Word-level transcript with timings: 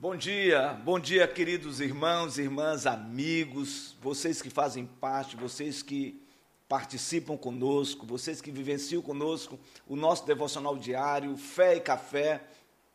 Bom 0.00 0.16
dia, 0.16 0.80
bom 0.82 0.98
dia, 0.98 1.28
queridos 1.28 1.78
irmãos, 1.78 2.38
irmãs, 2.38 2.86
amigos, 2.86 3.94
vocês 4.00 4.40
que 4.40 4.48
fazem 4.48 4.86
parte, 4.86 5.36
vocês 5.36 5.82
que 5.82 6.18
participam 6.66 7.36
conosco, 7.36 8.06
vocês 8.06 8.40
que 8.40 8.50
vivenciam 8.50 9.02
conosco 9.02 9.60
o 9.86 9.94
nosso 9.94 10.24
devocional 10.24 10.78
diário, 10.78 11.36
Fé 11.36 11.76
e 11.76 11.80
Café, 11.80 12.42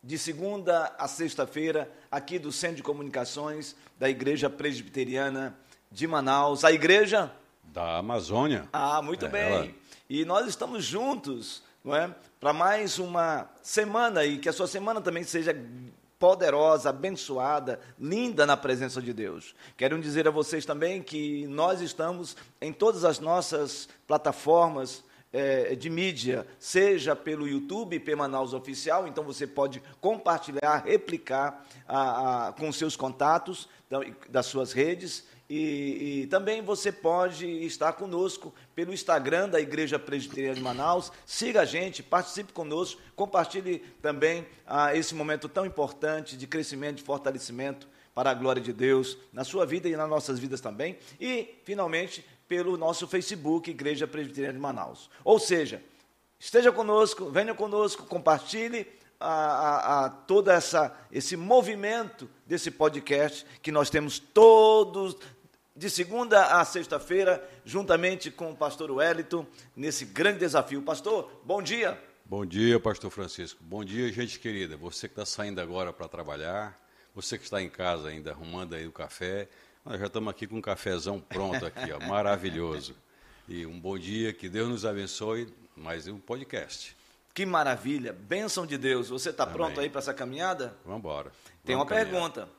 de 0.04 0.18
segunda 0.18 0.96
a 0.98 1.08
sexta-feira, 1.08 1.92
aqui 2.10 2.40
do 2.40 2.52
Centro 2.52 2.78
de 2.78 2.84
Comunicações 2.84 3.76
da 4.00 4.10
Igreja 4.10 4.50
Presbiteriana 4.50 5.56
de 5.92 6.08
Manaus. 6.08 6.64
A 6.64 6.72
igreja? 6.72 7.32
Da 7.66 7.98
Amazônia. 7.98 8.68
Ah, 8.74 9.00
muito 9.04 9.28
é 9.28 9.30
bem. 9.30 9.42
Ela. 9.42 9.70
E 10.10 10.26
nós 10.26 10.48
estamos 10.48 10.84
juntos, 10.84 11.62
não 11.84 11.96
é? 11.96 12.16
Para 12.40 12.52
mais 12.52 12.98
uma 12.98 13.48
semana 13.62 14.26
e 14.26 14.40
que 14.40 14.50
a 14.50 14.54
sua 14.54 14.66
semana 14.66 15.00
também 15.00 15.24
seja 15.24 15.54
poderosa, 16.20 16.90
abençoada, 16.90 17.80
linda 18.00 18.46
na 18.46 18.56
presença 18.56 19.02
de 19.02 19.14
Deus. 19.14 19.54
Quero 19.76 20.00
dizer 20.00 20.28
a 20.28 20.32
vocês 20.32 20.66
também 20.66 21.02
que 21.02 21.46
nós 21.48 21.82
estamos 21.82 22.36
em 22.62 22.72
todas 22.72 23.04
as 23.04 23.20
nossas 23.20 23.90
plataformas 24.08 25.04
é, 25.36 25.76
de 25.76 25.90
mídia, 25.90 26.48
seja 26.58 27.14
pelo 27.14 27.46
YouTube, 27.46 28.00
P 28.00 28.16
Manaus 28.16 28.54
Oficial, 28.54 29.06
então 29.06 29.22
você 29.22 29.46
pode 29.46 29.84
compartilhar, 30.00 30.84
replicar 30.86 31.66
a, 31.86 32.48
a, 32.48 32.54
com 32.54 32.72
seus 32.72 32.96
contatos 32.96 33.68
então, 33.86 34.02
das 34.30 34.46
suas 34.46 34.72
redes, 34.72 35.26
e, 35.50 36.24
e, 36.24 36.28
também 36.28 36.64
você 36.64 36.92
pode 36.92 37.46
estar 37.66 37.94
conosco 37.94 38.54
pelo 38.74 38.92
Instagram 38.92 39.48
da 39.48 39.62
Igreja 39.62 40.00
Presbiteriana 40.00 40.56
de 40.56 40.62
Manaus. 40.62 41.12
Siga 41.24 41.62
a 41.62 41.66
gente, 41.66 42.02
participe 42.02 42.52
conosco, 42.52 43.00
compartilhe 43.16 43.80
também 44.02 44.48
ah, 44.66 44.96
esse 44.96 45.14
momento 45.14 45.48
tão 45.48 45.64
importante 45.64 46.36
de 46.36 46.48
crescimento, 46.48 46.98
de 46.98 47.04
fortalecimento 47.04 47.88
para 48.16 48.32
a 48.32 48.34
glória 48.34 48.62
de 48.62 48.74
Deus 48.74 49.18
na 49.32 49.44
sua 49.44 49.68
vida 49.68 49.88
e 49.88 49.96
nas 49.96 50.10
nossas 50.10 50.40
vidas 50.40 50.62
também. 50.62 50.98
E, 51.22 51.60
finalmente, 51.64 52.26
pelo 52.48 52.76
nosso 52.76 53.08
Facebook, 53.08 53.70
Igreja 53.70 54.08
Presbiteriana 54.08 54.54
de 54.54 54.60
Manaus. 54.60 55.12
Ou 55.24 55.38
seja, 55.38 55.84
esteja 56.40 56.72
conosco, 56.72 57.30
venha 57.30 57.54
conosco, 57.54 58.06
compartilhe 58.08 58.88
a, 59.20 59.30
a, 59.30 60.06
a 60.06 60.10
todo 60.10 60.52
essa, 60.52 60.96
esse 61.12 61.36
movimento 61.36 62.30
desse 62.46 62.70
podcast 62.70 63.46
que 63.62 63.72
nós 63.72 63.90
temos 63.90 64.20
todos 64.20 65.18
de 65.76 65.90
segunda 65.90 66.60
a 66.60 66.64
sexta-feira, 66.64 67.44
juntamente 67.66 68.32
com 68.32 68.52
o 68.52 68.56
pastor 68.56 68.90
Wellington, 68.92 69.46
nesse 69.76 70.06
grande 70.06 70.40
desafio. 70.40 70.82
Pastor, 70.82 71.30
bom 71.44 71.62
dia. 71.62 72.02
Bom 72.24 72.46
dia, 72.46 72.80
pastor 72.80 73.12
Francisco. 73.12 73.62
Bom 73.62 73.84
dia, 73.84 74.12
gente 74.12 74.40
querida. 74.40 74.78
Você 74.78 75.08
que 75.08 75.12
está 75.14 75.26
saindo 75.26 75.60
agora 75.60 75.92
para 75.92 76.08
trabalhar, 76.08 76.80
você 77.14 77.38
que 77.38 77.44
está 77.44 77.62
em 77.62 77.70
casa 77.70 78.08
ainda 78.08 78.32
arrumando 78.32 78.74
aí 78.74 78.88
o 78.88 78.92
café, 78.92 79.50
nós 79.84 80.00
já 80.00 80.08
estamos 80.08 80.32
aqui 80.32 80.48
com 80.48 80.56
um 80.56 80.62
cafezão 80.62 81.20
pronto 81.20 81.66
aqui, 81.66 81.92
ó, 81.92 82.00
maravilhoso. 82.08 82.96
E 83.48 83.66
um 83.66 83.78
bom 83.78 83.98
dia, 84.00 84.32
que 84.32 84.48
Deus 84.48 84.70
nos 84.70 84.86
abençoe. 84.86 85.54
Mais 85.76 86.08
um 86.08 86.18
podcast. 86.18 86.96
Que 87.34 87.46
maravilha, 87.46 88.14
bênção 88.14 88.66
de 88.66 88.78
Deus. 88.78 89.10
Você 89.10 89.30
está 89.30 89.46
pronto 89.46 89.78
aí 89.82 89.90
para 89.90 90.00
essa 90.00 90.14
caminhada? 90.14 90.74
Vamos 90.86 91.00
embora. 91.00 91.32
Tem 91.66 91.76
uma 91.76 91.86
caminhar. 91.86 92.10
pergunta. 92.10 92.50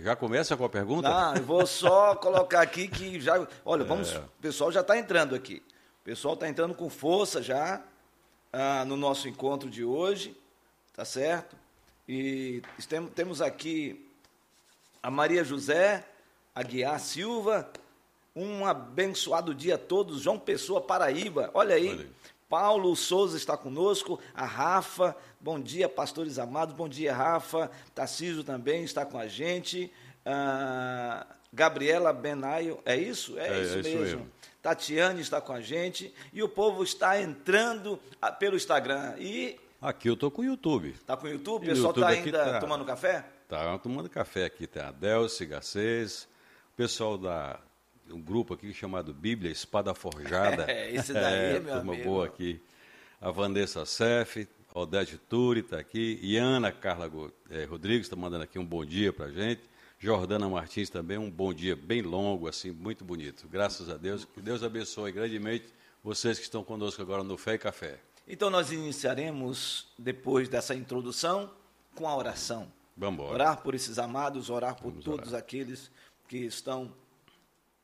Já 0.00 0.16
começa 0.16 0.56
com 0.56 0.64
a 0.64 0.68
pergunta? 0.68 1.08
Não, 1.08 1.34
eu 1.36 1.42
vou 1.42 1.66
só 1.66 2.14
colocar 2.14 2.62
aqui 2.62 2.88
que 2.88 3.20
já. 3.20 3.46
Olha, 3.64 3.84
vamos. 3.84 4.12
É. 4.12 4.18
O 4.18 4.28
pessoal 4.40 4.72
já 4.72 4.80
está 4.80 4.96
entrando 4.96 5.34
aqui. 5.34 5.62
O 6.00 6.04
pessoal 6.04 6.34
está 6.34 6.48
entrando 6.48 6.74
com 6.74 6.88
força 6.88 7.42
já 7.42 7.82
ah, 8.52 8.84
no 8.84 8.96
nosso 8.96 9.28
encontro 9.28 9.70
de 9.70 9.84
hoje, 9.84 10.36
tá 10.94 11.04
certo? 11.04 11.56
E 12.08 12.62
temos 13.14 13.40
aqui 13.40 14.08
a 15.02 15.10
Maria 15.10 15.44
José 15.44 16.04
Aguiar 16.54 16.98
Silva. 16.98 17.70
Um 18.34 18.66
abençoado 18.66 19.54
dia 19.54 19.74
a 19.74 19.78
todos. 19.78 20.22
João 20.22 20.38
Pessoa, 20.38 20.80
Paraíba. 20.80 21.50
Olha 21.54 21.74
aí. 21.74 21.90
Olha 21.90 22.00
aí. 22.00 22.10
Paulo 22.52 22.94
Souza 22.94 23.38
está 23.38 23.56
conosco, 23.56 24.20
a 24.34 24.44
Rafa, 24.44 25.16
bom 25.40 25.58
dia, 25.58 25.88
pastores 25.88 26.38
amados, 26.38 26.74
bom 26.74 26.86
dia, 26.86 27.14
Rafa, 27.14 27.70
Tarcísio 27.94 28.44
também 28.44 28.84
está 28.84 29.06
com 29.06 29.16
a 29.16 29.26
gente, 29.26 29.90
ah, 30.22 31.26
Gabriela 31.50 32.12
Benaio, 32.12 32.78
é 32.84 32.94
isso? 32.94 33.38
É, 33.38 33.48
é 33.48 33.62
isso, 33.62 33.78
é 33.78 33.82
mesmo. 33.82 34.00
mesmo. 34.00 34.30
Tatiane 34.60 35.22
está 35.22 35.40
com 35.40 35.54
a 35.54 35.62
gente, 35.62 36.14
e 36.30 36.42
o 36.42 36.48
povo 36.48 36.84
está 36.84 37.18
entrando 37.18 37.98
ah, 38.20 38.30
pelo 38.30 38.54
Instagram, 38.54 39.14
e... 39.18 39.58
Aqui 39.80 40.10
eu 40.10 40.14
estou 40.14 40.30
com 40.30 40.42
o 40.42 40.44
YouTube. 40.44 40.90
Está 40.90 41.16
com 41.16 41.28
o 41.28 41.30
YouTube? 41.30 41.64
O 41.64 41.70
pessoal 41.70 41.94
está 41.94 42.08
ainda 42.08 42.52
tá, 42.52 42.60
tomando 42.60 42.84
café? 42.84 43.24
Está 43.44 43.78
tomando 43.78 44.10
café 44.10 44.44
aqui, 44.44 44.66
tem 44.66 44.82
a 44.82 44.90
Delce 44.90 45.46
Garcês, 45.46 46.28
o 46.74 46.76
pessoal 46.76 47.16
da 47.16 47.58
um 48.14 48.20
grupo 48.20 48.54
aqui 48.54 48.72
chamado 48.72 49.12
Bíblia 49.12 49.50
Espada 49.50 49.94
Forjada. 49.94 50.66
É, 50.70 50.94
esse 50.94 51.12
daí, 51.12 51.56
é, 51.56 51.60
meu 51.60 51.74
turma 51.74 51.92
amigo. 51.92 52.08
boa 52.08 52.26
aqui. 52.26 52.60
A 53.20 53.30
Vanessa 53.30 53.84
Sef, 53.86 54.48
Odete 54.74 55.16
Turi 55.16 55.60
está 55.60 55.78
aqui, 55.78 56.18
Iana 56.22 56.72
Carla 56.72 57.10
é, 57.50 57.64
Rodrigues 57.64 58.06
está 58.06 58.16
mandando 58.16 58.44
aqui 58.44 58.58
um 58.58 58.64
bom 58.64 58.84
dia 58.84 59.12
para 59.12 59.26
a 59.26 59.30
gente. 59.30 59.62
Jordana 59.98 60.48
Martins 60.48 60.90
também, 60.90 61.16
um 61.16 61.30
bom 61.30 61.54
dia 61.54 61.76
bem 61.76 62.02
longo, 62.02 62.48
assim, 62.48 62.72
muito 62.72 63.04
bonito. 63.04 63.46
Graças 63.48 63.88
a 63.88 63.96
Deus. 63.96 64.24
Que 64.24 64.40
Deus 64.40 64.62
abençoe 64.64 65.12
grandemente 65.12 65.66
vocês 66.02 66.38
que 66.38 66.44
estão 66.44 66.64
conosco 66.64 67.00
agora 67.00 67.22
no 67.22 67.38
Fé 67.38 67.54
e 67.54 67.58
Café. 67.58 68.00
Então 68.26 68.50
nós 68.50 68.72
iniciaremos, 68.72 69.86
depois 69.96 70.48
dessa 70.48 70.74
introdução, 70.74 71.50
com 71.94 72.08
a 72.08 72.16
oração. 72.16 72.66
Vamos 72.96 73.14
embora. 73.14 73.34
Orar 73.34 73.62
por 73.62 73.74
esses 73.74 73.98
amados, 73.98 74.50
orar 74.50 74.74
por 74.74 74.90
Vamos 74.90 75.04
todos 75.04 75.28
orar. 75.28 75.40
aqueles 75.40 75.90
que 76.26 76.38
estão 76.38 76.92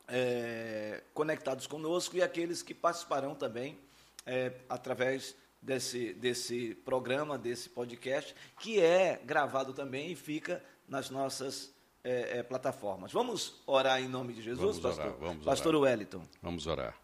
é, 0.08 1.02
conectados 1.12 1.66
conosco 1.66 2.16
e 2.16 2.22
aqueles 2.22 2.62
que 2.62 2.74
participarão 2.74 3.34
também 3.34 3.78
é, 4.26 4.52
através 4.68 5.36
desse, 5.60 6.14
desse 6.14 6.74
programa, 6.74 7.36
desse 7.36 7.68
podcast, 7.68 8.34
que 8.58 8.80
é 8.80 9.20
gravado 9.24 9.72
também 9.72 10.10
e 10.10 10.16
fica 10.16 10.64
nas 10.88 11.10
nossas 11.10 11.72
é, 12.02 12.38
é 12.38 12.42
plataformas. 12.42 13.12
Vamos 13.12 13.60
orar 13.66 14.00
em 14.00 14.08
nome 14.08 14.32
de 14.32 14.42
Jesus, 14.42 14.78
vamos 14.78 14.96
pastor? 14.96 15.06
Orar, 15.06 15.18
vamos 15.18 15.44
pastor 15.44 15.74
orar. 15.74 15.90
Wellington. 15.92 16.22
Vamos 16.42 16.66
orar. 16.66 16.96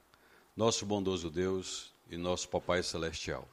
Nosso 0.57 0.87
bondoso 0.87 1.31
Deus 1.31 1.93
e 2.11 2.17
nosso 2.17 2.49
Papai 2.49 2.83
Celestial. 2.83 3.49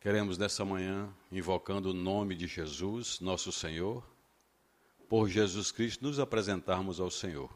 Queremos 0.00 0.38
nessa 0.38 0.64
manhã, 0.64 1.12
invocando 1.32 1.90
o 1.90 1.94
nome 1.94 2.36
de 2.36 2.46
Jesus, 2.46 3.18
nosso 3.20 3.50
Senhor, 3.50 4.04
por 5.08 5.28
Jesus 5.28 5.70
Cristo, 5.72 6.04
nos 6.04 6.18
apresentarmos 6.18 7.00
ao 7.00 7.10
Senhor. 7.10 7.50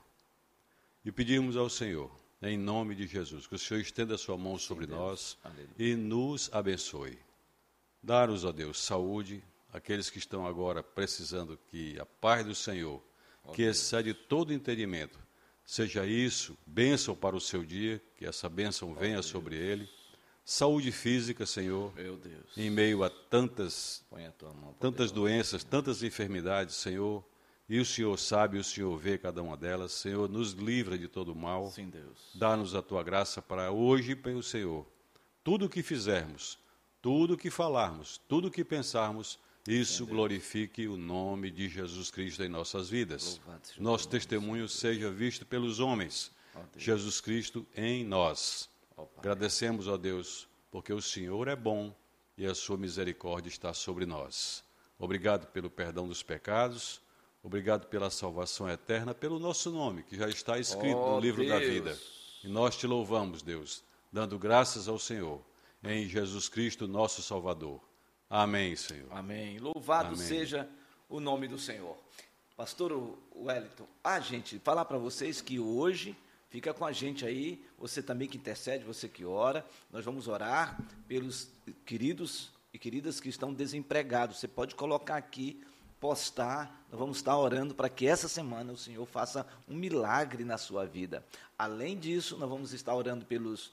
E 1.04 1.10
pedimos 1.12 1.56
ao 1.56 1.68
Senhor, 1.68 2.10
em 2.40 2.56
nome 2.56 2.94
de 2.94 3.06
Jesus, 3.06 3.46
que 3.46 3.54
o 3.54 3.58
Senhor 3.58 3.80
estenda 3.80 4.14
a 4.14 4.18
sua 4.18 4.36
mão 4.38 4.58
sobre 4.58 4.86
Sim, 4.86 4.92
nós 4.92 5.36
Aleluia. 5.44 5.68
e 5.78 5.94
nos 5.94 6.48
abençoe. 6.52 7.18
Dar-nos, 8.02 8.44
ó 8.44 8.52
Deus, 8.52 8.80
saúde, 8.82 9.42
aqueles 9.72 10.10
que 10.10 10.18
estão 10.18 10.46
agora 10.46 10.82
precisando 10.82 11.58
que 11.70 11.98
a 12.00 12.06
paz 12.06 12.44
do 12.44 12.54
Senhor, 12.54 13.02
ó 13.44 13.52
que 13.52 13.62
Deus. 13.64 13.76
excede 13.76 14.14
todo 14.14 14.52
entendimento, 14.52 15.18
seja 15.64 16.04
isso 16.06 16.56
bênção 16.66 17.14
para 17.14 17.36
o 17.36 17.40
seu 17.40 17.64
dia, 17.64 18.00
que 18.16 18.26
essa 18.26 18.48
bênção 18.48 18.94
venha 18.94 19.14
Deus. 19.14 19.26
sobre 19.26 19.56
ele. 19.56 19.88
Saúde 20.44 20.90
física, 20.90 21.46
Senhor, 21.46 21.92
em 22.56 22.68
meio 22.68 23.04
a 23.04 23.10
tantas, 23.10 24.04
a 24.10 24.72
tantas 24.80 25.12
doenças, 25.12 25.62
tantas 25.62 26.02
enfermidades, 26.02 26.74
Senhor, 26.74 27.24
e 27.68 27.78
o 27.78 27.84
Senhor 27.84 28.18
sabe, 28.18 28.58
o 28.58 28.64
Senhor 28.64 28.96
vê 28.98 29.16
cada 29.16 29.42
uma 29.42 29.56
delas. 29.56 29.92
Senhor, 29.92 30.28
nos 30.28 30.52
livra 30.52 30.98
de 30.98 31.08
todo 31.08 31.34
mal. 31.34 31.70
Sim, 31.70 31.88
Deus. 31.88 32.30
Dá-nos 32.34 32.74
a 32.74 32.82
tua 32.82 33.02
graça 33.02 33.40
para 33.40 33.70
hoje 33.70 34.14
pelo 34.14 34.42
Senhor. 34.42 34.86
Tudo 35.44 35.66
o 35.66 35.68
que 35.68 35.82
fizermos, 35.82 36.58
tudo 37.00 37.34
o 37.34 37.36
que 37.36 37.50
falarmos, 37.50 38.20
tudo 38.28 38.48
o 38.48 38.50
que 38.50 38.64
pensarmos, 38.64 39.38
isso 39.66 40.04
Sim, 40.04 40.10
glorifique 40.10 40.88
o 40.88 40.96
nome 40.96 41.50
de 41.50 41.68
Jesus 41.68 42.10
Cristo 42.10 42.42
em 42.42 42.48
nossas 42.48 42.90
vidas. 42.90 43.40
Nosso 43.78 44.08
testemunho 44.08 44.68
seja 44.68 45.10
visto 45.10 45.46
pelos 45.46 45.78
homens. 45.78 46.32
Jesus 46.76 47.20
Cristo 47.20 47.66
em 47.76 48.04
nós. 48.04 48.68
Agradecemos, 49.16 49.88
ó 49.88 49.96
Deus, 49.96 50.48
porque 50.70 50.92
o 50.92 51.00
Senhor 51.00 51.48
é 51.48 51.56
bom 51.56 51.94
e 52.36 52.44
a 52.44 52.54
sua 52.54 52.76
misericórdia 52.76 53.48
está 53.48 53.72
sobre 53.72 54.04
nós. 54.04 54.64
Obrigado 54.98 55.46
pelo 55.46 55.70
perdão 55.70 56.06
dos 56.06 56.22
pecados 56.22 57.00
Obrigado 57.42 57.88
pela 57.88 58.08
salvação 58.08 58.68
eterna, 58.68 59.14
pelo 59.14 59.38
nosso 59.38 59.70
nome, 59.70 60.04
que 60.04 60.16
já 60.16 60.28
está 60.28 60.58
escrito 60.58 60.98
oh, 60.98 61.14
no 61.14 61.20
livro 61.20 61.44
Deus. 61.44 61.50
da 61.50 61.58
vida. 61.58 61.98
E 62.44 62.48
nós 62.48 62.76
te 62.76 62.86
louvamos, 62.86 63.42
Deus, 63.42 63.82
dando 64.12 64.38
graças 64.38 64.86
ao 64.86 64.98
Senhor, 64.98 65.40
em 65.82 66.08
Jesus 66.08 66.48
Cristo, 66.48 66.86
nosso 66.86 67.20
Salvador. 67.20 67.80
Amém, 68.30 68.76
Senhor. 68.76 69.08
Amém. 69.10 69.58
Louvado 69.58 70.14
Amém. 70.14 70.26
seja 70.26 70.68
o 71.08 71.18
nome 71.18 71.48
do 71.48 71.58
Senhor. 71.58 71.96
Pastor 72.56 73.18
Wellington, 73.34 73.88
a 74.04 74.20
gente 74.20 74.58
falar 74.60 74.84
para 74.84 74.98
vocês 74.98 75.40
que 75.40 75.58
hoje 75.58 76.16
fica 76.48 76.72
com 76.72 76.84
a 76.84 76.92
gente 76.92 77.26
aí, 77.26 77.64
você 77.78 78.02
também 78.02 78.28
que 78.28 78.36
intercede, 78.36 78.84
você 78.84 79.08
que 79.08 79.24
ora, 79.24 79.66
nós 79.90 80.04
vamos 80.04 80.28
orar 80.28 80.78
pelos 81.08 81.48
queridos 81.84 82.52
e 82.72 82.78
queridas 82.78 83.20
que 83.20 83.28
estão 83.28 83.52
desempregados. 83.52 84.38
Você 84.38 84.46
pode 84.46 84.74
colocar 84.74 85.16
aqui, 85.16 85.60
postar. 86.02 86.84
Nós 86.90 86.98
vamos 86.98 87.18
estar 87.18 87.38
orando 87.38 87.76
para 87.76 87.88
que 87.88 88.08
essa 88.08 88.26
semana 88.26 88.72
o 88.72 88.76
Senhor 88.76 89.06
faça 89.06 89.46
um 89.68 89.76
milagre 89.76 90.42
na 90.42 90.58
sua 90.58 90.84
vida. 90.84 91.24
Além 91.56 91.96
disso, 91.96 92.36
nós 92.36 92.50
vamos 92.50 92.72
estar 92.72 92.92
orando 92.92 93.24
pelos 93.24 93.72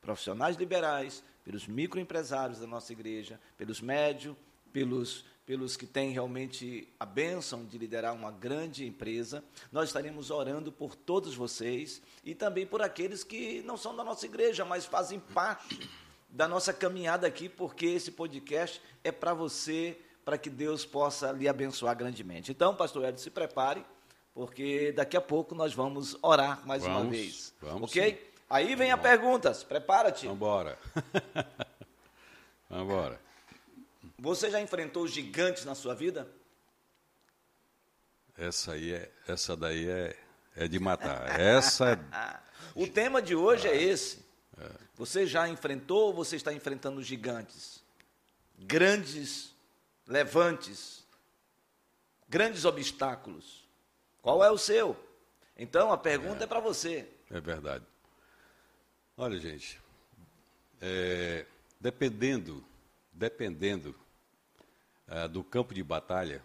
profissionais 0.00 0.56
liberais, 0.56 1.22
pelos 1.44 1.66
microempresários 1.66 2.60
da 2.60 2.66
nossa 2.66 2.94
igreja, 2.94 3.38
pelos 3.58 3.82
médios, 3.82 4.34
pelos 4.72 5.26
pelos 5.44 5.76
que 5.76 5.86
têm 5.86 6.10
realmente 6.10 6.92
a 6.98 7.06
bênção 7.06 7.64
de 7.64 7.78
liderar 7.78 8.12
uma 8.12 8.32
grande 8.32 8.84
empresa. 8.84 9.44
Nós 9.70 9.90
estaremos 9.90 10.28
orando 10.32 10.72
por 10.72 10.96
todos 10.96 11.36
vocês 11.36 12.02
e 12.24 12.34
também 12.34 12.66
por 12.66 12.82
aqueles 12.82 13.22
que 13.22 13.62
não 13.62 13.76
são 13.76 13.94
da 13.94 14.02
nossa 14.02 14.26
igreja, 14.26 14.64
mas 14.64 14.86
fazem 14.86 15.20
parte 15.20 15.88
da 16.28 16.48
nossa 16.48 16.72
caminhada 16.72 17.28
aqui, 17.28 17.48
porque 17.48 17.86
esse 17.86 18.10
podcast 18.10 18.82
é 19.04 19.12
para 19.12 19.32
você, 19.32 19.96
para 20.26 20.36
que 20.36 20.50
Deus 20.50 20.84
possa 20.84 21.30
lhe 21.30 21.48
abençoar 21.48 21.96
grandemente. 21.96 22.50
Então, 22.50 22.74
pastor 22.74 23.04
Hélio, 23.04 23.16
se 23.16 23.30
prepare, 23.30 23.86
porque 24.34 24.90
daqui 24.90 25.16
a 25.16 25.20
pouco 25.20 25.54
nós 25.54 25.72
vamos 25.72 26.18
orar 26.20 26.66
mais 26.66 26.82
vamos, 26.82 27.02
uma 27.02 27.10
vez. 27.10 27.54
Vamos 27.62 27.88
ok? 27.88 28.10
Sim. 28.10 28.40
Aí 28.50 28.74
vem 28.74 28.90
a 28.90 28.98
pergunta, 28.98 29.52
prepara-te. 29.68 30.26
Vamos 30.26 30.36
embora. 30.36 30.78
Vamos 32.68 32.84
embora. 32.86 33.20
Você 34.18 34.50
já 34.50 34.60
enfrentou 34.60 35.06
gigantes 35.06 35.64
na 35.64 35.76
sua 35.76 35.94
vida? 35.94 36.28
Essa 38.36 38.72
aí 38.72 38.94
é, 38.94 39.12
essa 39.28 39.56
daí 39.56 39.88
é, 39.88 40.16
é 40.56 40.66
de 40.66 40.80
matar. 40.80 41.38
Essa 41.38 41.92
é... 41.92 42.46
O 42.74 42.86
tema 42.88 43.22
de 43.22 43.36
hoje 43.36 43.68
é 43.68 43.80
esse. 43.80 44.26
Você 44.96 45.24
já 45.24 45.48
enfrentou 45.48 46.08
ou 46.08 46.12
você 46.12 46.34
está 46.34 46.52
enfrentando 46.52 47.00
gigantes? 47.00 47.80
Grandes 48.58 49.55
levantes, 50.06 51.06
grandes 52.28 52.64
obstáculos. 52.64 53.66
Qual 54.22 54.42
é 54.44 54.50
o 54.50 54.58
seu? 54.58 54.96
Então 55.56 55.90
a 55.92 55.98
pergunta 55.98 56.40
é, 56.40 56.44
é 56.44 56.46
para 56.46 56.60
você. 56.60 57.08
É 57.30 57.40
verdade. 57.40 57.84
Olha, 59.16 59.38
gente, 59.38 59.80
é, 60.80 61.46
dependendo, 61.80 62.64
dependendo 63.12 63.94
é, 65.08 65.26
do 65.26 65.42
campo 65.42 65.72
de 65.72 65.82
batalha, 65.82 66.44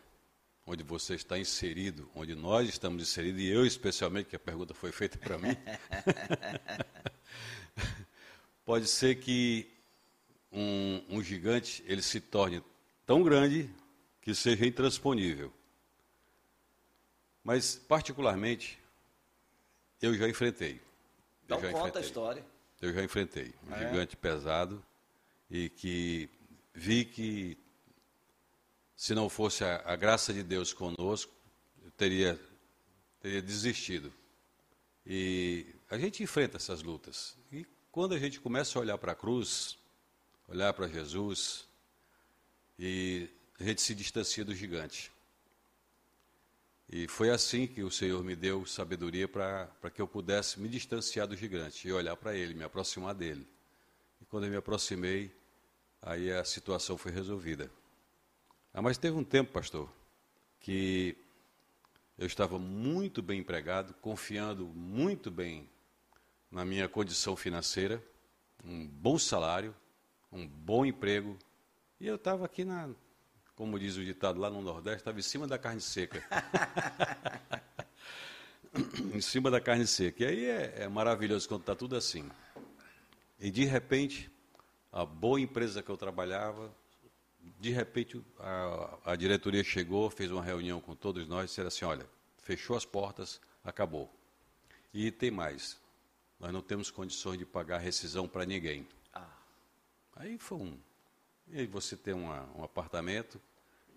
onde 0.66 0.84
você 0.84 1.16
está 1.16 1.38
inserido, 1.38 2.10
onde 2.16 2.34
nós 2.36 2.69
estamos 2.69 3.02
inseridos, 3.02 3.42
e 3.42 3.48
eu 3.48 3.66
especialmente, 3.66 4.30
que 4.30 4.36
a 4.36 4.40
pergunta 4.40 4.74
foi 4.74 4.92
feita 4.92 5.18
para 5.18 5.38
mim, 5.38 5.58
pode 8.63 8.88
ser 8.88 9.16
que 9.16 9.69
um, 10.52 11.04
um 11.10 11.24
gigante 11.24 11.84
ele 11.88 12.02
se 12.02 12.22
torne 12.22 12.63
tão 13.12 13.24
grande 13.24 13.69
que 14.22 14.34
seja 14.34 14.66
intransponível. 14.66 15.52
Mas, 17.44 17.75
particularmente, 17.75 18.80
eu 20.02 20.13
já 20.13 20.30
enfrentei. 20.30 20.80
Então 21.44 21.58
eu 21.58 21.63
já 21.63 21.72
conta 21.72 21.80
enfrentei. 21.90 22.02
a 22.02 22.06
história. 22.06 22.46
Eu 22.80 22.94
já 22.94 23.04
enfrentei 23.04 23.54
um 23.68 23.75
É. 23.75 23.80
gigante 23.80 24.16
pesado 24.16 24.81
e 25.50 25.68
que 25.69 26.30
vi 26.74 27.04
que 27.04 27.58
se 28.96 29.13
não 29.13 29.28
fosse 29.28 29.66
a, 29.66 29.81
a 29.86 29.98
graça 29.98 30.31
de 30.34 30.42
Deus 30.42 30.72
conosco, 30.72 31.34
eu 31.84 31.92
teria, 31.92 32.40
teria 33.19 33.42
desistido. 33.42 34.13
E 35.06 35.66
a 35.90 35.98
gente 35.98 36.24
enfrenta 36.24 36.56
essas 36.56 36.81
lutas. 36.81 37.38
E 37.52 37.66
quando 37.92 38.16
a 38.16 38.19
gente 38.19 38.40
começa 38.40 38.80
a 38.80 38.81
olhar 38.81 38.98
para 38.98 39.12
a 39.12 39.16
cruz, 39.16 39.78
olhar 40.48 40.72
para 40.74 40.88
Jesus, 40.88 41.68
e 42.83 43.30
a 43.60 43.63
gente 43.63 43.80
se 43.80 43.94
distancia 43.94 44.44
do 44.44 44.56
gigante. 44.56 45.12
E 46.92 47.07
foi 47.07 47.30
assim 47.30 47.68
que 47.68 47.83
o 47.83 47.92
Senhor 47.92 48.24
me 48.24 48.36
deu 48.36 48.66
sabedoria 48.66 49.28
para 49.28 49.69
que 49.94 50.01
eu 50.01 50.07
pudesse 50.07 50.60
me 50.60 50.68
distanciar 50.68 51.28
do 51.28 51.38
gigante 51.38 51.88
e 51.88 51.94
olhar 51.94 52.16
para 52.16 52.36
ele, 52.36 52.56
me 52.56 52.63
aproximar 52.63 53.13
dele. 53.13 53.48
E 54.19 54.25
quando 54.25 54.45
eu 54.45 54.50
me 54.50 54.57
aproximei, 54.57 55.31
aí 56.01 56.31
a 56.31 56.44
situação 56.44 56.98
foi 56.98 57.12
resolvida. 57.12 57.69
Ah, 58.74 58.81
mas 58.81 58.98
teve 58.98 59.16
um 59.16 59.24
tempo, 59.24 59.51
pastor, 59.51 59.88
que 60.60 61.16
eu 62.18 62.25
estava 62.25 62.57
muito 62.57 63.22
bem 63.22 63.42
empregado, 63.42 63.94
confiando 64.01 64.66
muito 64.66 65.30
bem 65.30 65.69
na 66.50 66.66
minha 66.66 66.89
condição 66.89 67.36
financeira, 67.36 68.04
um 68.66 68.88
bom 68.88 69.19
salário, 69.19 69.75
um 70.31 70.48
bom 70.48 70.84
emprego, 70.84 71.38
e 72.01 72.07
eu 72.07 72.15
estava 72.15 72.45
aqui 72.45 72.65
na, 72.65 72.89
como 73.56 73.77
diz 73.77 73.95
o 73.95 74.03
ditado 74.03 74.39
lá 74.39 74.50
no 74.50 74.59
Nordeste, 74.59 75.01
estava 75.01 75.19
em 75.19 75.21
cima 75.21 75.45
da 75.45 75.59
carne 75.59 75.80
seca. 75.80 76.24
em 79.13 79.21
cima 79.21 79.51
da 79.51 79.62
carne 79.62 79.86
seca. 79.86 80.24
E 80.24 80.27
aí 80.27 80.45
é, 80.45 80.81
é 80.81 80.88
maravilhoso 80.88 81.48
quando 81.48 81.62
está 81.62 81.75
tudo 81.75 81.95
assim. 81.95 82.27
E 83.39 83.51
de 83.51 83.65
repente, 83.65 84.31
a 84.92 85.06
boa 85.06 85.39
empresa 85.39 85.83
que 85.83 85.92
eu 85.92 85.95
trabalhava, 85.95 86.74
de 87.59 87.69
repente 87.69 88.19
a, 88.39 88.98
a 89.12 89.15
diretoria 89.15 89.63
chegou, 89.63 90.09
fez 90.09 90.31
uma 90.31 90.44
reunião 90.44 90.81
com 90.81 90.95
todos 90.95 91.27
nós 91.27 91.44
e 91.44 91.48
disseram 91.50 91.68
assim, 91.68 91.86
olha, 91.86 92.09
fechou 92.39 92.75
as 92.75 92.83
portas, 92.83 93.39
acabou. 93.63 94.12
E 94.92 95.12
tem 95.12 95.30
mais, 95.30 95.80
nós 96.39 96.51
não 96.51 96.63
temos 96.63 96.89
condições 96.89 97.38
de 97.38 97.45
pagar 97.45 97.77
rescisão 97.77 98.27
para 98.27 98.44
ninguém. 98.44 98.88
Ah, 99.13 99.30
Aí 100.15 100.39
foi 100.39 100.57
um. 100.57 100.90
E 101.53 101.65
você 101.65 101.98
tem 101.98 102.13
uma, 102.13 102.50
um 102.57 102.63
apartamento, 102.63 103.42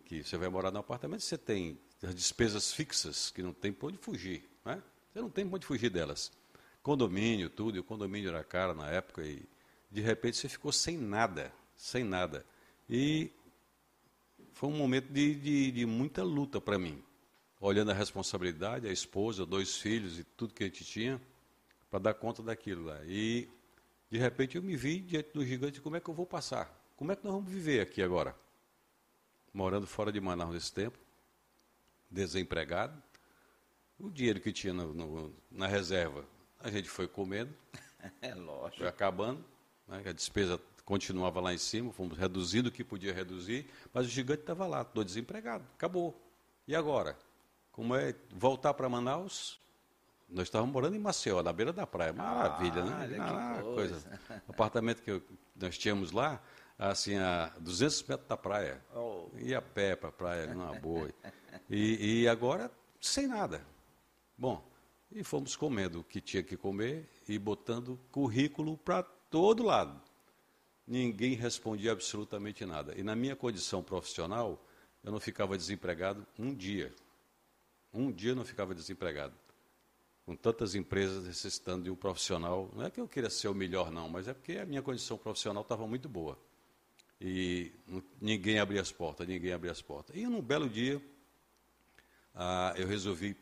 que 0.04 0.24
você 0.24 0.36
vai 0.36 0.48
morar 0.48 0.70
no 0.72 0.80
apartamento, 0.80 1.22
você 1.22 1.38
tem 1.38 1.78
as 2.02 2.14
despesas 2.14 2.72
fixas, 2.72 3.30
que 3.30 3.42
não 3.42 3.52
tem 3.52 3.72
por 3.72 3.88
onde 3.88 3.98
fugir. 3.98 4.44
Né? 4.64 4.82
Você 5.12 5.20
não 5.20 5.30
tem 5.30 5.48
por 5.48 5.56
onde 5.56 5.66
fugir 5.66 5.88
delas. 5.88 6.32
Condomínio, 6.82 7.48
tudo, 7.48 7.76
e 7.76 7.80
o 7.80 7.84
condomínio 7.84 8.28
era 8.28 8.42
caro 8.42 8.74
na 8.74 8.90
época, 8.90 9.22
e 9.24 9.42
de 9.90 10.00
repente 10.00 10.36
você 10.36 10.48
ficou 10.48 10.72
sem 10.72 10.98
nada, 10.98 11.52
sem 11.76 12.02
nada. 12.02 12.44
E 12.90 13.30
foi 14.52 14.68
um 14.68 14.76
momento 14.76 15.12
de, 15.12 15.34
de, 15.36 15.70
de 15.70 15.86
muita 15.86 16.22
luta 16.24 16.60
para 16.60 16.78
mim. 16.78 17.02
Olhando 17.60 17.92
a 17.92 17.94
responsabilidade, 17.94 18.88
a 18.88 18.92
esposa, 18.92 19.46
dois 19.46 19.76
filhos 19.76 20.18
e 20.18 20.24
tudo 20.24 20.52
que 20.52 20.64
a 20.64 20.66
gente 20.66 20.84
tinha, 20.84 21.22
para 21.88 22.00
dar 22.00 22.14
conta 22.14 22.42
daquilo 22.42 22.86
lá. 22.86 23.00
E 23.06 23.48
de 24.10 24.18
repente 24.18 24.56
eu 24.56 24.62
me 24.62 24.76
vi 24.76 25.00
diante 25.00 25.30
do 25.32 25.44
gigante, 25.44 25.80
como 25.80 25.96
é 25.96 26.00
que 26.00 26.10
eu 26.10 26.14
vou 26.14 26.26
passar? 26.26 26.83
Como 26.96 27.12
é 27.12 27.16
que 27.16 27.24
nós 27.24 27.32
vamos 27.34 27.50
viver 27.50 27.80
aqui 27.80 28.02
agora? 28.02 28.34
Morando 29.52 29.86
fora 29.86 30.12
de 30.12 30.20
Manaus 30.20 30.54
nesse 30.54 30.72
tempo, 30.72 30.98
desempregado, 32.10 33.00
o 33.98 34.10
dinheiro 34.10 34.40
que 34.40 34.52
tinha 34.52 34.72
no- 34.72 34.92
no- 34.92 35.34
na 35.50 35.66
reserva, 35.66 36.24
a 36.60 36.70
gente 36.70 36.88
foi 36.88 37.06
comendo, 37.06 37.54
é 38.22 38.34
lógico. 38.34 38.78
foi 38.78 38.88
acabando, 38.88 39.44
né? 39.88 40.02
a 40.06 40.12
despesa 40.12 40.60
continuava 40.84 41.40
lá 41.40 41.54
em 41.54 41.58
cima, 41.58 41.92
fomos 41.92 42.18
reduzindo 42.18 42.68
o 42.68 42.72
que 42.72 42.84
podia 42.84 43.12
reduzir, 43.12 43.68
mas 43.92 44.06
o 44.06 44.08
gigante 44.10 44.40
estava 44.40 44.66
lá, 44.66 44.82
estou 44.82 45.04
desempregado, 45.04 45.64
acabou. 45.74 46.20
E 46.66 46.74
agora? 46.74 47.16
Como 47.72 47.94
é 47.94 48.14
voltar 48.30 48.74
para 48.74 48.88
Manaus? 48.88 49.60
Nós 50.28 50.44
estávamos 50.46 50.72
morando 50.72 50.96
em 50.96 50.98
Maceió, 50.98 51.42
na 51.42 51.52
beira 51.52 51.72
da 51.72 51.86
praia, 51.86 52.12
maravilha, 52.12 52.82
Ah, 52.82 53.06
né? 53.06 53.14
que 53.14 53.20
Ah, 53.20 53.60
coisa. 53.62 54.20
Apartamento 54.48 55.02
que 55.02 55.10
eu- 55.10 55.22
nós 55.54 55.76
tínhamos 55.76 56.10
lá, 56.12 56.42
assim, 56.78 57.16
a 57.16 57.52
200 57.60 58.02
metros 58.04 58.28
da 58.28 58.36
praia. 58.36 58.82
Oh. 58.94 59.28
Ia 59.38 59.58
a 59.58 59.62
pé 59.62 59.96
para 59.96 60.08
a 60.08 60.12
praia, 60.12 60.46
numa 60.46 60.74
boa. 60.74 61.10
E, 61.70 62.22
e 62.22 62.28
agora, 62.28 62.70
sem 63.00 63.26
nada. 63.26 63.64
Bom, 64.36 64.66
e 65.10 65.22
fomos 65.22 65.54
comendo 65.54 66.00
o 66.00 66.04
que 66.04 66.20
tinha 66.20 66.42
que 66.42 66.56
comer 66.56 67.08
e 67.28 67.38
botando 67.38 67.98
currículo 68.10 68.76
para 68.76 69.02
todo 69.02 69.62
lado. 69.62 70.00
Ninguém 70.86 71.34
respondia 71.34 71.92
absolutamente 71.92 72.66
nada. 72.66 72.94
E 72.98 73.02
na 73.02 73.16
minha 73.16 73.34
condição 73.34 73.82
profissional, 73.82 74.62
eu 75.02 75.12
não 75.12 75.20
ficava 75.20 75.56
desempregado 75.56 76.26
um 76.38 76.52
dia. 76.52 76.92
Um 77.92 78.10
dia 78.10 78.32
eu 78.32 78.36
não 78.36 78.44
ficava 78.44 78.74
desempregado. 78.74 79.34
Com 80.26 80.34
tantas 80.34 80.74
empresas 80.74 81.24
necessitando 81.24 81.84
de 81.84 81.90
um 81.90 81.96
profissional. 81.96 82.70
Não 82.74 82.84
é 82.84 82.90
que 82.90 83.00
eu 83.00 83.06
queira 83.06 83.30
ser 83.30 83.48
o 83.48 83.54
melhor, 83.54 83.90
não, 83.90 84.08
mas 84.08 84.26
é 84.26 84.34
porque 84.34 84.58
a 84.58 84.66
minha 84.66 84.82
condição 84.82 85.16
profissional 85.16 85.62
estava 85.62 85.86
muito 85.86 86.08
boa. 86.08 86.38
E 87.20 87.72
ninguém 88.20 88.58
abria 88.58 88.80
as 88.80 88.92
portas, 88.92 89.26
ninguém 89.26 89.52
abria 89.52 89.72
as 89.72 89.80
portas. 89.80 90.16
E 90.16 90.26
num 90.26 90.42
belo 90.42 90.68
dia, 90.68 91.00
ah, 92.34 92.74
eu 92.76 92.86
resolvi 92.86 93.36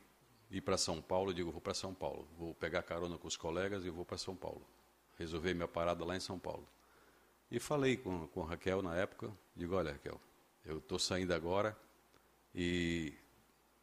ir 0.51 0.61
para 0.61 0.77
São 0.77 1.01
Paulo. 1.01 1.31
Eu 1.31 1.35
digo, 1.35 1.51
vou 1.51 1.61
para 1.61 1.75
São 1.75 1.95
Paulo. 1.95 2.29
Vou 2.39 2.55
pegar 2.55 2.83
carona 2.83 3.19
com 3.19 3.27
os 3.27 3.37
colegas 3.37 3.85
e 3.85 3.91
vou 3.91 4.05
para 4.05 4.19
São 4.19 4.37
Paulo. 4.37 4.67
Resolvi 5.19 5.55
minha 5.55 5.69
parada 5.69 6.05
lá 6.05 6.17
em 6.17 6.21
São 6.21 6.39
Paulo. 6.39 6.69
E 7.51 7.59
falei 7.59 7.97
com, 7.97 8.27
com 8.29 8.43
Raquel 8.43 8.83
na 8.83 8.97
época. 8.97 9.31
Digo, 9.57 9.75
olha, 9.75 9.93
Raquel, 9.93 10.21
eu 10.65 10.79
estou 10.79 10.99
saindo 10.99 11.33
agora 11.33 11.77
e 12.55 13.13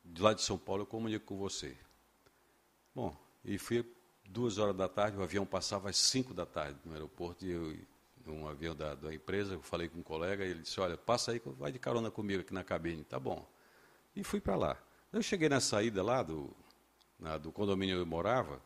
de 0.03 0.21
lá 0.21 0.33
de 0.33 0.41
São 0.41 0.57
Paulo 0.57 0.83
eu 0.83 0.87
comunico 0.87 1.25
com 1.25 1.37
você. 1.37 1.75
Bom, 2.95 3.15
e 3.43 3.57
fui 3.57 3.85
duas 4.27 4.57
horas 4.57 4.75
da 4.75 4.87
tarde, 4.87 5.17
o 5.17 5.23
avião 5.23 5.45
passava 5.45 5.89
às 5.89 5.97
cinco 5.97 6.33
da 6.33 6.45
tarde 6.45 6.79
no 6.85 6.93
aeroporto 6.93 7.45
e 7.45 7.51
eu 7.51 7.77
um 8.29 8.47
avião 8.47 8.75
da, 8.75 8.95
da 8.95 9.13
empresa, 9.13 9.53
eu 9.53 9.61
falei 9.61 9.87
com 9.87 9.99
um 9.99 10.03
colega, 10.03 10.43
ele 10.43 10.61
disse, 10.61 10.79
olha, 10.79 10.97
passa 10.97 11.31
aí, 11.31 11.41
vai 11.57 11.71
de 11.71 11.79
carona 11.79 12.09
comigo 12.11 12.41
aqui 12.41 12.53
na 12.53 12.63
cabine. 12.63 13.03
Tá 13.03 13.19
bom. 13.19 13.47
E 14.15 14.23
fui 14.23 14.39
para 14.39 14.55
lá. 14.55 14.77
Eu 15.11 15.21
cheguei 15.21 15.49
na 15.49 15.59
saída 15.59 16.03
lá 16.03 16.21
do, 16.21 16.55
na, 17.19 17.37
do 17.37 17.51
condomínio 17.51 17.95
onde 17.95 18.03
eu 18.03 18.07
morava, 18.07 18.61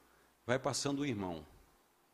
vai 0.46 0.60
passando 0.60 1.02
um 1.02 1.06
irmão 1.06 1.46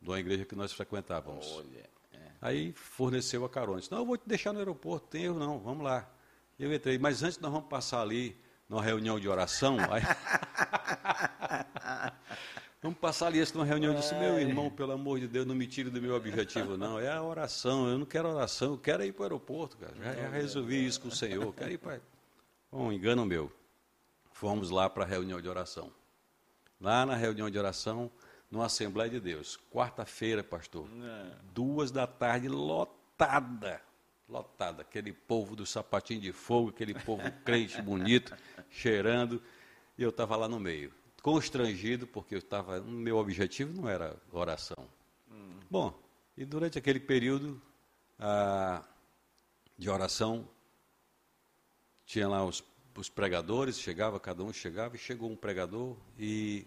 de 0.00 0.08
uma 0.08 0.18
igreja 0.18 0.44
que 0.44 0.54
nós 0.54 0.72
frequentávamos. 0.72 1.46
Olha. 1.52 1.90
é. 2.12 2.30
Aí 2.40 2.72
forneceu 2.72 3.44
a 3.44 3.50
carona. 3.50 3.80
Disse, 3.80 3.90
não, 3.90 3.98
eu 3.98 4.06
vou 4.06 4.16
te 4.16 4.26
deixar 4.26 4.52
no 4.52 4.58
aeroporto, 4.58 5.08
tem 5.08 5.24
erro 5.24 5.38
não, 5.38 5.58
vamos 5.58 5.84
lá. 5.84 6.08
Eu 6.58 6.72
entrei, 6.72 6.98
mas 6.98 7.22
antes 7.22 7.38
nós 7.38 7.52
vamos 7.52 7.68
passar 7.68 8.02
ali 8.02 8.38
numa 8.68 8.82
reunião 8.82 9.18
de 9.18 9.28
oração. 9.28 9.76
Aí... 9.90 10.02
vamos 12.82 12.98
passar 12.98 13.26
ali 13.26 13.40
numa 13.52 13.64
reunião. 13.64 13.92
Eu 13.92 14.00
disse, 14.00 14.14
meu 14.14 14.38
irmão, 14.38 14.70
pelo 14.70 14.92
amor 14.92 15.20
de 15.20 15.28
Deus, 15.28 15.46
não 15.46 15.54
me 15.54 15.66
tire 15.66 15.90
do 15.90 16.00
meu 16.00 16.14
objetivo, 16.14 16.76
não. 16.76 16.98
É 16.98 17.10
a 17.10 17.22
oração, 17.22 17.88
eu 17.88 17.98
não 17.98 18.06
quero 18.06 18.28
oração, 18.28 18.72
eu 18.72 18.78
quero 18.78 19.04
ir 19.04 19.12
para 19.12 19.22
o 19.22 19.24
aeroporto, 19.24 19.76
cara. 19.76 19.94
Já, 19.96 20.14
já 20.14 20.28
resolvi 20.28 20.86
isso 20.86 21.00
com 21.00 21.08
o 21.08 21.14
Senhor, 21.14 21.52
quero 21.54 21.72
ir 21.72 21.78
para. 21.78 22.00
Bom, 22.70 22.92
engano 22.92 23.26
meu. 23.26 23.52
Fomos 24.32 24.70
lá 24.70 24.88
para 24.88 25.04
a 25.04 25.06
reunião 25.06 25.40
de 25.40 25.48
oração. 25.48 25.92
Lá 26.80 27.04
na 27.04 27.14
reunião 27.14 27.50
de 27.50 27.58
oração, 27.58 28.10
numa 28.50 28.66
Assembleia 28.66 29.10
de 29.10 29.20
Deus. 29.20 29.58
Quarta-feira, 29.70 30.42
pastor. 30.42 30.88
Duas 31.52 31.90
da 31.90 32.06
tarde, 32.06 32.48
lotada. 32.48 33.82
Lotada. 34.28 34.82
Aquele 34.82 35.12
povo 35.12 35.54
do 35.54 35.66
sapatinho 35.66 36.20
de 36.20 36.32
fogo, 36.32 36.70
aquele 36.70 36.94
povo 36.94 37.22
crente 37.44 37.82
bonito, 37.82 38.34
cheirando. 38.70 39.42
E 39.98 40.02
eu 40.02 40.10
estava 40.10 40.36
lá 40.36 40.48
no 40.48 40.58
meio. 40.58 40.92
Constrangido, 41.22 42.06
porque 42.06 42.34
eu 42.34 42.38
estava. 42.38 42.80
Meu 42.80 43.16
objetivo 43.16 43.80
não 43.80 43.88
era 43.88 44.16
oração. 44.32 44.88
Bom, 45.70 45.96
e 46.36 46.44
durante 46.44 46.78
aquele 46.78 46.98
período 46.98 47.60
ah, 48.18 48.82
de 49.78 49.88
oração, 49.88 50.48
tinha 52.04 52.28
lá 52.28 52.44
os, 52.44 52.64
os 52.96 53.08
pregadores, 53.08 53.78
chegava, 53.78 54.18
cada 54.18 54.42
um 54.42 54.52
chegava, 54.52 54.96
e 54.96 54.98
chegou 54.98 55.30
um 55.30 55.36
pregador 55.36 55.96
e 56.18 56.66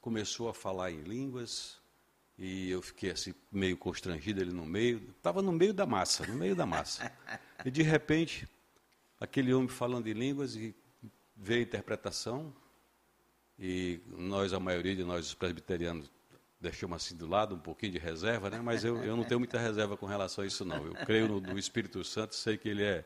começou 0.00 0.48
a 0.48 0.54
falar 0.54 0.90
em 0.90 1.00
línguas, 1.02 1.80
e 2.36 2.70
eu 2.70 2.82
fiquei 2.82 3.12
assim, 3.12 3.32
meio 3.52 3.76
constrangido 3.76 4.40
ali 4.40 4.52
no 4.52 4.66
meio, 4.66 5.00
estava 5.16 5.40
no 5.40 5.52
meio 5.52 5.72
da 5.72 5.86
massa, 5.86 6.26
no 6.26 6.34
meio 6.34 6.56
da 6.56 6.66
massa. 6.66 7.12
E 7.64 7.70
de 7.70 7.82
repente, 7.82 8.48
aquele 9.20 9.54
homem 9.54 9.68
falando 9.68 10.08
em 10.08 10.12
línguas 10.12 10.56
e 10.56 10.74
veio 11.36 11.60
a 11.60 11.62
interpretação, 11.62 12.52
e 13.64 14.00
nós, 14.08 14.52
a 14.52 14.58
maioria 14.58 14.96
de 14.96 15.04
nós, 15.04 15.24
os 15.24 15.34
presbiterianos, 15.34 16.10
deixamos 16.60 16.96
assim 16.96 17.16
do 17.16 17.28
lado, 17.28 17.54
um 17.54 17.60
pouquinho 17.60 17.92
de 17.92 17.98
reserva, 17.98 18.50
né? 18.50 18.60
mas 18.60 18.84
eu, 18.84 18.96
eu 19.04 19.16
não 19.16 19.22
tenho 19.22 19.38
muita 19.38 19.56
reserva 19.56 19.96
com 19.96 20.04
relação 20.04 20.42
a 20.42 20.46
isso, 20.48 20.64
não. 20.64 20.84
Eu 20.84 20.94
creio 21.06 21.28
no, 21.28 21.40
no 21.40 21.56
Espírito 21.56 22.02
Santo, 22.02 22.34
sei 22.34 22.58
que 22.58 22.68
ele 22.68 22.82
é, 22.82 23.04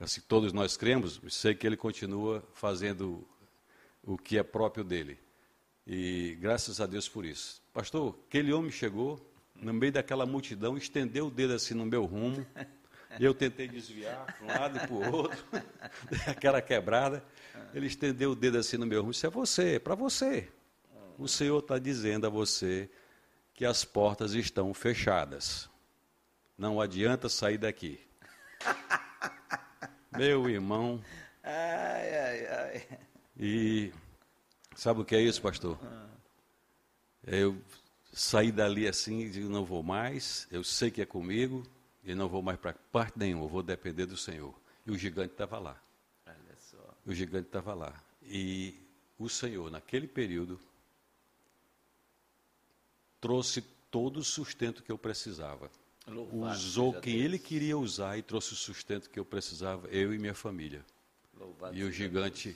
assim, 0.00 0.20
todos 0.22 0.52
nós 0.52 0.76
cremos, 0.76 1.20
sei 1.30 1.54
que 1.54 1.64
ele 1.64 1.76
continua 1.76 2.42
fazendo 2.54 3.24
o 4.02 4.18
que 4.18 4.36
é 4.36 4.42
próprio 4.42 4.82
dele. 4.82 5.16
E 5.86 6.36
graças 6.40 6.80
a 6.80 6.86
Deus 6.86 7.08
por 7.08 7.24
isso. 7.24 7.62
Pastor, 7.72 8.18
aquele 8.26 8.52
homem 8.52 8.72
chegou, 8.72 9.32
no 9.54 9.72
meio 9.72 9.92
daquela 9.92 10.26
multidão, 10.26 10.76
estendeu 10.76 11.28
o 11.28 11.30
dedo 11.30 11.52
assim 11.52 11.74
no 11.74 11.86
meu 11.86 12.04
rumo, 12.04 12.44
eu 13.20 13.32
tentei 13.32 13.68
desviar 13.68 14.26
para 14.26 14.44
um 14.44 14.60
lado 14.60 14.76
e 14.76 14.80
para 14.80 14.92
o 14.92 15.12
outro, 15.14 15.44
aquela 16.26 16.60
quebrada. 16.60 17.24
Ele 17.74 17.86
estendeu 17.86 18.32
o 18.32 18.36
dedo 18.36 18.58
assim 18.58 18.76
no 18.76 18.86
meu 18.86 19.00
rumo, 19.00 19.12
isso 19.12 19.26
é 19.26 19.30
você, 19.30 19.74
é 19.74 19.78
para 19.78 19.94
você. 19.94 20.48
O 21.18 21.26
Senhor 21.26 21.58
está 21.58 21.78
dizendo 21.78 22.26
a 22.26 22.30
você 22.30 22.88
que 23.54 23.64
as 23.64 23.84
portas 23.84 24.34
estão 24.34 24.72
fechadas. 24.72 25.68
Não 26.56 26.80
adianta 26.80 27.28
sair 27.28 27.58
daqui. 27.58 28.00
Meu 30.16 30.48
irmão. 30.48 31.02
Ai, 31.42 32.18
ai, 32.18 32.46
ai. 32.46 32.98
E 33.36 33.92
sabe 34.74 35.00
o 35.00 35.04
que 35.04 35.14
é 35.14 35.20
isso, 35.20 35.40
pastor? 35.42 35.78
Eu 37.26 37.60
saí 38.12 38.50
dali 38.50 38.88
assim 38.88 39.20
e 39.20 39.30
digo, 39.30 39.48
não 39.48 39.64
vou 39.64 39.82
mais, 39.82 40.48
eu 40.50 40.64
sei 40.64 40.90
que 40.90 41.02
é 41.02 41.06
comigo, 41.06 41.62
e 42.02 42.14
não 42.14 42.28
vou 42.28 42.42
mais 42.42 42.58
para 42.58 42.74
parte 42.90 43.18
nenhuma, 43.18 43.44
eu 43.44 43.48
vou 43.48 43.62
depender 43.62 44.06
do 44.06 44.16
Senhor. 44.16 44.54
E 44.86 44.90
o 44.90 44.98
gigante 44.98 45.32
estava 45.32 45.58
lá. 45.58 45.80
O 47.08 47.14
gigante 47.14 47.46
estava 47.46 47.72
lá. 47.72 47.94
E 48.22 48.74
o 49.18 49.30
Senhor, 49.30 49.70
naquele 49.70 50.06
período, 50.06 50.60
trouxe 53.18 53.62
todo 53.90 54.18
o 54.18 54.22
sustento 54.22 54.82
que 54.82 54.92
eu 54.92 54.98
precisava. 54.98 55.70
Louvado 56.06 56.54
Usou 56.54 56.92
quem 57.00 57.14
Deus. 57.14 57.24
ele 57.24 57.38
queria 57.38 57.78
usar 57.78 58.18
e 58.18 58.22
trouxe 58.22 58.52
o 58.52 58.56
sustento 58.56 59.08
que 59.08 59.18
eu 59.18 59.24
precisava, 59.24 59.88
eu 59.88 60.12
e 60.12 60.18
minha 60.18 60.34
família. 60.34 60.84
Louvado 61.34 61.74
E 61.74 61.82
o 61.82 61.90
gigante 61.90 62.54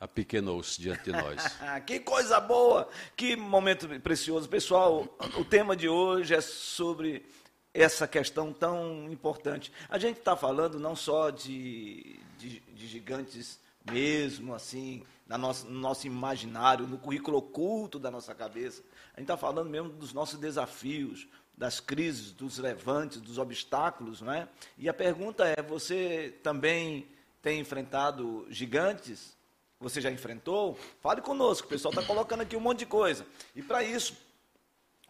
apequenou-se 0.00 0.80
diante 0.80 1.04
de 1.04 1.12
nós. 1.12 1.40
Ah, 1.62 1.80
que 1.80 2.00
coisa 2.00 2.40
boa! 2.40 2.88
Que 3.16 3.36
momento 3.36 3.88
precioso. 4.00 4.48
Pessoal, 4.48 5.16
o 5.38 5.44
tema 5.44 5.76
de 5.76 5.88
hoje 5.88 6.34
é 6.34 6.40
sobre 6.40 7.24
essa 7.72 8.08
questão 8.08 8.52
tão 8.52 9.08
importante. 9.12 9.72
A 9.88 9.96
gente 9.96 10.18
está 10.18 10.36
falando 10.36 10.76
não 10.76 10.96
só 10.96 11.30
de, 11.30 12.18
de, 12.36 12.58
de 12.58 12.86
gigantes 12.88 13.64
mesmo, 13.90 14.54
assim, 14.54 15.02
na 15.26 15.36
nossa, 15.36 15.66
no 15.66 15.78
nosso 15.78 16.06
imaginário, 16.06 16.86
no 16.86 16.98
currículo 16.98 17.38
oculto 17.38 17.98
da 17.98 18.10
nossa 18.10 18.34
cabeça. 18.34 18.82
A 19.14 19.20
gente 19.20 19.24
está 19.24 19.36
falando 19.36 19.68
mesmo 19.68 19.88
dos 19.90 20.12
nossos 20.12 20.38
desafios, 20.38 21.26
das 21.56 21.80
crises, 21.80 22.32
dos 22.32 22.58
levantes, 22.58 23.20
dos 23.20 23.38
obstáculos, 23.38 24.20
não 24.20 24.32
é? 24.32 24.48
E 24.76 24.88
a 24.88 24.94
pergunta 24.94 25.44
é: 25.46 25.62
você 25.62 26.38
também 26.42 27.08
tem 27.40 27.60
enfrentado 27.60 28.46
gigantes? 28.50 29.34
Você 29.80 30.00
já 30.00 30.10
enfrentou? 30.10 30.78
Fale 31.00 31.20
conosco, 31.20 31.66
o 31.66 31.70
pessoal 31.70 31.92
está 31.92 32.02
colocando 32.02 32.40
aqui 32.42 32.56
um 32.56 32.60
monte 32.60 32.80
de 32.80 32.86
coisa. 32.86 33.26
E 33.54 33.62
para 33.62 33.82
isso, 33.82 34.16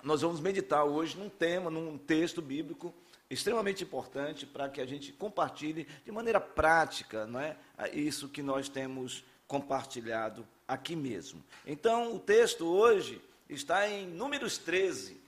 nós 0.02 0.22
vamos 0.22 0.40
meditar 0.40 0.84
hoje 0.84 1.16
num 1.16 1.28
tema, 1.28 1.70
num 1.70 1.96
texto 1.96 2.42
bíblico 2.42 2.92
extremamente 3.28 3.84
importante 3.84 4.46
para 4.46 4.68
que 4.68 4.80
a 4.80 4.86
gente 4.86 5.12
compartilhe 5.12 5.86
de 6.04 6.12
maneira 6.12 6.40
prática, 6.40 7.26
não 7.26 7.40
é? 7.40 7.56
Isso 7.92 8.28
que 8.28 8.42
nós 8.42 8.68
temos 8.68 9.24
compartilhado 9.46 10.46
aqui 10.66 10.96
mesmo. 10.96 11.42
Então, 11.66 12.14
o 12.14 12.18
texto 12.18 12.66
hoje 12.66 13.20
está 13.48 13.88
em 13.88 14.06
Números 14.06 14.58
13. 14.58 15.20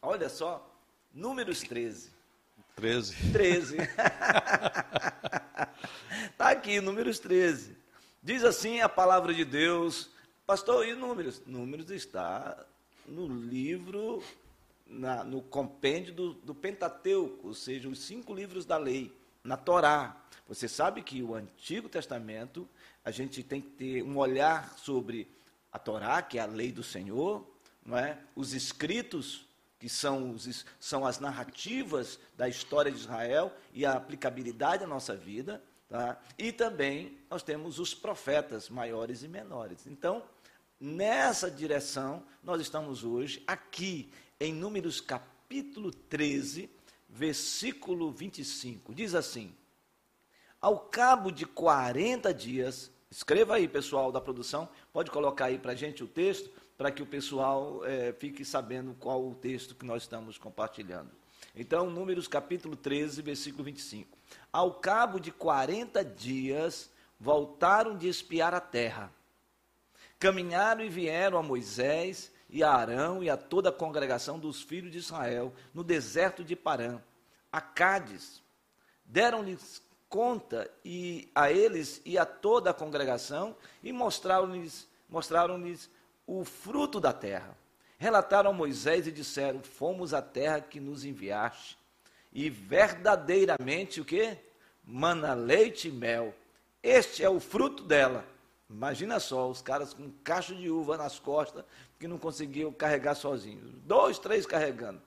Olha 0.00 0.28
só, 0.28 0.68
Números 1.12 1.60
13. 1.60 2.10
13. 2.76 3.32
13. 3.32 3.76
Está 6.30 6.50
aqui, 6.50 6.80
Números 6.80 7.18
13. 7.18 7.76
Diz 8.22 8.44
assim 8.44 8.80
a 8.80 8.88
palavra 8.88 9.34
de 9.34 9.44
Deus. 9.44 10.10
Pastor, 10.46 10.86
e 10.86 10.94
Números? 10.94 11.42
Números 11.46 11.90
está 11.90 12.66
no 13.06 13.26
livro, 13.26 14.22
na- 14.92 15.24
no 15.24 15.42
compêndio 15.42 16.14
do, 16.14 16.34
do 16.34 16.54
Pentateuco, 16.54 17.48
ou 17.48 17.54
seja, 17.54 17.88
os 17.88 18.00
cinco 18.00 18.34
livros 18.34 18.64
da 18.64 18.76
lei, 18.76 19.12
na 19.42 19.56
Torá. 19.56 20.16
Você 20.48 20.68
sabe 20.68 21.02
que 21.02 21.22
o 21.22 21.34
Antigo 21.34 21.88
Testamento, 21.88 22.68
a 23.04 23.10
gente 23.10 23.42
tem 23.42 23.60
que 23.60 23.70
ter 23.70 24.02
um 24.02 24.18
olhar 24.18 24.76
sobre 24.78 25.28
a 25.72 25.78
Torá, 25.78 26.20
que 26.20 26.38
é 26.38 26.42
a 26.42 26.46
lei 26.46 26.70
do 26.70 26.82
Senhor, 26.82 27.46
não 27.84 27.96
é? 27.96 28.18
os 28.36 28.52
escritos, 28.52 29.46
que 29.78 29.88
são, 29.88 30.30
os, 30.30 30.64
são 30.78 31.04
as 31.04 31.18
narrativas 31.18 32.20
da 32.36 32.48
história 32.48 32.92
de 32.92 32.98
Israel 32.98 33.52
e 33.72 33.84
a 33.84 33.94
aplicabilidade 33.94 34.84
à 34.84 34.86
nossa 34.86 35.16
vida. 35.16 35.60
Tá? 35.88 36.16
E 36.38 36.52
também 36.52 37.18
nós 37.28 37.42
temos 37.42 37.80
os 37.80 37.92
profetas 37.92 38.68
maiores 38.68 39.24
e 39.24 39.28
menores. 39.28 39.86
Então, 39.86 40.22
nessa 40.78 41.50
direção, 41.50 42.22
nós 42.44 42.60
estamos 42.60 43.02
hoje 43.02 43.42
aqui 43.46 44.12
em 44.42 44.52
Números 44.52 45.00
capítulo 45.00 45.92
13, 45.92 46.68
versículo 47.08 48.10
25. 48.10 48.92
Diz 48.92 49.14
assim: 49.14 49.54
Ao 50.60 50.80
cabo 50.80 51.30
de 51.30 51.46
40 51.46 52.34
dias, 52.34 52.90
escreva 53.08 53.54
aí, 53.54 53.68
pessoal 53.68 54.10
da 54.10 54.20
produção, 54.20 54.68
pode 54.92 55.12
colocar 55.12 55.44
aí 55.44 55.60
para 55.60 55.72
a 55.72 55.76
gente 55.76 56.02
o 56.02 56.08
texto, 56.08 56.50
para 56.76 56.90
que 56.90 57.00
o 57.00 57.06
pessoal 57.06 57.84
eh, 57.84 58.12
fique 58.18 58.44
sabendo 58.44 58.96
qual 58.98 59.24
o 59.24 59.34
texto 59.36 59.76
que 59.76 59.86
nós 59.86 60.02
estamos 60.02 60.38
compartilhando. 60.38 61.10
Então, 61.54 61.88
Números 61.88 62.26
capítulo 62.26 62.74
13, 62.74 63.22
versículo 63.22 63.62
25. 63.62 64.18
Ao 64.52 64.74
cabo 64.74 65.20
de 65.20 65.30
40 65.30 66.04
dias, 66.04 66.90
voltaram 67.20 67.96
de 67.96 68.08
espiar 68.08 68.54
a 68.54 68.60
terra. 68.60 69.12
Caminharam 70.18 70.84
e 70.84 70.88
vieram 70.88 71.38
a 71.38 71.42
Moisés 71.44 72.32
e 72.52 72.62
a 72.62 72.70
Arão 72.70 73.22
e 73.24 73.30
a 73.30 73.36
toda 73.36 73.70
a 73.70 73.72
congregação 73.72 74.38
dos 74.38 74.60
filhos 74.60 74.92
de 74.92 74.98
Israel 74.98 75.54
no 75.72 75.82
deserto 75.82 76.44
de 76.44 76.54
Parã, 76.54 77.00
a 77.50 77.62
Cádiz. 77.62 78.42
Deram-lhes 79.06 79.82
conta 80.06 80.70
e 80.84 81.30
a 81.34 81.50
eles 81.50 82.02
e 82.04 82.18
a 82.18 82.26
toda 82.26 82.70
a 82.70 82.74
congregação 82.74 83.56
e 83.82 83.90
mostraram-lhes 83.90 84.86
mostraram-lhes 85.08 85.90
o 86.26 86.44
fruto 86.44 87.00
da 87.00 87.12
terra. 87.12 87.56
Relataram 87.98 88.50
a 88.50 88.54
Moisés 88.54 89.06
e 89.06 89.12
disseram: 89.12 89.62
Fomos 89.62 90.12
à 90.12 90.20
terra 90.20 90.60
que 90.60 90.78
nos 90.78 91.04
enviaste. 91.04 91.78
e 92.32 92.50
verdadeiramente 92.50 94.00
o 94.00 94.04
que? 94.04 94.36
Mana 94.84 95.32
leite 95.32 95.88
e 95.88 95.92
mel. 95.92 96.34
Este 96.82 97.24
é 97.24 97.30
o 97.30 97.40
fruto 97.40 97.84
dela. 97.84 98.24
Imagina 98.68 99.20
só, 99.20 99.50
os 99.50 99.60
caras 99.60 99.92
com 99.92 100.04
um 100.04 100.12
cacho 100.24 100.54
de 100.54 100.70
uva 100.70 100.96
nas 100.96 101.18
costas 101.18 101.62
que 102.02 102.08
não 102.08 102.18
conseguiam 102.18 102.72
carregar 102.72 103.14
sozinhos. 103.14 103.70
Dois, 103.84 104.18
três 104.18 104.44
carregando. 104.44 105.00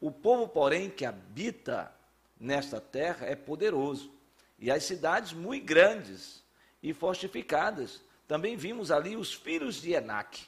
O 0.00 0.10
povo, 0.10 0.48
porém, 0.48 0.90
que 0.90 1.04
habita 1.04 1.94
nesta 2.40 2.80
terra 2.80 3.24
é 3.24 3.36
poderoso. 3.36 4.10
E 4.58 4.68
as 4.68 4.82
cidades 4.82 5.32
muito 5.32 5.64
grandes 5.64 6.42
e 6.82 6.92
fortificadas. 6.92 8.02
Também 8.26 8.56
vimos 8.56 8.90
ali 8.90 9.14
os 9.14 9.32
filhos 9.32 9.80
de 9.80 9.92
Enaque. 9.92 10.44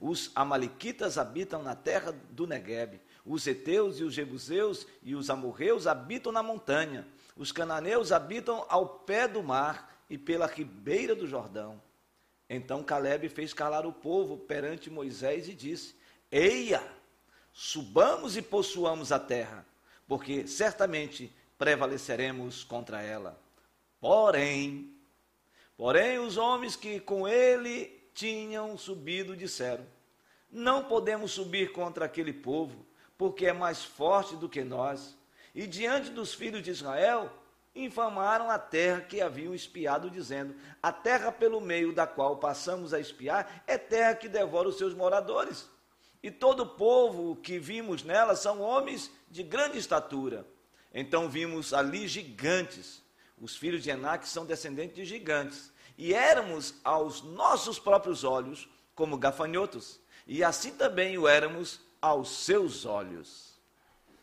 Os 0.00 0.30
amalequitas 0.34 1.18
habitam 1.18 1.62
na 1.62 1.76
terra 1.76 2.18
do 2.30 2.46
Negueb. 2.46 3.02
Os 3.26 3.46
heteus 3.46 4.00
e 4.00 4.02
os 4.02 4.14
jebuseus 4.14 4.86
e 5.02 5.14
os 5.14 5.28
amorreus 5.28 5.86
habitam 5.86 6.32
na 6.32 6.42
montanha. 6.42 7.06
Os 7.36 7.52
cananeus 7.52 8.12
habitam 8.12 8.64
ao 8.70 8.86
pé 9.00 9.28
do 9.28 9.42
mar 9.42 9.94
e 10.08 10.16
pela 10.16 10.46
ribeira 10.46 11.14
do 11.14 11.26
Jordão. 11.26 11.78
Então 12.54 12.82
Caleb 12.82 13.30
fez 13.30 13.54
calar 13.54 13.86
o 13.86 13.92
povo 13.94 14.36
perante 14.36 14.90
Moisés 14.90 15.48
e 15.48 15.54
disse: 15.54 15.96
Eia, 16.30 16.86
subamos 17.50 18.36
e 18.36 18.42
possuamos 18.42 19.10
a 19.10 19.18
terra, 19.18 19.66
porque 20.06 20.46
certamente 20.46 21.32
prevaleceremos 21.56 22.62
contra 22.62 23.00
ela. 23.00 23.40
Porém, 23.98 24.94
porém 25.78 26.18
os 26.18 26.36
homens 26.36 26.76
que 26.76 27.00
com 27.00 27.26
ele 27.26 27.86
tinham 28.12 28.76
subido 28.76 29.34
disseram: 29.34 29.86
Não 30.50 30.84
podemos 30.84 31.32
subir 31.32 31.72
contra 31.72 32.04
aquele 32.04 32.34
povo, 32.34 32.84
porque 33.16 33.46
é 33.46 33.52
mais 33.54 33.82
forte 33.82 34.36
do 34.36 34.46
que 34.46 34.62
nós. 34.62 35.16
E 35.54 35.66
diante 35.66 36.10
dos 36.10 36.34
filhos 36.34 36.62
de 36.62 36.70
Israel, 36.70 37.32
infamaram 37.74 38.50
a 38.50 38.58
terra 38.58 39.00
que 39.00 39.20
haviam 39.20 39.54
espiado, 39.54 40.10
dizendo: 40.10 40.54
A 40.82 40.92
terra 40.92 41.32
pelo 41.32 41.60
meio 41.60 41.92
da 41.92 42.06
qual 42.06 42.36
passamos 42.36 42.92
a 42.92 43.00
espiar 43.00 43.62
é 43.66 43.78
terra 43.78 44.14
que 44.14 44.28
devora 44.28 44.68
os 44.68 44.78
seus 44.78 44.94
moradores. 44.94 45.68
E 46.22 46.30
todo 46.30 46.60
o 46.60 46.68
povo 46.68 47.36
que 47.36 47.58
vimos 47.58 48.04
nela 48.04 48.36
são 48.36 48.60
homens 48.60 49.10
de 49.30 49.42
grande 49.42 49.78
estatura. 49.78 50.46
Então 50.94 51.28
vimos 51.28 51.72
ali 51.74 52.06
gigantes. 52.06 53.02
Os 53.40 53.56
filhos 53.56 53.82
de 53.82 53.90
Enac 53.90 54.28
são 54.28 54.46
descendentes 54.46 54.94
de 54.94 55.04
gigantes. 55.04 55.72
E 55.98 56.14
éramos 56.14 56.74
aos 56.84 57.22
nossos 57.22 57.78
próprios 57.78 58.22
olhos 58.22 58.68
como 58.94 59.18
gafanhotos. 59.18 59.98
E 60.26 60.44
assim 60.44 60.72
também 60.76 61.18
o 61.18 61.26
éramos 61.26 61.80
aos 62.00 62.44
seus 62.44 62.84
olhos. 62.84 63.51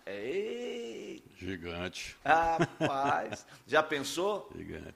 Ei. 0.05 1.23
Gigante. 1.37 2.17
Rapaz, 2.23 3.45
já 3.65 3.81
pensou? 3.81 4.49
Gigante. 4.55 4.95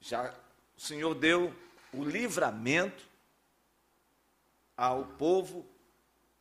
Já 0.00 0.34
o 0.76 0.80
Senhor 0.80 1.14
deu 1.14 1.54
o 1.92 2.04
livramento 2.04 3.04
ao 4.76 5.04
povo 5.04 5.66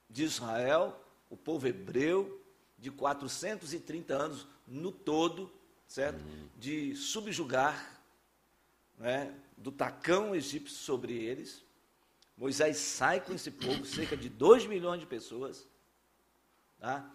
de 0.10 0.24
Israel, 0.24 1.00
o 1.30 1.36
povo 1.36 1.68
hebreu, 1.68 2.42
de 2.78 2.92
430 2.92 4.14
anos 4.14 4.48
no 4.68 4.92
todo, 4.92 5.52
certo? 5.88 6.22
Uhum. 6.22 6.50
De 6.56 6.96
subjugar, 6.96 8.04
né, 8.98 9.34
do 9.58 9.72
tacão 9.72 10.36
egípcio 10.36 10.78
sobre 10.78 11.14
eles. 11.14 11.64
Moisés 12.38 12.78
sai 12.78 13.20
com 13.20 13.34
esse 13.34 13.50
povo, 13.50 13.84
cerca 13.86 14.16
de 14.16 14.30
2 14.30 14.68
milhões 14.68 15.00
de 15.00 15.08
pessoas, 15.08 15.68
tá? 16.78 17.10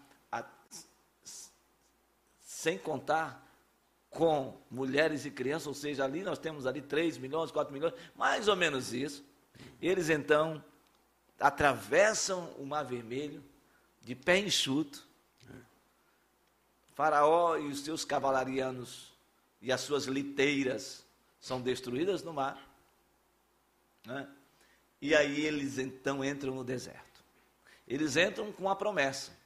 Sem 2.63 2.77
contar 2.77 3.45
com 4.09 4.57
mulheres 4.71 5.25
e 5.25 5.29
crianças, 5.29 5.67
ou 5.67 5.73
seja, 5.73 6.05
ali 6.05 6.23
nós 6.23 6.39
temos 6.39 6.65
ali 6.65 6.81
3 6.81 7.17
milhões, 7.17 7.51
4 7.51 7.73
milhões, 7.73 7.93
mais 8.15 8.47
ou 8.47 8.55
menos 8.55 8.93
isso. 8.93 9.21
Eles 9.81 10.09
então 10.09 10.63
atravessam 11.37 12.53
o 12.57 12.65
Mar 12.65 12.83
Vermelho 12.83 13.43
de 14.01 14.15
pé 14.15 14.39
enxuto. 14.39 15.05
Faraó 16.95 17.57
e 17.57 17.67
os 17.67 17.81
seus 17.83 18.05
cavalarianos 18.05 19.11
e 19.61 19.69
as 19.69 19.81
suas 19.81 20.05
liteiras 20.05 21.05
são 21.41 21.59
destruídas 21.59 22.23
no 22.23 22.31
mar. 22.31 22.65
Né? 24.05 24.25
E 25.01 25.13
aí 25.13 25.45
eles 25.45 25.77
então 25.79 26.23
entram 26.23 26.55
no 26.55 26.63
deserto. 26.63 27.25
Eles 27.85 28.15
entram 28.15 28.53
com 28.53 28.69
a 28.69 28.75
promessa, 28.77 29.37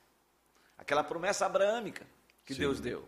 aquela 0.78 1.04
promessa 1.04 1.48
abraâmica 1.48 2.06
que 2.48 2.56
Sim. 2.56 2.62
Deus 2.62 2.80
deu, 2.80 3.08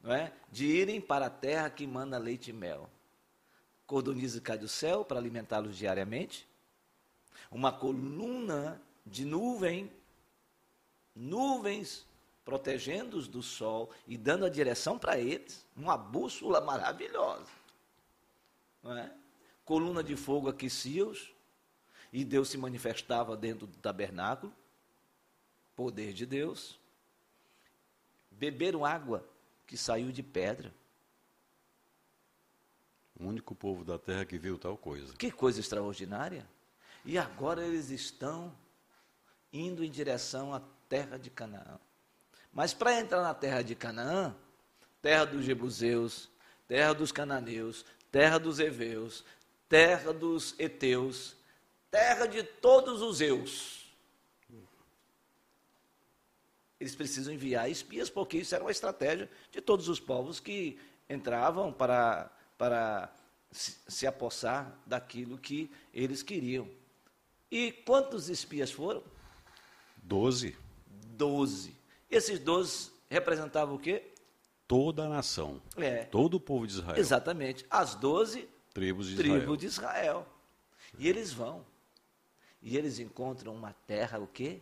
não 0.00 0.12
é? 0.14 0.32
De 0.50 0.64
irem 0.64 0.98
para 0.98 1.26
a 1.26 1.30
terra 1.30 1.68
que 1.68 1.86
manda 1.86 2.16
leite 2.16 2.48
e 2.48 2.54
mel. 2.54 2.88
Cordoniza 3.86 4.40
cai 4.40 4.56
do 4.56 4.68
céu 4.68 5.04
para 5.04 5.18
alimentá-los 5.18 5.76
diariamente 5.76 6.48
uma 7.50 7.72
coluna 7.72 8.80
de 9.04 9.24
nuvem, 9.24 9.90
nuvens 11.14 12.06
protegendo-os 12.44 13.28
do 13.28 13.42
sol 13.42 13.90
e 14.06 14.16
dando 14.16 14.44
a 14.44 14.48
direção 14.48 14.98
para 14.98 15.18
eles, 15.18 15.66
uma 15.76 15.96
bússola 15.96 16.60
maravilhosa. 16.60 17.50
Não 18.82 18.96
é? 18.96 19.12
Coluna 19.64 20.02
de 20.02 20.16
fogo 20.16 20.48
aquecia-os 20.48 21.32
e 22.12 22.24
Deus 22.24 22.48
se 22.48 22.58
manifestava 22.58 23.36
dentro 23.36 23.66
do 23.66 23.76
tabernáculo, 23.78 24.52
poder 25.76 26.12
de 26.12 26.26
Deus. 26.26 26.79
Beberam 28.40 28.86
água 28.86 29.22
que 29.66 29.76
saiu 29.76 30.10
de 30.10 30.22
pedra. 30.22 30.72
O 33.14 33.26
único 33.26 33.54
povo 33.54 33.84
da 33.84 33.98
terra 33.98 34.24
que 34.24 34.38
viu 34.38 34.56
tal 34.56 34.78
coisa. 34.78 35.12
Que 35.12 35.30
coisa 35.30 35.60
extraordinária. 35.60 36.48
E 37.04 37.18
agora 37.18 37.62
eles 37.62 37.90
estão 37.90 38.50
indo 39.52 39.84
em 39.84 39.90
direção 39.90 40.54
à 40.54 40.62
terra 40.88 41.18
de 41.18 41.28
Canaã. 41.28 41.78
Mas 42.50 42.72
para 42.72 42.98
entrar 42.98 43.20
na 43.20 43.34
terra 43.34 43.60
de 43.60 43.74
Canaã, 43.74 44.34
terra 45.02 45.26
dos 45.26 45.44
Jebuseus, 45.44 46.30
terra 46.66 46.94
dos 46.94 47.12
cananeus, 47.12 47.84
terra 48.10 48.38
dos 48.38 48.58
heveus, 48.58 49.22
terra 49.68 50.14
dos 50.14 50.58
heteus, 50.58 51.36
terra 51.90 52.24
de 52.24 52.42
todos 52.42 53.02
os 53.02 53.20
eus. 53.20 53.79
Eles 56.80 56.94
precisam 56.94 57.34
enviar 57.34 57.70
espias, 57.70 58.08
porque 58.08 58.38
isso 58.38 58.54
era 58.54 58.64
uma 58.64 58.70
estratégia 58.70 59.30
de 59.52 59.60
todos 59.60 59.86
os 59.88 60.00
povos 60.00 60.40
que 60.40 60.78
entravam 61.08 61.70
para, 61.70 62.30
para 62.56 63.14
se, 63.50 63.76
se 63.86 64.06
apossar 64.06 64.74
daquilo 64.86 65.36
que 65.36 65.70
eles 65.92 66.22
queriam. 66.22 66.66
E 67.50 67.70
quantos 67.70 68.30
espias 68.30 68.70
foram? 68.70 69.02
Doze. 70.02 70.56
Doze. 71.16 71.76
Esses 72.10 72.38
doze 72.38 72.90
representavam 73.10 73.74
o 73.74 73.78
quê? 73.78 74.04
Toda 74.66 75.04
a 75.04 75.08
nação. 75.08 75.60
É. 75.76 76.04
Todo 76.04 76.34
o 76.34 76.40
povo 76.40 76.66
de 76.66 76.74
Israel. 76.74 76.98
Exatamente. 76.98 77.66
As 77.68 77.94
doze 77.94 78.48
tribos 78.72 79.08
de 79.08 79.14
Israel. 79.14 79.36
Tribo 79.36 79.56
de 79.56 79.66
Israel. 79.66 80.26
E 80.98 81.08
eles 81.08 81.32
vão. 81.32 81.66
E 82.62 82.76
eles 82.76 82.98
encontram 82.98 83.54
uma 83.54 83.72
terra 83.86 84.18
o 84.18 84.26
quê? 84.26 84.60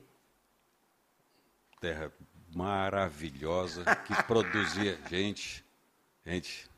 Terra 1.80 2.12
maravilhosa 2.54 3.84
que 4.06 4.14
produzia 4.24 4.98
gente. 5.08 5.64
Gente, 6.24 6.68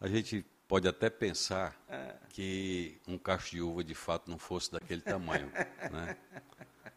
a 0.00 0.06
gente 0.08 0.44
pode 0.68 0.88
até 0.88 1.10
pensar 1.10 1.76
é. 1.88 2.14
que 2.30 3.00
um 3.06 3.18
cacho 3.18 3.52
de 3.52 3.60
uva 3.60 3.82
de 3.82 3.94
fato 3.94 4.30
não 4.30 4.38
fosse 4.38 4.70
daquele 4.70 5.00
tamanho, 5.00 5.50
né? 5.90 6.16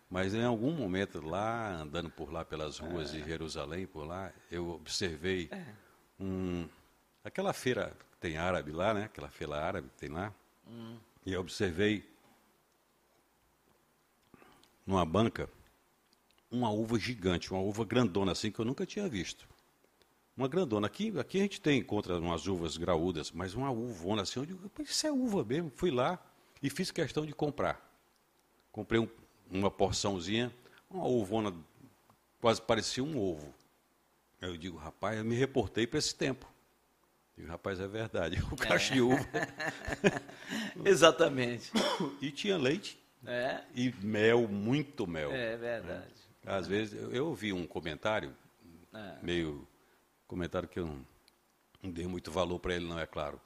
Mas 0.10 0.33
em 0.33 0.43
algum 0.43 0.71
momento 0.71 1.19
lá, 1.25 1.69
andando 1.73 2.10
por 2.10 2.31
lá 2.31 2.45
pelas 2.45 2.79
ruas 2.79 3.13
é. 3.13 3.17
de 3.17 3.25
Jerusalém, 3.25 3.86
por 3.86 4.05
lá, 4.05 4.31
eu 4.49 4.69
observei 4.69 5.49
é. 5.51 5.65
um, 6.19 6.67
aquela 7.23 7.51
feira 7.51 7.93
que 8.12 8.17
tem 8.17 8.38
árabe 8.38 8.71
lá, 8.71 8.93
né? 8.93 9.03
Aquela 9.05 9.29
feira 9.29 9.55
árabe 9.55 9.89
que 9.89 9.97
tem 9.97 10.10
lá. 10.10 10.33
Hum. 10.65 10.97
E 11.25 11.33
eu 11.33 11.41
observei 11.41 12.10
numa 14.86 15.05
banca 15.05 15.49
uma 16.49 16.69
uva 16.69 16.97
gigante, 16.97 17.51
uma 17.51 17.62
uva 17.62 17.83
grandona 17.86 18.31
assim 18.31 18.51
que 18.51 18.60
eu 18.60 18.65
nunca 18.65 18.86
tinha 18.86 19.07
visto. 19.07 19.47
Uma 20.36 20.47
grandona. 20.47 20.86
Aqui, 20.88 21.12
aqui 21.19 21.39
a 21.39 21.41
gente 21.41 21.60
tem, 21.60 21.79
encontra 21.79 22.17
umas 22.19 22.47
uvas 22.47 22.77
graúdas, 22.77 23.31
mas 23.31 23.55
uma 23.55 23.71
uvona 23.71 24.21
assim, 24.21 24.39
eu 24.39 24.45
digo, 24.45 24.71
isso 24.79 25.07
é 25.07 25.12
uva 25.12 25.43
mesmo. 25.43 25.71
Fui 25.75 25.89
lá 25.89 26.19
e 26.62 26.69
fiz 26.69 26.91
questão 26.91 27.25
de 27.25 27.33
comprar. 27.33 27.83
Comprei 28.71 28.99
um, 28.99 29.10
uma 29.49 29.71
porçãozinha, 29.71 30.53
uma 30.89 31.07
uvona, 31.07 31.53
quase 32.39 32.62
parecia 32.62 33.03
um 33.03 33.19
ovo. 33.19 33.51
Aí 34.39 34.47
eu 34.49 34.57
digo, 34.57 34.77
rapaz, 34.77 35.17
eu 35.17 35.25
me 35.25 35.36
reportei 35.36 35.88
para 35.88 35.97
esse 35.97 36.13
tempo. 36.13 36.47
Digo, 37.36 37.49
rapaz, 37.49 37.79
é 37.79 37.88
verdade, 37.88 38.39
o 38.51 38.55
cacho 38.55 38.91
é. 38.91 38.95
de 38.95 39.01
uva. 39.01 39.27
Exatamente. 40.86 41.71
E 42.21 42.31
tinha 42.31 42.57
leite. 42.57 42.99
É. 43.25 43.62
E 43.75 43.91
mel, 44.03 44.47
muito 44.47 45.07
mel. 45.07 45.31
É 45.31 45.57
verdade. 45.57 46.26
Às 46.47 46.67
vezes, 46.67 46.99
eu, 46.99 47.12
eu 47.12 47.27
ouvi 47.27 47.53
um 47.53 47.67
comentário 47.67 48.36
meio 49.21 49.67
comentário 50.27 50.67
que 50.67 50.79
eu 50.79 50.88
não, 50.88 51.05
não 51.81 51.91
dei 51.91 52.07
muito 52.07 52.31
valor 52.31 52.60
para 52.60 52.75
ele, 52.75 52.88
não 52.88 52.99
é 52.99 53.05
claro. 53.05 53.39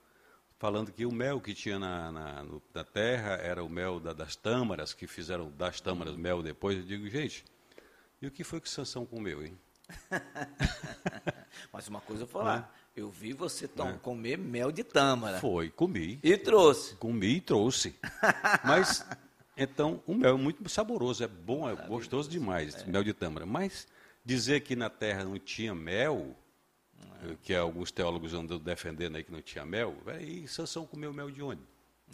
Falando 0.58 0.92
que 0.92 1.06
o 1.06 1.12
mel 1.12 1.42
que 1.42 1.54
tinha 1.54 1.80
na, 1.80 2.12
na, 2.12 2.44
no, 2.44 2.62
na 2.74 2.84
terra 2.84 3.32
era 3.34 3.64
o 3.64 3.70
mel 3.70 4.00
da, 4.00 4.14
das 4.14 4.36
tâmaras, 4.36 4.94
que 4.94 5.08
fizeram 5.08 5.50
das 5.52 5.82
tâmaras 5.82 6.16
mel 6.16 6.44
depois. 6.44 6.78
Eu 6.78 6.84
digo, 6.84 7.10
gente, 7.10 7.44
e 8.22 8.28
o 8.28 8.32
que 8.32 8.44
foi 8.44 8.62
que 8.62 8.70
Sansão 8.70 9.06
comeu, 9.06 9.44
hein? 9.44 9.58
Mas 11.74 11.88
uma 11.88 12.00
coisa 12.00 12.24
eu 12.24 12.28
vou 12.28 12.42
falar, 12.42 12.74
eu 12.96 13.10
vi 13.10 13.34
você 13.34 13.68
tom, 13.68 13.98
comer 13.98 14.38
mel 14.38 14.72
de 14.72 14.84
tâmara. 14.84 15.40
Foi, 15.40 15.70
comi. 15.70 16.20
E 16.22 16.38
trouxe. 16.38 16.96
Comi 16.96 17.38
e 17.38 17.42
trouxe. 17.42 17.96
Mas, 18.64 19.06
então, 19.62 20.02
o 20.08 20.16
mel 20.16 20.36
é 20.36 20.38
muito 20.38 20.68
saboroso, 20.70 21.24
é 21.24 21.28
bom, 21.28 21.70
é 21.70 21.76
gostoso 21.88 22.30
demais, 22.30 22.84
mel 22.86 23.04
de 23.04 23.14
tâmara. 23.14 23.46
Mas 23.46 23.88
dizer 24.26 24.62
que 24.62 24.76
na 24.76 24.90
terra 24.90 25.24
não 25.24 25.38
tinha 25.38 25.76
mel, 25.76 26.36
que 27.44 27.54
alguns 27.54 27.92
teólogos 27.92 28.34
andam 28.34 28.58
defendendo 28.58 29.16
aí 29.16 29.24
que 29.24 29.32
não 29.32 29.42
tinha 29.42 29.66
mel, 29.66 29.96
aí 30.08 30.48
Sansão 30.48 30.86
comeu 30.86 31.14
mel 31.14 31.30
de 31.30 31.42
onde? 31.42 31.62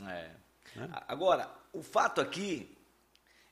É. 0.06 0.32
Agora, 1.08 1.50
o 1.72 1.82
fato 1.82 2.22
aqui 2.22 2.78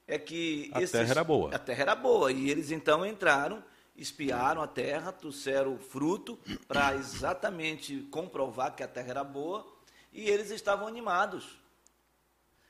é 0.08 0.20
que... 0.20 0.70
A 0.74 0.86
terra 0.86 1.12
era 1.12 1.24
boa. 1.24 1.56
A 1.56 1.60
terra 1.60 1.82
era 1.82 1.96
boa, 1.96 2.32
e 2.32 2.50
eles 2.50 2.72
então 2.72 3.06
entraram, 3.06 3.64
espiaram 3.96 4.62
a 4.62 4.68
terra, 4.68 5.12
trouxeram 5.12 5.78
fruto 5.78 6.38
para 6.68 6.96
exatamente 6.96 8.02
comprovar 8.12 8.76
que 8.76 8.84
a 8.84 8.88
terra 8.88 9.10
era 9.10 9.24
boa, 9.24 9.66
e 10.12 10.30
eles 10.30 10.52
estavam 10.52 10.88
animados. 10.88 11.58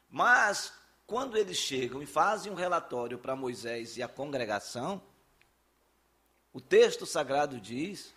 Mas, 0.10 0.72
quando 1.06 1.38
eles 1.38 1.58
chegam 1.58 2.02
e 2.02 2.06
fazem 2.06 2.52
um 2.52 2.56
relatório 2.56 3.18
para 3.18 3.36
Moisés 3.36 3.98
e 3.98 4.04
a 4.04 4.08
congregação, 4.08 5.02
o 6.52 6.60
texto 6.60 7.06
sagrado 7.06 7.60
diz 7.60 8.14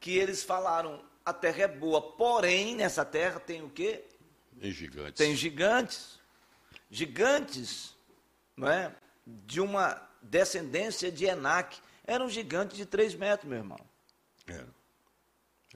que 0.00 0.16
eles 0.16 0.42
falaram: 0.42 1.04
a 1.24 1.32
terra 1.32 1.62
é 1.62 1.68
boa, 1.68 2.00
porém 2.00 2.74
nessa 2.74 3.04
terra 3.04 3.38
tem 3.38 3.62
o 3.62 3.70
quê? 3.70 4.04
Em 4.60 4.72
gigantes. 4.72 5.14
Tem 5.14 5.36
gigantes. 5.36 6.18
Gigantes, 6.90 7.94
não 8.56 8.68
é? 8.68 8.94
De 9.26 9.60
uma 9.60 10.02
descendência 10.22 11.12
de 11.12 11.26
Enac. 11.26 11.78
Era 12.04 12.24
um 12.24 12.28
gigante 12.28 12.74
de 12.74 12.86
3 12.86 13.14
metros, 13.14 13.48
meu 13.48 13.58
irmão. 13.58 13.78
Era. 14.46 14.68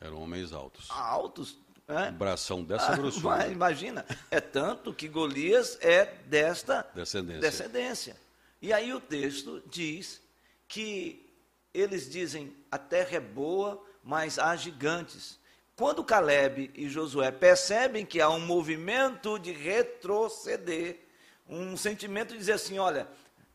Eram 0.01 0.23
homens 0.23 0.53
altos. 0.53 0.91
Altos. 0.91 1.59
É? 1.88 2.09
Um 2.09 2.12
bração 2.12 2.62
dessa 2.64 2.92
Ah, 2.92 2.97
grossura. 2.97 3.49
imagina, 3.49 4.07
é 4.31 4.40
tanto 4.40 4.95
que 4.95 5.09
Golias 5.09 5.77
é 5.81 6.07
desta 6.27 6.87
Descendência. 6.95 7.40
descendência. 7.40 8.16
E 8.61 8.73
aí 8.73 8.92
o 8.95 9.01
texto 9.01 9.62
diz 9.71 10.21
que 10.68 11.29
eles 11.75 12.09
dizem: 12.09 12.55
a 12.71 12.79
terra 12.79 13.16
é 13.16 13.21
boa, 13.21 13.83
mas 14.03 14.38
há 14.38 14.55
gigantes. 14.57 15.38
Quando 15.75 16.05
Caleb 16.05 16.71
e 16.75 16.88
Josué 16.88 17.31
percebem 17.33 18.07
que 18.07 18.21
há 18.21 18.29
um 18.31 18.38
movimento 18.40 19.38
de 19.38 19.53
retroceder, 19.53 21.01
um 21.49 21.77
sentimento 21.77 22.33
de 22.33 22.38
dizer 22.38 22.53
assim: 22.53 22.79
olha, 22.79 23.09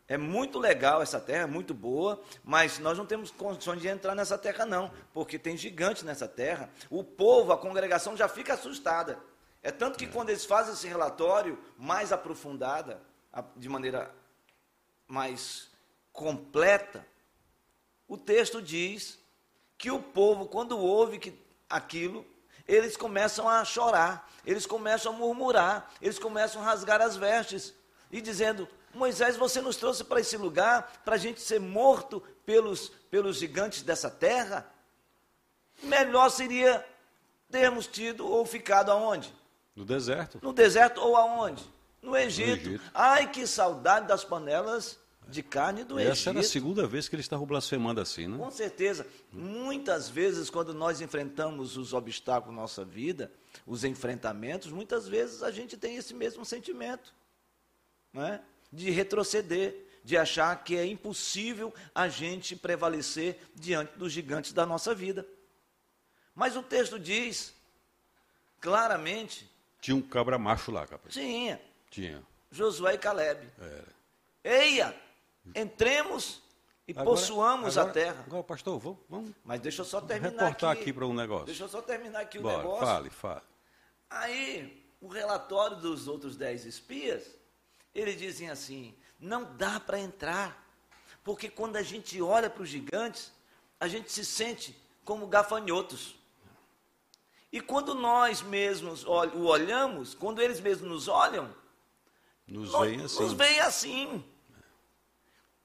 é 0.08 0.17
muito 0.17 0.58
legal 0.58 1.02
essa 1.02 1.20
terra, 1.20 1.43
é 1.43 1.48
muito 1.48 1.74
boa, 1.74 2.22
mas 2.43 2.80
nós 2.80 2.98
não 2.98 3.06
temos 3.06 3.30
condições 3.30 3.82
de 3.82 3.89
entrar 3.89 4.15
nessa 4.15 4.38
terra, 4.38 4.65
não, 4.65 4.91
porque 5.13 5.38
tem 5.38 5.58
gigantes 5.58 6.04
nessa 6.04 6.28
terra. 6.28 6.70
O 6.89 7.04
povo, 7.04 7.52
a 7.52 7.58
congregação 7.58 8.15
já 8.15 8.30
fica 8.30 8.54
assustada. 8.54 9.20
É 9.62 9.70
tanto 9.70 10.00
que 10.00 10.08
quando 10.08 10.30
eles 10.30 10.46
fazem 10.46 10.74
esse 10.74 10.88
relatório 10.88 11.60
mais 11.78 12.13
aprofundada, 12.13 13.02
de 13.58 13.67
maneira 13.67 14.13
mais 15.08 15.70
completa, 16.13 17.06
o 18.08 18.17
texto 18.17 18.62
diz 18.62 19.20
que 19.78 19.91
o 19.91 20.02
povo, 20.02 20.48
quando 20.48 20.78
ouve 20.78 21.20
que 21.20 21.38
aquilo, 21.70 22.26
eles 22.65 22.96
começam 22.96 23.48
a 23.48 23.63
chorar, 23.65 24.32
eles 24.46 24.65
começam 24.65 25.13
a 25.13 25.15
murmurar, 25.15 25.91
eles 26.02 26.17
começam 26.17 26.62
a 26.62 26.65
rasgar 26.65 27.02
as 27.02 27.17
vestes 27.17 27.74
e 28.10 28.22
dizendo: 28.22 28.67
Moisés, 28.98 29.38
você 29.38 29.62
nos 29.62 29.78
trouxe 29.78 30.04
para 30.04 30.20
esse 30.20 30.36
lugar 30.38 31.02
para 31.06 31.16
a 31.16 31.18
gente 31.18 31.40
ser 31.42 31.60
morto 31.60 32.22
pelos, 32.46 32.90
pelos 33.10 33.38
gigantes 33.38 33.82
dessa 33.84 34.10
terra? 34.10 34.70
Melhor 35.84 36.30
seria 36.30 36.86
termos 37.50 37.88
tido 37.88 38.28
ou 38.28 38.46
ficado 38.46 38.92
aonde? 38.92 39.34
No 39.76 39.86
deserto. 39.86 40.40
No 40.42 40.52
deserto 40.52 41.00
ou 41.00 41.16
aonde? 41.16 41.64
No 42.02 42.18
Egito. 42.18 42.70
Egito. 42.70 42.84
Ai, 42.94 43.30
que 43.30 43.46
saudade 43.46 44.08
das 44.08 44.24
panelas 44.24 45.00
de 45.28 45.44
carne 45.44 45.84
do 45.84 46.00
E 46.00 46.04
Egito. 46.04 46.14
essa 46.14 46.30
era 46.32 46.40
a 46.40 46.44
segunda 46.44 46.88
vez 46.88 47.08
que 47.08 47.16
eles 47.16 47.26
estavam 47.26 47.46
blasfemando 47.46 48.02
assim, 48.02 48.28
né? 48.28 48.38
Com 48.38 48.50
certeza. 48.50 49.06
Muitas 49.32 50.10
vezes, 50.10 50.50
quando 50.50 50.74
nós 50.74 51.00
enfrentamos 51.00 51.78
os 51.78 51.94
obstáculos 51.94 52.56
na 52.56 52.62
nossa 52.62 52.84
vida, 52.84 53.32
os 53.66 53.84
enfrentamentos, 53.84 54.72
muitas 54.72 55.08
vezes 55.08 55.44
a 55.44 55.52
gente 55.52 55.78
tem 55.78 55.96
esse 55.96 56.14
mesmo 56.14 56.44
sentimento 56.44 57.14
não 58.14 58.26
é? 58.26 58.42
De 58.71 58.89
retroceder, 58.91 59.86
de 60.03 60.17
achar 60.17 60.63
que 60.63 60.75
é 60.77 60.86
impossível 60.86 61.73
a 61.93 62.08
gente 62.08 62.56
prevalecer 62.56 63.39
diante 63.56 63.97
dos 63.97 64.12
gigantes 64.12 64.53
da 64.53 64.65
nossa 64.65 64.93
vida. 64.95 65.27
Mas 66.36 66.56
o 66.56 66.63
texto 66.63 66.97
diz 66.99 67.53
claramente: 68.60 69.49
Tinha 69.82 69.95
um 69.95 70.01
cabra 70.01 70.38
macho 70.38 70.71
lá, 70.71 70.86
capaz. 70.86 71.13
tinha 71.13 71.60
Tinha. 71.89 72.21
Josué 72.51 72.93
e 72.93 72.97
Caleb. 72.97 73.47
Era. 73.60 73.88
Eia, 74.43 74.95
entremos 75.56 76.41
e 76.88 76.91
Agora- 76.91 77.06
possuamos 77.06 77.77
agora- 77.77 77.91
a 77.91 77.93
terra. 77.93 78.23
Agora, 78.25 78.43
pastor, 78.43 78.80
vamos, 78.80 78.99
vamos 79.10 79.32
Mas 79.43 79.60
deixa 79.60 79.82
eu 79.82 79.86
só 79.86 79.99
terminar 79.99 80.30
reportar 80.45 80.71
aqui. 80.71 80.82
aqui 80.84 80.93
para 80.93 81.06
um 81.06 81.13
negócio. 81.13 81.45
Deixa 81.47 81.63
eu 81.65 81.69
só 81.69 81.82
terminar 81.82 82.21
aqui 82.21 82.39
o 82.39 82.41
Bora, 82.43 82.58
negócio. 82.60 82.86
fale, 82.86 83.10
fale. 83.10 83.41
Aí, 84.10 84.86
o 85.01 85.08
relatório 85.10 85.75
dos 85.77 86.08
outros 86.08 86.38
dez 86.38 86.65
espias, 86.65 87.23
eles 87.98 88.18
dizem 88.18 88.50
assim: 88.50 88.96
não 89.20 89.56
dá 89.56 89.80
para 89.80 90.00
entrar, 90.00 90.66
porque 91.24 91.50
quando 91.50 91.76
a 91.76 91.84
gente 91.84 92.22
olha 92.22 92.50
para 92.50 92.64
os 92.64 92.70
gigantes, 92.70 93.32
a 93.80 93.88
gente 93.88 94.12
se 94.12 94.24
sente 94.24 94.76
como 95.04 95.28
gafanhotos. 95.28 96.16
E 97.52 97.60
quando 97.60 97.96
nós 97.96 98.42
mesmos 98.42 99.04
o 99.06 99.46
olhamos, 99.46 100.14
quando 100.14 100.42
eles 100.42 100.60
mesmos 100.60 100.90
nos 100.90 101.08
olham, 101.08 101.54
Nos 102.48 102.72
veem 102.72 103.02
assim. 103.02 103.24
nos 103.24 103.34
veem 103.34 103.60
assim. 103.62 104.24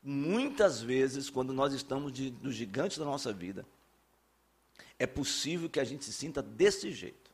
Muitas 0.02 0.80
vezes, 0.80 1.28
quando 1.28 1.52
nós 1.52 1.72
estamos 1.72 2.12
de, 2.12 2.30
dos 2.30 2.54
gigantes 2.54 2.98
da 2.98 3.04
nossa 3.04 3.32
vida, 3.32 3.64
é 4.98 5.06
possível 5.06 5.68
que 5.68 5.78
a 5.78 5.84
gente 5.84 6.04
se 6.04 6.12
sinta 6.12 6.40
desse 6.40 6.90
jeito. 6.92 7.30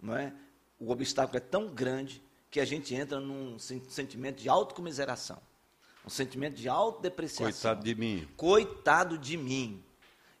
Não 0.00 0.16
é? 0.16 0.32
O 0.78 0.90
obstáculo 0.90 1.36
é 1.36 1.40
tão 1.40 1.68
grande 1.68 2.22
que 2.54 2.60
a 2.60 2.64
gente 2.64 2.94
entra 2.94 3.18
num 3.18 3.58
sen- 3.58 3.82
sentimento 3.88 4.40
de 4.40 4.48
autocomiseração, 4.48 5.38
um 6.06 6.08
sentimento 6.08 6.54
de 6.54 6.68
autodepreciação. 6.68 7.46
Coitado 7.50 7.82
de 7.84 7.94
mim. 7.96 8.28
Coitado 8.36 9.18
de 9.18 9.36
mim. 9.36 9.82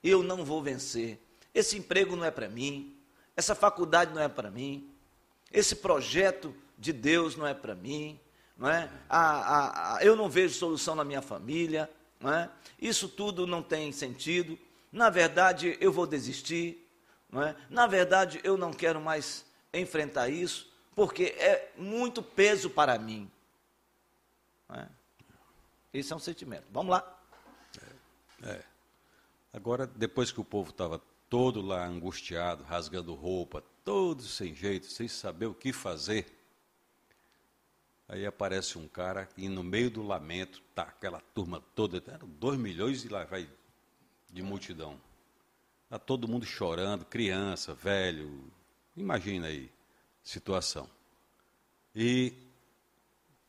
Eu 0.00 0.22
não 0.22 0.44
vou 0.44 0.62
vencer. 0.62 1.18
Esse 1.52 1.76
emprego 1.76 2.14
não 2.14 2.24
é 2.24 2.30
para 2.30 2.48
mim. 2.48 2.96
Essa 3.36 3.52
faculdade 3.56 4.14
não 4.14 4.22
é 4.22 4.28
para 4.28 4.48
mim. 4.48 4.88
Esse 5.50 5.74
projeto 5.74 6.54
de 6.78 6.92
Deus 6.92 7.34
não 7.34 7.44
é 7.48 7.52
para 7.52 7.74
mim. 7.74 8.20
Não 8.56 8.68
é? 8.68 8.88
A, 9.08 9.18
a- 9.18 9.96
a- 9.96 10.04
eu 10.04 10.14
não 10.14 10.28
vejo 10.30 10.54
solução 10.54 10.94
na 10.94 11.02
minha 11.02 11.20
família. 11.20 11.90
Não 12.20 12.32
é? 12.32 12.48
Isso 12.80 13.08
tudo 13.08 13.44
não 13.44 13.60
tem 13.60 13.90
sentido. 13.90 14.56
Na 14.92 15.10
verdade, 15.10 15.76
eu 15.80 15.92
vou 15.92 16.06
desistir. 16.06 16.88
Não 17.28 17.42
é? 17.42 17.56
Na 17.68 17.88
verdade, 17.88 18.40
eu 18.44 18.56
não 18.56 18.72
quero 18.72 19.00
mais 19.00 19.44
enfrentar 19.72 20.28
isso, 20.28 20.72
porque 20.94 21.34
é 21.38 21.72
muito 21.76 22.22
peso 22.22 22.70
para 22.70 22.98
mim. 22.98 23.30
É? 24.70 24.86
Esse 25.92 26.12
é 26.12 26.16
um 26.16 26.20
sentimento. 26.20 26.64
Vamos 26.70 26.90
lá. 26.90 27.20
Agora, 29.52 29.86
depois 29.86 30.32
que 30.32 30.40
o 30.40 30.44
povo 30.44 30.70
estava 30.70 31.00
todo 31.30 31.62
lá 31.62 31.86
angustiado, 31.86 32.64
rasgando 32.64 33.14
roupa, 33.14 33.62
todo 33.84 34.22
sem 34.22 34.54
jeito, 34.54 34.86
sem 34.86 35.06
saber 35.06 35.46
o 35.46 35.54
que 35.54 35.72
fazer, 35.72 36.26
aí 38.08 38.26
aparece 38.26 38.76
um 38.78 38.88
cara 38.88 39.28
e 39.36 39.48
no 39.48 39.62
meio 39.62 39.90
do 39.90 40.02
lamento, 40.02 40.60
tá 40.74 40.82
aquela 40.82 41.20
turma 41.34 41.62
toda, 41.74 42.02
eram 42.12 42.28
dois 42.28 42.58
milhões 42.58 43.04
e 43.04 43.08
lá 43.08 43.24
vai 43.24 43.48
de 44.32 44.42
multidão. 44.42 45.00
Tá 45.88 45.98
todo 45.98 46.28
mundo 46.28 46.44
chorando, 46.44 47.04
criança, 47.04 47.74
velho, 47.74 48.50
imagina 48.96 49.46
aí, 49.46 49.70
situação. 50.24 50.88
E 51.94 52.32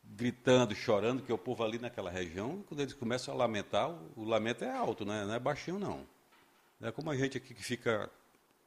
gritando, 0.04 0.76
chorando, 0.76 1.24
que 1.24 1.34
o 1.34 1.38
povo 1.38 1.64
ali 1.64 1.80
naquela 1.80 2.12
região, 2.12 2.64
quando 2.68 2.82
eles 2.82 2.94
começam 2.94 3.34
a 3.34 3.38
lamentar, 3.38 3.90
o, 4.16 4.24
lamento 4.24 4.64
é 4.64 4.72
alto, 4.72 5.04
né? 5.06 5.26
não 5.26 5.34
é 5.34 5.40
baixinho 5.40 5.80
não. 5.80 6.06
Não 6.80 6.90
é 6.90 6.92
como 6.92 7.10
a 7.10 7.16
gente 7.16 7.38
aqui 7.38 7.54
que 7.54 7.64
fica 7.64 8.12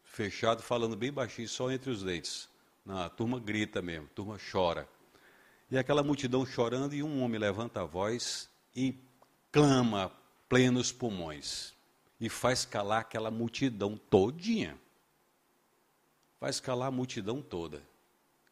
fechado, 0.03 0.62
falando 0.62 0.97
bem 0.97 1.12
baixinho, 1.12 1.49
só 1.49 1.71
entre 1.71 1.90
os 1.90 2.03
dentes. 2.03 2.49
Não, 2.85 2.99
a 2.99 3.09
turma 3.09 3.38
grita 3.38 3.81
mesmo, 3.81 4.07
a 4.07 4.14
turma 4.14 4.38
chora. 4.51 4.88
E 5.71 5.79
aquela 5.79 6.03
multidão 6.03 6.44
chorando, 6.44 6.94
e 6.94 7.03
um 7.03 7.23
homem 7.23 7.38
levanta 7.38 7.83
a 7.83 7.85
voz 7.85 8.49
e 8.75 8.97
clama 9.53 10.11
plenos 10.49 10.90
pulmões 10.90 11.75
e 12.21 12.29
faz 12.29 12.64
calar 12.64 13.03
aquela 13.03 13.31
multidão 13.31 13.97
todinha. 14.11 14.79
Faz 16.40 16.61
calar 16.61 16.88
a 16.88 16.92
multidão 16.92 17.42
toda. 17.42 17.83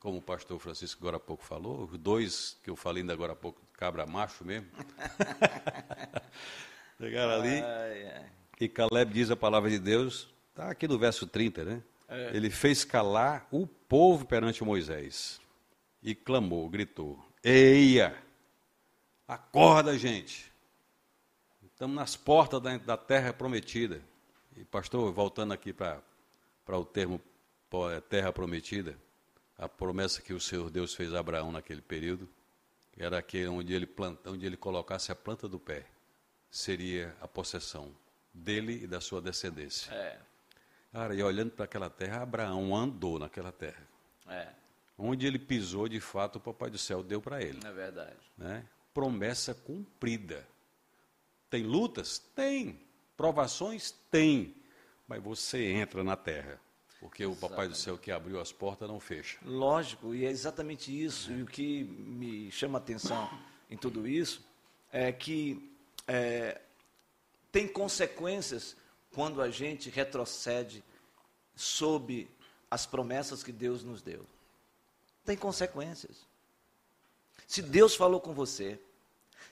Como 0.07 0.19
o 0.19 0.23
pastor 0.23 0.61
Francisco 0.61 1.01
agora 1.03 1.16
há 1.16 1.19
pouco 1.19 1.42
falou, 1.42 1.83
os 1.83 1.99
dois 1.99 2.57
que 2.62 2.71
eu 2.71 2.77
falei 2.77 3.03
ainda 3.03 3.12
agora 3.12 3.33
há 3.33 3.35
pouco, 3.35 3.61
cabra 3.73 4.07
macho 4.07 4.45
mesmo. 4.45 4.69
Chegaram 6.97 7.33
ali. 7.33 7.61
Ai, 7.61 8.12
ai. 8.12 8.33
E 8.61 8.69
Caleb 8.69 9.12
diz 9.12 9.33
a 9.33 9.37
palavra 9.37 9.69
de 9.69 9.81
Deus, 9.81 10.33
está 10.51 10.71
aqui 10.71 10.87
no 10.87 10.97
verso 10.97 11.27
30, 11.27 11.64
né? 11.64 11.83
É. 12.07 12.31
Ele 12.37 12.51
fez 12.51 12.85
calar 12.85 13.49
o 13.51 13.66
povo 13.66 14.25
perante 14.25 14.62
Moisés 14.62 15.40
e 16.01 16.14
clamou, 16.14 16.69
gritou: 16.69 17.21
Eia! 17.42 18.16
Acorda, 19.27 19.99
gente! 19.99 20.53
Estamos 21.64 21.97
nas 21.97 22.14
portas 22.14 22.62
da, 22.62 22.79
da 22.79 22.97
terra 22.97 23.33
prometida. 23.33 24.01
E, 24.57 24.64
pastor, 24.64 25.12
voltando 25.12 25.53
aqui 25.53 25.73
para 25.73 26.01
o 26.69 26.85
termo 26.85 27.21
é, 27.92 28.01
terra 28.01 28.33
prometida, 28.33 28.97
a 29.59 29.69
promessa 29.69 30.21
que 30.21 30.33
o 30.33 30.40
Senhor 30.40 30.71
Deus 30.71 30.95
fez 30.95 31.14
a 31.14 31.21
Abraão 31.21 31.51
naquele 31.51 31.81
período, 31.81 32.29
era 32.97 33.19
aquele 33.19 33.49
onde 33.49 33.73
ele, 33.75 33.87
planta, 33.87 34.31
onde 34.31 34.47
ele 34.47 34.57
colocasse 34.57 35.12
a 35.12 35.14
planta 35.14 35.49
do 35.49 35.59
pé, 35.59 35.87
seria 36.51 37.14
a 37.21 37.29
possessão 37.29 37.95
dele 38.33 38.85
e 38.85 38.87
da 38.87 39.01
sua 39.01 39.21
descendência. 39.21 39.92
É. 39.92 40.19
Cara, 40.92 41.14
e 41.14 41.23
olhando 41.23 41.51
para 41.51 41.66
aquela 41.66 41.90
terra, 41.90 42.23
Abraão 42.23 42.75
andou 42.75 43.19
naquela 43.19 43.53
terra. 43.53 43.87
É. 44.29 44.49
Onde 44.97 45.27
ele 45.27 45.38
pisou, 45.38 45.88
de 45.88 46.01
fato, 46.01 46.37
o 46.37 46.40
Papai 46.40 46.71
do 46.71 46.79
Céu 46.79 47.03
deu 47.03 47.21
para 47.21 47.42
ele. 47.42 47.61
É 47.66 47.73
verdade. 47.73 48.16
Né? 48.37 48.64
Promessa 48.95 49.55
cumprida. 49.55 50.47
Tem 51.51 51.64
lutas? 51.64 52.19
Tem. 52.19 52.81
Provações? 53.14 53.90
Tem. 54.11 54.55
Mas 55.07 55.23
você 55.23 55.71
entra 55.71 56.03
na 56.03 56.16
terra. 56.16 56.59
Porque 57.01 57.23
exatamente. 57.23 57.45
o 57.45 57.49
Papai 57.49 57.69
do 57.69 57.75
Céu 57.75 57.99
que 57.99 58.11
abriu 58.11 58.41
as 58.41 58.53
portas 58.53 58.89
não 58.89 58.99
fecha. 58.99 59.39
Lógico, 59.45 60.15
e 60.15 60.25
é 60.25 60.31
exatamente 60.31 60.91
isso. 60.91 61.33
E 61.33 61.43
o 61.43 61.47
que 61.47 61.85
me 61.85 62.51
chama 62.51 62.79
a 62.79 62.81
atenção 62.81 63.29
em 63.71 63.77
tudo 63.77 64.07
isso 64.07 64.45
é 64.93 65.13
que 65.13 65.71
é, 66.07 66.61
tem 67.53 67.69
consequências 67.69 68.77
quando 69.13 69.43
a 69.43 69.51
gente 69.51 69.91
retrocede 69.91 70.83
sob 71.55 72.29
as 72.71 72.87
promessas 72.87 73.43
que 73.43 73.53
Deus 73.53 73.83
nos 73.83 74.03
deu. 74.03 74.27
Tem 75.25 75.37
consequências. 75.37 76.27
Se 77.47 77.63
Deus 77.63 77.95
falou 77.95 78.21
com 78.21 78.35
você, 78.35 78.79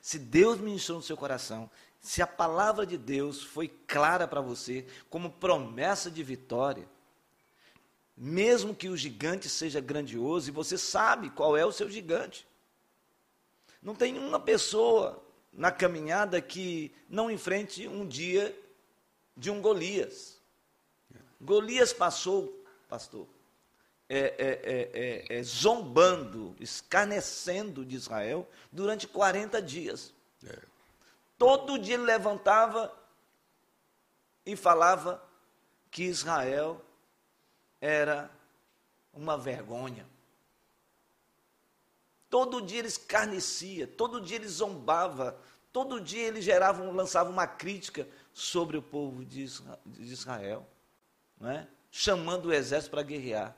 se 0.00 0.18
Deus 0.18 0.59
ministrou 0.61 0.98
no 0.98 1.04
seu 1.04 1.16
coração, 1.16 1.70
se 2.00 2.20
a 2.20 2.26
palavra 2.26 2.87
de 2.87 2.98
Deus 2.98 3.42
foi 3.42 3.68
clara 3.68 4.28
para 4.28 4.40
você 4.40 4.87
como 5.09 5.30
promessa 5.30 6.11
de 6.11 6.22
vitória, 6.22 6.87
mesmo 8.16 8.74
que 8.74 8.88
o 8.88 8.96
gigante 8.96 9.48
seja 9.48 9.81
grandioso 9.81 10.48
e 10.48 10.53
você 10.53 10.79
sabe 10.79 11.31
qual 11.31 11.57
é 11.57 11.64
o 11.64 11.72
seu 11.72 11.90
gigante. 11.90 12.46
Não 13.83 13.94
tem 13.94 14.16
uma 14.16 14.40
pessoa 14.40 15.22
na 15.53 15.70
caminhada 15.70 16.40
que 16.40 16.94
não 17.09 17.31
enfrente 17.31 17.87
um 17.87 18.07
dia 18.07 18.57
de 19.37 19.50
um 19.50 19.61
Golias. 19.61 20.40
Golias 21.40 21.92
passou, 21.92 22.64
pastor, 22.88 23.27
é, 24.09 25.27
é, 25.29 25.38
é, 25.38 25.42
zombando, 25.42 26.55
escarnecendo 26.61 27.85
de 27.85 27.96
Israel 27.96 28.48
durante 28.70 29.07
40 29.07 29.61
dias. 29.61 30.14
Todo 31.37 31.79
dia 31.79 31.94
ele 31.94 32.05
levantava 32.05 32.94
e 34.46 34.55
falava 34.57 35.22
que 35.90 36.05
Israel 36.05 36.81
era 37.84 38.30
uma 39.12 39.36
vergonha. 39.36 40.06
Todo 42.30 42.62
dia 42.62 42.78
ele 42.78 42.88
escarnecia, 42.88 43.86
todo 43.86 44.22
dia 44.22 44.36
ele 44.36 44.48
zombava, 44.48 45.38
todo 45.70 46.00
dia 46.00 46.22
ele 46.22 46.40
gerava, 46.40 46.82
lançava 46.90 47.28
uma 47.28 47.46
crítica 47.46 48.08
sobre 48.32 48.78
o 48.78 48.82
povo 48.82 49.22
de 49.22 49.44
Israel, 49.98 50.66
não 51.38 51.50
é? 51.50 51.68
chamando 51.90 52.46
o 52.46 52.54
exército 52.54 52.90
para 52.90 53.02
guerrear. 53.02 53.54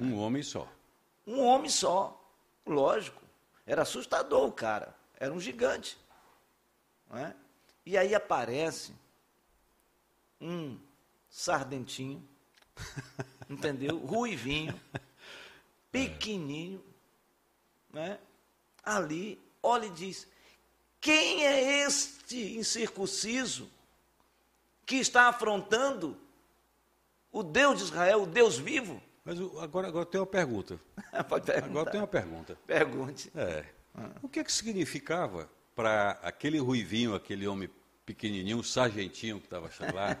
Um 0.00 0.16
homem 0.18 0.42
só. 0.42 0.66
Um 1.26 1.40
homem 1.44 1.68
só, 1.68 2.18
lógico. 2.64 3.22
Era 3.66 3.82
assustador 3.82 4.48
o 4.48 4.52
cara, 4.52 4.96
era 5.18 5.32
um 5.34 5.38
gigante. 5.38 5.98
Não 7.10 7.18
é? 7.18 7.36
E 7.84 7.96
aí 7.98 8.14
aparece 8.14 8.94
um 10.40 10.78
sardentinho, 11.28 12.26
entendeu? 13.48 13.98
Ruivinho, 13.98 14.78
pequenininho, 15.90 16.84
né? 17.92 18.18
ali, 18.86 19.40
olha 19.62 19.86
e 19.86 19.90
diz: 19.90 20.28
quem 21.00 21.44
é 21.44 21.86
este 21.86 22.56
incircunciso 22.56 23.68
que 24.86 24.96
está 24.96 25.28
afrontando 25.28 26.16
o 27.32 27.42
Deus 27.42 27.78
de 27.78 27.84
Israel, 27.84 28.22
o 28.22 28.26
Deus 28.26 28.56
vivo? 28.56 29.02
Mas 29.24 29.40
agora, 29.60 29.88
agora 29.88 30.06
tem 30.06 30.20
uma 30.20 30.26
pergunta. 30.26 30.78
Pode 31.28 31.46
perguntar. 31.46 31.68
Agora 31.68 31.90
tem 31.90 32.00
uma 32.00 32.06
pergunta. 32.06 32.58
Pergunte. 32.64 33.32
É. 33.34 33.64
Ah. 33.92 34.10
O 34.22 34.28
que 34.28 34.38
é 34.38 34.44
que 34.44 34.52
significava 34.52 35.50
para 35.74 36.12
aquele 36.22 36.58
ruivinho, 36.58 37.14
aquele 37.14 37.46
homem 37.46 37.68
pequenininho, 38.06 38.58
um 38.58 38.62
sargentinho 38.62 39.40
que 39.40 39.46
estava 39.46 39.68
lá, 39.92 40.16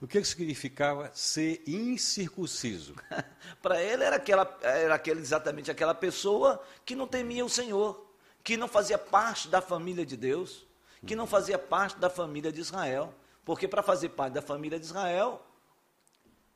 o 0.00 0.06
que, 0.06 0.22
significava 0.24 1.10
ser 1.12 1.60
incircunciso? 1.66 2.94
para 3.60 3.82
ele 3.82 4.04
era, 4.04 4.16
aquela, 4.16 4.58
era 4.62 4.94
aquele, 4.94 5.20
exatamente 5.20 5.72
aquela 5.72 5.94
pessoa 5.94 6.62
que 6.86 6.94
não 6.94 7.08
temia 7.08 7.44
o 7.44 7.50
Senhor, 7.50 8.08
que 8.44 8.56
não 8.56 8.68
fazia 8.68 8.96
parte 8.96 9.48
da 9.48 9.60
família 9.60 10.06
de 10.06 10.16
Deus, 10.16 10.64
que 11.04 11.16
não 11.16 11.26
fazia 11.26 11.58
parte 11.58 11.98
da 11.98 12.08
família 12.08 12.52
de 12.52 12.60
Israel. 12.60 13.12
Porque 13.44 13.66
para 13.66 13.82
fazer 13.82 14.10
parte 14.10 14.34
da 14.34 14.42
família 14.42 14.78
de 14.78 14.84
Israel, 14.84 15.44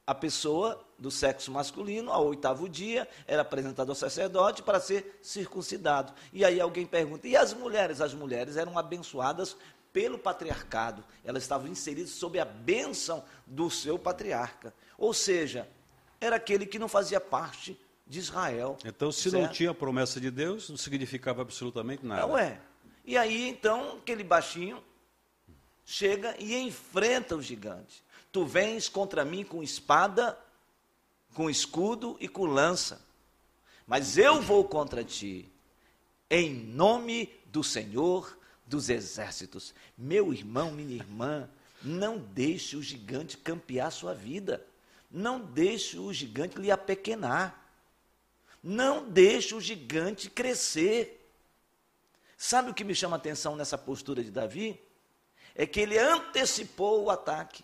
a 0.06 0.14
pessoa 0.14 0.84
do 0.98 1.10
sexo 1.10 1.50
masculino, 1.50 2.12
ao 2.12 2.26
oitavo 2.26 2.68
dia, 2.68 3.08
era 3.26 3.42
apresentada 3.42 3.90
ao 3.90 3.96
sacerdote 3.96 4.62
para 4.62 4.78
ser 4.78 5.18
circuncidado. 5.22 6.12
E 6.32 6.44
aí 6.44 6.60
alguém 6.60 6.86
pergunta: 6.86 7.26
e 7.26 7.36
as 7.36 7.54
mulheres? 7.54 8.00
As 8.00 8.12
mulheres 8.12 8.56
eram 8.56 8.78
abençoadas 8.78 9.56
pelo 9.94 10.18
patriarcado, 10.18 11.04
elas 11.24 11.44
estavam 11.44 11.68
inseridas 11.68 12.10
sob 12.10 12.40
a 12.40 12.44
bênção 12.44 13.24
do 13.46 13.70
seu 13.70 13.96
patriarca. 13.96 14.74
Ou 14.98 15.14
seja, 15.14 15.68
era 16.20 16.34
aquele 16.34 16.66
que 16.66 16.80
não 16.80 16.88
fazia 16.88 17.20
parte 17.20 17.80
de 18.04 18.18
Israel. 18.18 18.76
Então, 18.84 19.12
se 19.12 19.30
certo? 19.30 19.40
não 19.40 19.48
tinha 19.48 19.70
a 19.70 19.74
promessa 19.74 20.20
de 20.20 20.32
Deus, 20.32 20.68
não 20.68 20.76
significava 20.76 21.42
absolutamente 21.42 22.04
nada. 22.04 22.22
Não 22.22 22.36
é. 22.36 22.60
E 23.04 23.16
aí, 23.16 23.48
então, 23.48 23.98
aquele 23.98 24.24
baixinho 24.24 24.82
chega 25.84 26.34
e 26.40 26.56
enfrenta 26.56 27.36
o 27.36 27.40
gigante. 27.40 28.02
Tu 28.32 28.44
vens 28.44 28.88
contra 28.88 29.24
mim 29.24 29.44
com 29.44 29.62
espada, 29.62 30.36
com 31.34 31.48
escudo 31.48 32.16
e 32.18 32.26
com 32.26 32.46
lança. 32.46 33.00
Mas 33.86 34.18
eu 34.18 34.42
vou 34.42 34.64
contra 34.64 35.04
ti, 35.04 35.48
em 36.28 36.52
nome 36.52 37.32
do 37.46 37.62
Senhor 37.62 38.36
dos 38.66 38.88
exércitos. 38.88 39.74
Meu 39.96 40.32
irmão, 40.32 40.70
minha 40.70 40.94
irmã, 40.94 41.48
não 41.82 42.18
deixe 42.18 42.76
o 42.76 42.82
gigante 42.82 43.36
campear 43.36 43.90
sua 43.92 44.14
vida. 44.14 44.64
Não 45.10 45.38
deixe 45.40 45.98
o 45.98 46.12
gigante 46.12 46.58
lhe 46.58 46.70
apequenar. 46.70 47.62
Não 48.62 49.08
deixe 49.08 49.54
o 49.54 49.60
gigante 49.60 50.30
crescer. 50.30 51.20
Sabe 52.36 52.70
o 52.70 52.74
que 52.74 52.84
me 52.84 52.94
chama 52.94 53.16
a 53.16 53.18
atenção 53.18 53.54
nessa 53.54 53.76
postura 53.76 54.24
de 54.24 54.30
Davi? 54.30 54.80
É 55.54 55.66
que 55.66 55.80
ele 55.80 55.98
antecipou 55.98 57.04
o 57.04 57.10
ataque. 57.10 57.62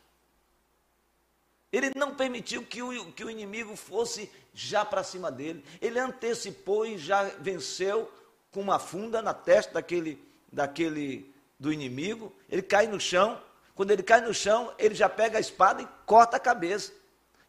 Ele 1.73 1.91
não 1.97 2.15
permitiu 2.15 2.65
que 2.65 2.83
o, 2.83 3.13
que 3.13 3.25
o 3.25 3.31
inimigo 3.31 3.75
fosse 3.77 4.31
já 4.53 4.85
para 4.85 5.03
cima 5.03 5.31
dele. 5.31 5.65
Ele 5.81 5.99
antecipou 5.99 6.85
e 6.85 6.99
já 6.99 7.25
venceu 7.25 8.11
com 8.51 8.61
uma 8.61 8.79
funda 8.79 9.23
na 9.23 9.33
testa 9.33 9.75
daquele 9.75 10.30
daquele 10.53 11.33
do 11.59 11.73
inimigo, 11.73 12.33
ele 12.49 12.63
cai 12.63 12.87
no 12.87 12.99
chão. 12.99 13.41
Quando 13.75 13.91
ele 13.91 14.03
cai 14.03 14.21
no 14.21 14.33
chão, 14.33 14.73
ele 14.79 14.95
já 14.95 15.09
pega 15.09 15.39
a 15.39 15.41
espada 15.41 15.83
e 15.83 15.89
corta 16.07 16.37
a 16.37 16.41
cabeça. 16.41 16.93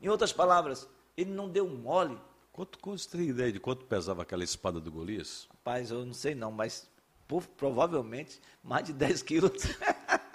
Em 0.01 0.09
outras 0.09 0.33
palavras, 0.33 0.87
ele 1.15 1.31
não 1.31 1.49
deu 1.49 1.67
mole. 1.67 2.17
Quanto, 2.51 2.77
você 2.81 3.09
tem 3.09 3.27
ideia 3.27 3.51
de 3.51 3.59
quanto 3.59 3.85
pesava 3.85 4.23
aquela 4.23 4.43
espada 4.43 4.79
do 4.79 4.91
Golias? 4.91 5.47
Rapaz, 5.49 5.91
eu 5.91 6.05
não 6.05 6.13
sei 6.13 6.35
não, 6.35 6.51
mas 6.51 6.89
por, 7.27 7.47
provavelmente 7.47 8.41
mais 8.61 8.83
de 8.83 8.93
10 8.93 9.23
quilos. 9.23 9.63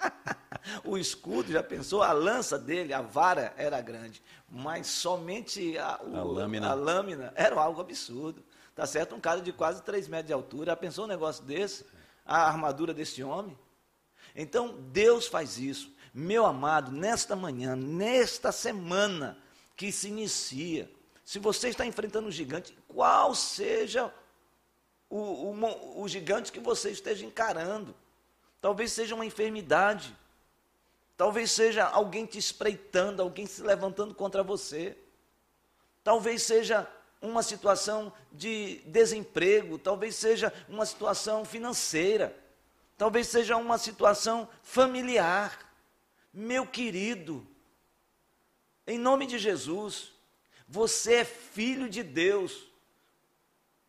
o 0.83 0.97
escudo, 0.97 1.51
já 1.51 1.61
pensou? 1.61 2.01
A 2.01 2.11
lança 2.11 2.57
dele, 2.57 2.93
a 2.93 3.01
vara 3.01 3.53
era 3.55 3.79
grande, 3.81 4.21
mas 4.49 4.87
somente 4.87 5.77
a, 5.77 5.99
o, 6.03 6.17
a, 6.17 6.23
lâmina. 6.23 6.69
a 6.69 6.73
lâmina 6.73 7.31
era 7.35 7.59
algo 7.59 7.81
absurdo. 7.81 8.43
Tá 8.75 8.85
certo? 8.85 9.15
Um 9.15 9.19
cara 9.19 9.41
de 9.41 9.51
quase 9.51 9.81
3 9.81 10.07
metros 10.07 10.27
de 10.27 10.33
altura, 10.33 10.67
já 10.67 10.75
pensou 10.75 11.05
um 11.05 11.07
negócio 11.07 11.43
desse? 11.43 11.83
A 12.27 12.45
armadura 12.45 12.93
desse 12.93 13.23
homem. 13.23 13.57
Então, 14.35 14.75
Deus 14.91 15.25
faz 15.25 15.57
isso. 15.57 15.95
Meu 16.13 16.45
amado, 16.45 16.91
nesta 16.91 17.35
manhã, 17.35 17.75
nesta 17.75 18.51
semana 18.51 19.37
que 19.75 19.91
se 19.91 20.09
inicia, 20.09 20.91
se 21.23 21.39
você 21.39 21.69
está 21.69 21.85
enfrentando 21.85 22.27
um 22.27 22.31
gigante, 22.31 22.77
qual 22.87 23.33
seja 23.33 24.13
o, 25.09 25.17
o, 25.17 26.01
o 26.03 26.07
gigante 26.07 26.51
que 26.51 26.59
você 26.59 26.91
esteja 26.91 27.25
encarando? 27.25 27.95
Talvez 28.59 28.91
seja 28.91 29.15
uma 29.15 29.25
enfermidade, 29.25 30.15
talvez 31.15 31.51
seja 31.51 31.85
alguém 31.85 32.25
te 32.25 32.37
espreitando, 32.37 33.21
alguém 33.21 33.45
se 33.45 33.61
levantando 33.61 34.13
contra 34.13 34.43
você, 34.43 34.97
talvez 36.03 36.43
seja 36.43 36.89
uma 37.21 37.41
situação 37.41 38.13
de 38.31 38.81
desemprego, 38.85 39.77
talvez 39.77 40.15
seja 40.15 40.53
uma 40.69 40.85
situação 40.85 41.43
financeira, 41.43 42.35
talvez 42.97 43.27
seja 43.27 43.57
uma 43.57 43.77
situação 43.77 44.47
familiar. 44.61 45.73
Meu 46.31 46.65
querido, 46.65 47.45
em 48.85 48.97
nome 48.97 49.25
de 49.25 49.37
Jesus, 49.37 50.13
você 50.67 51.15
é 51.15 51.25
filho 51.25 51.89
de 51.89 52.03
Deus. 52.03 52.67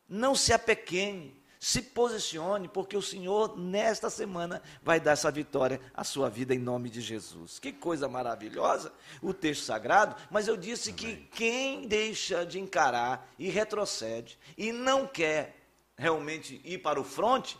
Não 0.08 0.34
se 0.34 0.52
apequene, 0.52 1.37
se 1.58 1.82
posicione, 1.82 2.68
porque 2.68 2.96
o 2.96 3.02
Senhor, 3.02 3.58
nesta 3.58 4.08
semana, 4.08 4.62
vai 4.82 5.00
dar 5.00 5.12
essa 5.12 5.30
vitória 5.30 5.80
à 5.92 6.04
sua 6.04 6.30
vida 6.30 6.54
em 6.54 6.58
nome 6.58 6.88
de 6.88 7.00
Jesus. 7.00 7.58
Que 7.58 7.72
coisa 7.72 8.08
maravilhosa 8.08 8.92
o 9.20 9.34
texto 9.34 9.64
sagrado, 9.64 10.14
mas 10.30 10.46
eu 10.46 10.56
disse 10.56 10.90
Amém. 10.90 10.96
que 10.96 11.16
quem 11.36 11.88
deixa 11.88 12.46
de 12.46 12.60
encarar 12.60 13.28
e 13.38 13.48
retrocede 13.48 14.38
e 14.56 14.70
não 14.70 15.06
quer 15.06 15.56
realmente 15.96 16.60
ir 16.64 16.78
para 16.78 17.00
o 17.00 17.04
fronte, 17.04 17.58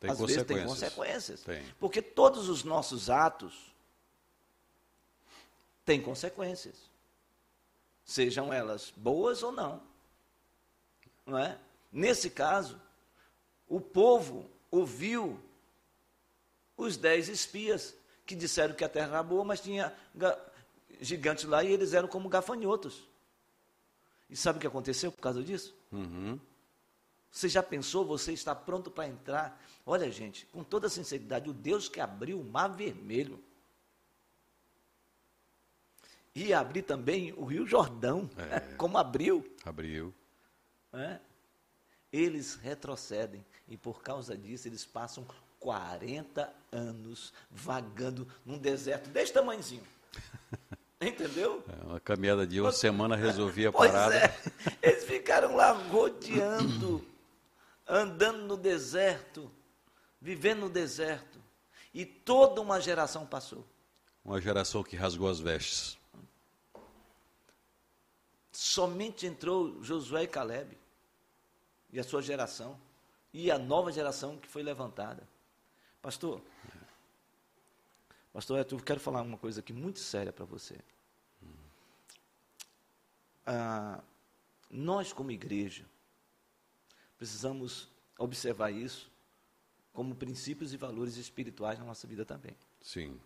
tem 0.00 0.10
às 0.10 0.18
vezes 0.18 0.44
tem 0.44 0.64
consequências. 0.66 1.42
Tem. 1.42 1.62
Porque 1.78 2.02
todos 2.02 2.48
os 2.48 2.64
nossos 2.64 3.08
atos 3.08 3.72
têm 5.84 6.00
consequências. 6.00 6.90
Sejam 8.04 8.52
elas 8.52 8.92
boas 8.96 9.42
ou 9.42 9.52
não. 9.52 9.80
Não 11.24 11.38
é? 11.38 11.56
Nesse 11.92 12.28
caso, 12.28 12.80
o 13.70 13.80
povo 13.80 14.50
ouviu 14.70 15.40
os 16.76 16.96
dez 16.96 17.28
espias 17.28 17.94
que 18.26 18.34
disseram 18.34 18.74
que 18.74 18.84
a 18.84 18.88
terra 18.88 19.06
era 19.06 19.22
boa, 19.22 19.44
mas 19.44 19.60
tinha 19.60 19.94
gigantes 21.00 21.44
lá 21.44 21.62
e 21.62 21.72
eles 21.72 21.94
eram 21.94 22.08
como 22.08 22.28
gafanhotos. 22.28 23.08
E 24.28 24.36
sabe 24.36 24.58
o 24.58 24.60
que 24.60 24.66
aconteceu 24.66 25.12
por 25.12 25.20
causa 25.20 25.42
disso? 25.42 25.74
Uhum. 25.92 26.38
Você 27.30 27.48
já 27.48 27.62
pensou, 27.62 28.04
você 28.04 28.32
está 28.32 28.54
pronto 28.54 28.90
para 28.90 29.06
entrar? 29.08 29.62
Olha, 29.86 30.10
gente, 30.10 30.46
com 30.46 30.64
toda 30.64 30.88
sinceridade, 30.88 31.48
o 31.48 31.54
Deus 31.54 31.88
que 31.88 32.00
abriu 32.00 32.40
o 32.40 32.44
mar 32.44 32.68
vermelho 32.68 33.42
ia 36.34 36.58
abrir 36.58 36.82
também 36.82 37.32
o 37.36 37.44
Rio 37.44 37.66
Jordão, 37.66 38.28
é. 38.36 38.60
como 38.76 38.98
abriu. 38.98 39.48
Abriu. 39.64 40.14
É? 40.92 41.20
Eles 42.12 42.56
retrocedem. 42.56 43.44
E 43.70 43.76
por 43.76 44.02
causa 44.02 44.36
disso, 44.36 44.66
eles 44.66 44.84
passam 44.84 45.24
40 45.60 46.52
anos 46.72 47.32
vagando 47.48 48.26
num 48.44 48.58
deserto 48.58 49.08
desse 49.08 49.32
tamanhozinho. 49.32 49.86
Entendeu? 51.00 51.64
É 51.68 51.86
uma 51.86 52.00
caminhada 52.00 52.46
de 52.46 52.60
uma 52.60 52.72
semana 52.72 53.14
resolvia 53.14 53.68
a 53.68 53.72
parada. 53.72 54.16
É. 54.16 54.34
Eles 54.82 55.04
ficaram 55.04 55.54
lá 55.54 55.70
rodeando, 55.70 57.06
andando 57.88 58.44
no 58.44 58.56
deserto, 58.56 59.50
vivendo 60.20 60.62
no 60.62 60.68
deserto. 60.68 61.38
E 61.94 62.04
toda 62.04 62.60
uma 62.60 62.80
geração 62.80 63.24
passou. 63.24 63.64
Uma 64.24 64.40
geração 64.40 64.82
que 64.82 64.96
rasgou 64.96 65.28
as 65.28 65.38
vestes. 65.40 65.96
Somente 68.52 69.26
entrou 69.26 69.82
Josué 69.82 70.24
e 70.24 70.28
Caleb 70.28 70.76
e 71.92 71.98
a 71.98 72.04
sua 72.04 72.20
geração 72.20 72.78
e 73.32 73.50
a 73.50 73.58
nova 73.58 73.92
geração 73.92 74.36
que 74.36 74.48
foi 74.48 74.62
levantada. 74.62 75.26
Pastor, 76.02 76.40
Pastor 78.32 78.64
eu 78.70 78.78
quero 78.80 79.00
falar 79.00 79.22
uma 79.22 79.38
coisa 79.38 79.60
aqui 79.60 79.72
muito 79.72 79.98
séria 79.98 80.32
para 80.32 80.44
você. 80.44 80.78
Ah, 83.44 84.02
nós, 84.70 85.12
como 85.12 85.32
igreja, 85.32 85.84
precisamos 87.18 87.88
observar 88.16 88.70
isso 88.70 89.10
como 89.92 90.14
princípios 90.14 90.72
e 90.72 90.76
valores 90.76 91.16
espirituais 91.16 91.78
na 91.78 91.84
nossa 91.84 92.06
vida 92.06 92.24
também. 92.24 92.56
Sim. 92.80 93.20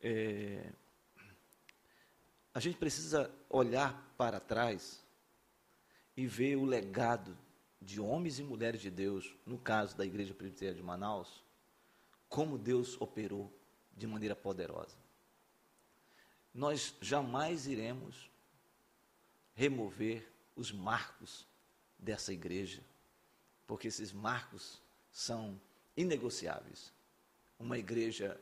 É, 0.00 0.70
a 2.52 2.60
gente 2.60 2.76
precisa 2.76 3.30
olhar 3.48 4.14
para 4.18 4.38
trás 4.38 5.02
e 6.16 6.26
ver 6.26 6.56
o 6.56 6.64
legado 6.64 7.36
de 7.84 8.00
homens 8.00 8.38
e 8.38 8.42
mulheres 8.42 8.80
de 8.80 8.90
Deus, 8.90 9.36
no 9.44 9.58
caso 9.58 9.96
da 9.96 10.04
Igreja 10.04 10.34
Presbiteriana 10.34 10.76
de 10.76 10.82
Manaus, 10.82 11.44
como 12.28 12.58
Deus 12.58 13.00
operou 13.00 13.52
de 13.96 14.06
maneira 14.06 14.34
poderosa. 14.34 14.96
Nós 16.52 16.94
jamais 17.00 17.66
iremos 17.66 18.30
remover 19.54 20.28
os 20.56 20.72
marcos 20.72 21.46
dessa 21.98 22.32
igreja, 22.32 22.82
porque 23.66 23.88
esses 23.88 24.12
marcos 24.12 24.80
são 25.12 25.60
inegociáveis. 25.96 26.92
Uma 27.58 27.78
igreja 27.78 28.40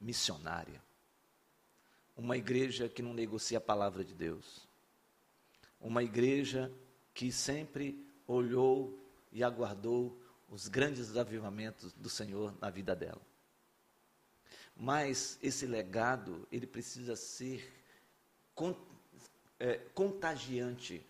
missionária, 0.00 0.82
uma 2.16 2.36
igreja 2.36 2.88
que 2.88 3.02
não 3.02 3.14
negocia 3.14 3.58
a 3.58 3.60
palavra 3.60 4.04
de 4.04 4.14
Deus, 4.14 4.68
uma 5.80 6.02
igreja 6.02 6.70
que 7.14 7.32
sempre 7.32 8.09
olhou 8.30 8.98
e 9.32 9.42
aguardou 9.42 10.16
os 10.48 10.68
grandes 10.68 11.16
avivamentos 11.16 11.92
do 11.92 12.08
Senhor 12.08 12.54
na 12.60 12.70
vida 12.70 12.94
dela. 12.94 13.20
Mas 14.76 15.38
esse 15.42 15.66
legado, 15.66 16.46
ele 16.50 16.66
precisa 16.66 17.14
ser 17.14 17.72
é, 19.58 19.76
contagiante 19.94 21.04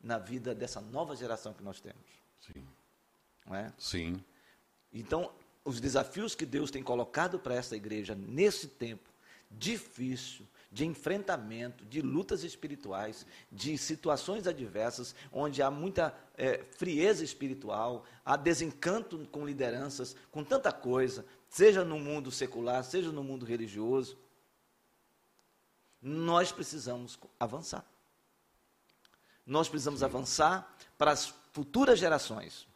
na 0.00 0.18
vida 0.18 0.54
dessa 0.54 0.80
nova 0.80 1.14
geração 1.14 1.52
que 1.52 1.62
nós 1.62 1.80
temos. 1.80 2.06
Sim. 2.40 2.66
Não 3.46 3.54
é? 3.54 3.72
Sim. 3.78 4.24
Então, 4.92 5.32
os 5.64 5.80
desafios 5.80 6.34
que 6.34 6.46
Deus 6.46 6.70
tem 6.70 6.82
colocado 6.82 7.38
para 7.38 7.54
essa 7.54 7.76
igreja 7.76 8.14
nesse 8.14 8.66
tempo 8.66 9.10
difícil, 9.50 10.46
de 10.70 10.86
enfrentamento, 10.86 11.84
de 11.84 12.00
lutas 12.00 12.44
espirituais, 12.44 13.26
de 13.50 13.76
situações 13.76 14.46
adversas, 14.46 15.14
onde 15.32 15.60
há 15.60 15.70
muita 15.70 16.14
é, 16.36 16.62
frieza 16.76 17.24
espiritual, 17.24 18.04
há 18.24 18.36
desencanto 18.36 19.18
com 19.32 19.44
lideranças, 19.44 20.14
com 20.30 20.44
tanta 20.44 20.70
coisa, 20.70 21.26
seja 21.48 21.84
no 21.84 21.98
mundo 21.98 22.30
secular, 22.30 22.84
seja 22.84 23.10
no 23.10 23.24
mundo 23.24 23.44
religioso. 23.44 24.16
Nós 26.00 26.52
precisamos 26.52 27.18
avançar. 27.38 27.84
Nós 29.44 29.68
precisamos 29.68 30.04
avançar 30.04 30.72
para 30.96 31.10
as 31.10 31.34
futuras 31.52 31.98
gerações. 31.98 32.68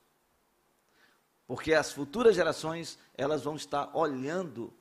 Porque 1.46 1.72
as 1.72 1.92
futuras 1.92 2.34
gerações, 2.34 2.98
elas 3.16 3.44
vão 3.44 3.54
estar 3.54 3.96
olhando 3.96 4.72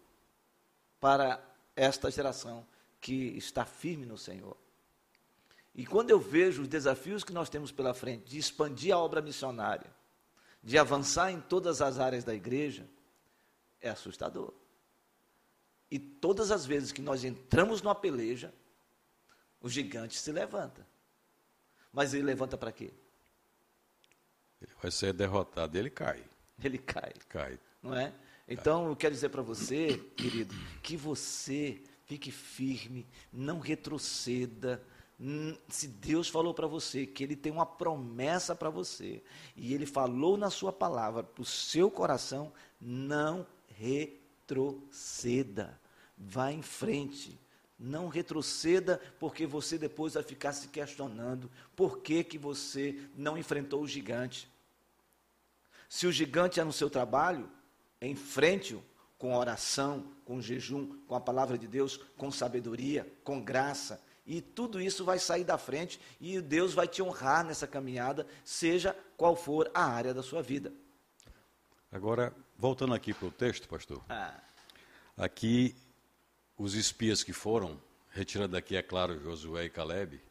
para 1.00 1.40
esta 1.76 2.10
geração 2.10 2.66
que 3.04 3.38
está 3.38 3.66
firme 3.66 4.06
no 4.06 4.18
Senhor. 4.18 4.56
E 5.76 5.86
quando 5.86 6.10
eu 6.10 6.18
vejo 6.18 6.62
os 6.62 6.70
desafios 6.70 7.22
que 7.22 7.34
nós 7.34 7.50
temos 7.50 7.70
pela 7.70 7.94
frente, 7.94 8.30
de 8.30 8.38
expandir 8.38 8.96
a 8.96 8.98
obra 8.98 9.22
missionária, 9.22 9.94
de 10.64 10.78
avançar 10.78 11.30
em 11.30 11.42
todas 11.42 11.82
as 11.82 12.00
áreas 12.00 12.24
da 12.24 12.34
igreja, 12.34 12.90
é 13.82 13.90
assustador. 13.90 14.54
E 15.92 16.00
todas 16.00 16.50
as 16.50 16.66
vezes 16.66 16.94
que 16.94 17.02
nós 17.02 17.26
entramos 17.26 17.82
numa 17.82 17.94
peleja, 17.94 18.54
o 19.60 19.68
gigante 19.68 20.18
se 20.18 20.32
levanta. 20.32 20.88
Mas 21.92 22.14
ele 22.14 22.24
levanta 22.24 22.58
para 22.58 22.72
quê? 22.72 22.94
Ele 24.62 24.72
vai 24.82 24.92
ser 24.92 25.12
derrotado, 25.12 25.78
ele 25.78 25.90
cai. 25.90 26.24
Ele 26.64 26.78
cai. 26.78 27.12
Cai. 27.28 27.60
Não 27.82 27.94
é? 27.94 28.14
Então, 28.48 28.88
eu 28.88 28.96
quero 28.96 29.14
dizer 29.14 29.28
para 29.28 29.42
você, 29.42 29.98
querido, 30.16 30.56
que 30.82 30.96
você 30.96 31.82
Fique 32.14 32.30
firme, 32.30 33.08
não 33.32 33.58
retroceda. 33.58 34.84
Se 35.68 35.88
Deus 35.88 36.30
falou 36.30 36.54
para 36.54 36.68
você 36.68 37.08
que 37.08 37.24
Ele 37.24 37.36
tem 37.36 37.52
uma 37.52 37.66
promessa 37.66 38.56
para 38.56 38.70
você, 38.70 39.24
e 39.56 39.74
Ele 39.74 39.88
falou 39.88 40.38
na 40.38 40.52
Sua 40.52 40.72
palavra 40.72 41.24
para 41.24 41.42
o 41.42 41.46
seu 41.46 41.90
coração, 41.90 42.54
não 42.80 43.48
retroceda. 43.80 45.82
Vá 46.16 46.52
em 46.52 46.62
frente. 46.62 47.40
Não 47.80 48.10
retroceda, 48.10 49.02
porque 49.20 49.48
você 49.48 49.80
depois 49.80 50.14
vai 50.14 50.22
ficar 50.22 50.54
se 50.54 50.68
questionando 50.68 51.50
por 51.76 51.98
que, 51.98 52.24
que 52.24 52.38
você 52.38 53.10
não 53.16 53.36
enfrentou 53.36 53.82
o 53.82 53.88
gigante. 53.88 54.48
Se 55.90 56.06
o 56.06 56.12
gigante 56.12 56.60
é 56.60 56.64
no 56.64 56.72
seu 56.72 56.92
trabalho, 56.92 57.50
enfrente-o 58.00 58.84
com 59.24 59.38
oração, 59.38 60.04
com 60.26 60.42
jejum, 60.42 60.98
com 61.08 61.16
a 61.16 61.22
palavra 61.22 61.58
de 61.58 61.66
Deus, 61.66 61.96
com 62.18 62.30
sabedoria, 62.30 63.10
com 63.24 63.42
graça. 63.42 64.04
E 64.26 64.42
tudo 64.42 64.82
isso 64.82 65.06
vai 65.06 65.18
sair 65.18 65.46
da 65.46 65.58
frente 65.58 65.98
e 66.20 66.42
Deus 66.42 66.74
vai 66.74 66.90
te 66.90 67.02
honrar 67.02 67.46
nessa 67.46 67.66
caminhada, 67.66 68.28
seja 68.44 68.94
qual 69.16 69.34
for 69.34 69.72
a 69.74 69.86
área 69.86 70.14
da 70.14 70.22
sua 70.22 70.42
vida. 70.42 70.74
Agora, 71.90 72.36
voltando 72.58 72.94
aqui 72.94 73.14
para 73.14 73.30
o 73.30 73.32
texto, 73.32 73.66
pastor. 73.66 74.04
Ah. 74.10 74.42
Aqui, 75.16 75.74
os 76.58 76.74
espias 76.74 77.24
que 77.24 77.32
foram, 77.32 77.80
retirando 78.10 78.52
daqui, 78.52 78.76
é 78.76 78.82
claro, 78.82 79.22
Josué 79.22 79.64
e 79.64 79.70
Caleb, 79.70 80.22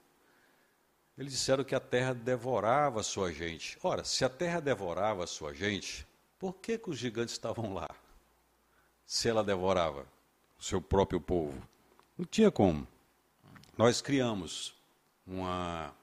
eles 1.17 1.33
disseram 1.33 1.65
que 1.65 1.75
a 1.75 1.81
terra 1.81 2.13
devorava 2.13 3.01
a 3.01 3.03
sua 3.03 3.33
gente. 3.33 3.79
Ora, 3.83 4.05
se 4.05 4.23
a 4.23 4.29
terra 4.29 4.61
devorava 4.61 5.25
a 5.25 5.27
sua 5.27 5.55
gente, 5.55 6.07
por 6.39 6.57
que, 6.57 6.77
que 6.77 6.91
os 6.91 6.99
gigantes 6.99 7.33
estavam 7.33 7.73
lá? 7.73 7.89
Se 9.13 9.29
ela 9.29 9.45
devorava 9.45 10.07
o 10.59 10.65
seu 10.65 10.81
próprio 10.81 11.21
povo. 11.21 11.63
Não 12.17 12.25
tinha 12.25 12.51
como. 12.51 12.89
Nós 13.77 14.01
criamos 14.01 14.75
uma, 15.27 15.95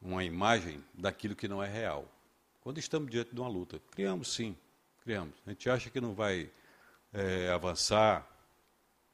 uma 0.00 0.22
imagem 0.22 0.80
daquilo 0.94 1.34
que 1.34 1.48
não 1.48 1.60
é 1.60 1.68
real. 1.68 2.06
Quando 2.60 2.78
estamos 2.78 3.10
diante 3.10 3.34
de 3.34 3.40
uma 3.40 3.48
luta, 3.48 3.82
criamos 3.90 4.32
sim, 4.32 4.56
criamos. 5.02 5.34
A 5.44 5.50
gente 5.50 5.68
acha 5.68 5.90
que 5.90 6.00
não 6.00 6.14
vai 6.14 6.48
é, 7.12 7.50
avançar 7.50 8.24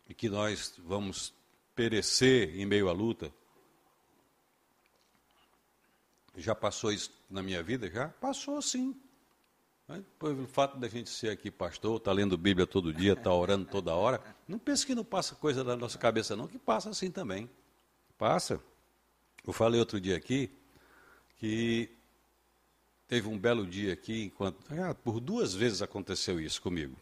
e 0.07 0.13
que 0.13 0.29
nós 0.29 0.75
vamos 0.85 1.33
perecer 1.75 2.55
em 2.61 2.67
meio 2.67 2.87
à 2.87 2.93
luta. 2.93 3.33
Já 6.37 6.55
passou 6.55 6.93
isso 6.93 7.11
na 7.31 7.43
minha 7.43 7.63
vida? 7.63 7.91
Já? 7.91 8.11
Passou 8.11 8.61
sim. 8.61 8.95
Pelo 10.19 10.49
fato 10.49 10.79
da 10.79 10.89
gente 10.89 11.09
ser 11.09 11.31
aqui 11.31 11.49
pastor, 11.49 11.99
está 11.99 12.11
lendo 12.11 12.37
Bíblia 12.37 12.67
todo 12.67 12.93
dia, 12.93 13.13
está 13.13 13.33
orando 13.33 13.65
toda 13.67 13.95
hora, 13.95 14.21
não 14.49 14.59
pense 14.59 14.85
que 14.85 14.97
não 14.97 15.05
passa 15.05 15.37
coisa 15.37 15.63
na 15.63 15.77
nossa 15.77 15.97
cabeça, 15.97 16.35
não, 16.35 16.49
que 16.49 16.59
passa 16.59 16.91
assim 16.91 17.09
também. 17.09 17.49
Passa. 18.19 18.61
Eu 19.47 19.53
falei 19.53 19.79
outro 19.79 20.01
dia 20.01 20.17
aqui 20.17 20.51
que 21.37 21.89
teve 23.07 23.29
um 23.29 23.39
belo 23.39 23.65
dia 23.65 23.93
aqui, 23.93 24.25
enquanto. 24.25 24.59
Ah, 24.73 24.93
por 24.93 25.21
duas 25.21 25.55
vezes 25.55 25.83
aconteceu 25.83 26.41
isso 26.41 26.61
comigo. 26.61 26.97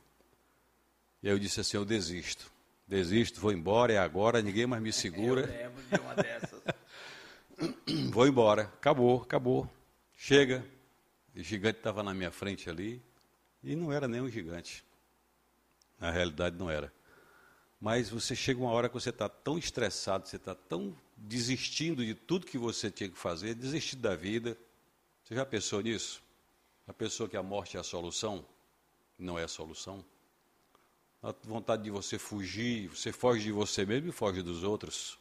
E 1.23 1.29
aí 1.29 1.35
eu 1.35 1.39
disse 1.39 1.61
assim: 1.61 1.79
eu 1.79 1.87
desisto. 1.87 2.53
Desisto, 2.87 3.41
vou 3.41 3.51
embora, 3.51 3.95
é 3.95 3.99
agora, 3.99 4.43
ninguém 4.43 4.67
mais 4.67 4.83
me 4.83 4.93
segura. 4.93 5.41
Eu 5.43 5.47
lembro 5.47 5.83
de 5.85 6.01
uma 6.01 6.15
dessas. 6.15 6.63
vou 8.13 8.27
embora, 8.27 8.65
acabou, 8.65 9.23
acabou. 9.23 9.71
Chega. 10.15 10.63
O 11.35 11.43
gigante 11.43 11.79
estava 11.79 12.03
na 12.03 12.15
minha 12.15 12.31
frente 12.31 12.71
ali, 12.71 13.03
e 13.63 13.75
não 13.75 13.93
era 13.93 14.07
nem 14.07 14.21
um 14.21 14.29
gigante. 14.29 14.85
Na 15.99 16.11
realidade, 16.11 16.57
não 16.57 16.71
era. 16.71 16.93
Mas 17.81 18.09
você 18.09 18.37
chega 18.37 18.61
uma 18.61 18.71
hora 18.71 18.89
que 18.89 18.95
você 18.95 19.11
está 19.11 19.29
tão 19.29 19.59
estressado, 19.59 20.29
você 20.29 20.37
está 20.37 20.55
tão 20.55 20.97
desistindo 21.17 22.05
de 22.05 22.15
tudo 22.15 22.47
que 22.47 22.59
você 22.59 22.91
tinha 22.91 23.09
que 23.09 23.19
fazer, 23.19 23.55
desistindo 23.55 24.03
da 24.03 24.15
vida. 24.15 24.57
Você 25.23 25.35
já 25.35 25.45
pensou 25.45 25.81
nisso? 25.81 26.23
A 26.87 26.93
pessoa 26.93 27.29
que 27.29 27.37
a 27.37 27.43
morte 27.43 27.77
é 27.77 27.81
a 27.81 27.83
solução? 27.83 28.45
Não 29.19 29.39
é 29.39 29.45
a 29.45 29.49
solução. 29.49 30.05
A 31.23 31.35
vontade 31.45 31.83
de 31.83 31.91
você 31.91 32.19
fugir, 32.19 32.89
você 32.89 33.13
foge 33.13 33.45
de 33.45 33.53
você 33.53 33.87
mesmo 33.87 34.11
e 34.11 34.13
foge 34.13 34.43
dos 34.43 34.63
outros. 34.63 35.19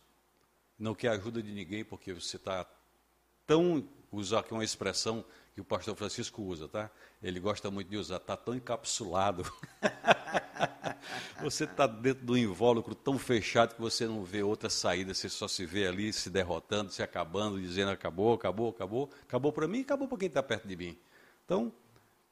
Não 0.77 0.93
quer 0.93 1.09
ajuda 1.09 1.41
de 1.41 1.51
ninguém 1.51 1.85
porque 1.85 2.13
você 2.13 2.35
está 2.35 2.65
tão, 3.45 3.87
usar 4.11 4.39
aqui 4.39 4.53
uma 4.53 4.63
expressão 4.63 5.23
que 5.53 5.61
o 5.61 5.63
pastor 5.63 5.95
Francisco 5.95 6.41
usa, 6.41 6.67
tá? 6.67 6.89
Ele 7.21 7.39
gosta 7.39 7.69
muito 7.69 7.87
de 7.89 7.97
usar, 7.97 8.17
está 8.17 8.35
tão 8.35 8.55
encapsulado. 8.55 9.43
você 11.41 11.65
está 11.65 11.85
dentro 11.85 12.25
do 12.25 12.37
invólucro 12.37 12.95
tão 12.95 13.19
fechado 13.19 13.75
que 13.75 13.81
você 13.81 14.07
não 14.07 14.23
vê 14.23 14.41
outra 14.41 14.69
saída, 14.69 15.13
você 15.13 15.29
só 15.29 15.47
se 15.47 15.65
vê 15.65 15.87
ali 15.87 16.11
se 16.11 16.29
derrotando, 16.29 16.91
se 16.91 17.03
acabando, 17.03 17.61
dizendo 17.61 17.91
acabou, 17.91 18.33
acabou, 18.33 18.69
acabou, 18.69 19.09
acabou 19.21 19.53
para 19.53 19.67
mim, 19.67 19.81
acabou 19.81 20.07
para 20.07 20.17
quem 20.17 20.27
está 20.27 20.41
perto 20.41 20.67
de 20.67 20.75
mim. 20.75 20.97
Então, 21.45 21.71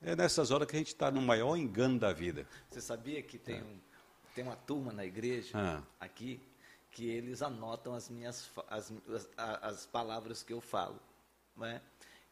é 0.02 0.16
nessas 0.16 0.50
horas 0.50 0.68
que 0.68 0.76
a 0.76 0.80
gente 0.80 0.88
está 0.88 1.12
no 1.12 1.22
maior 1.22 1.56
engano 1.56 2.00
da 2.00 2.12
vida. 2.12 2.48
Você 2.72 2.82
sabia 2.82 3.22
que 3.22 3.38
tem, 3.38 3.62
um, 3.62 3.80
tem 4.34 4.44
uma 4.44 4.56
turma 4.56 4.92
na 4.92 5.06
igreja, 5.06 5.52
Ah. 5.54 5.84
aqui, 6.00 6.42
que 6.90 7.08
eles 7.08 7.42
anotam 7.42 7.94
as 7.94 8.10
minhas 8.10 8.50
as, 8.68 8.92
as, 9.08 9.30
as 9.62 9.86
palavras 9.86 10.42
que 10.42 10.52
eu 10.52 10.60
falo, 10.60 11.00
não 11.56 11.68
é? 11.68 11.82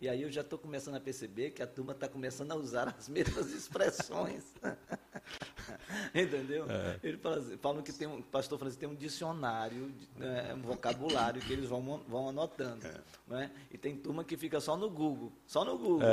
E 0.01 0.07
aí 0.07 0.21
eu 0.21 0.31
já 0.31 0.39
estou 0.41 0.57
começando 0.57 0.95
a 0.95 0.99
perceber 0.99 1.51
que 1.51 1.61
a 1.61 1.67
turma 1.67 1.91
está 1.91 2.07
começando 2.07 2.51
a 2.53 2.55
usar 2.55 2.95
as 2.97 3.09
mesmas 3.09 3.51
expressões. 3.51 4.43
Entendeu? 6.15 6.65
Eles 7.03 7.19
falam, 7.21 7.39
assim- 7.39 7.57
falam 7.57 7.83
que 7.83 7.91
tem 7.91 8.07
um, 8.07 8.19
o 8.19 8.23
pastor 8.23 8.57
fala 8.57 8.69
assim, 8.69 8.79
tem 8.79 8.87
um 8.89 8.95
dicionário, 8.95 9.93
né, 10.15 10.53
um 10.53 10.61
vocabulário 10.61 11.41
que 11.41 11.51
eles 11.51 11.67
vão, 11.69 11.81
vão 12.07 12.29
anotando. 12.29 12.85
é? 13.31 13.49
E 13.71 13.77
tem 13.77 13.97
turma 13.97 14.23
que 14.23 14.37
fica 14.37 14.61
só 14.61 14.77
no 14.77 14.89
Google, 14.89 15.33
só 15.45 15.65
no 15.65 15.77
Google, 15.77 16.07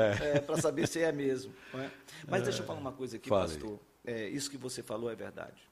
para 0.47 0.61
saber 0.61 0.89
se 0.89 1.01
é 1.01 1.13
mesmo. 1.13 1.55
não 1.73 1.81
é? 1.81 1.91
Mas 2.29 2.43
deixa 2.43 2.63
eu 2.63 2.67
falar 2.67 2.81
uma 2.81 2.93
coisa 2.93 3.17
aqui, 3.17 3.29
Fale. 3.29 3.53
pastor. 3.53 3.79
É, 4.05 4.29
isso 4.29 4.51
que 4.51 4.57
você 4.57 4.83
falou 4.83 5.11
é 5.11 5.15
verdade. 5.15 5.63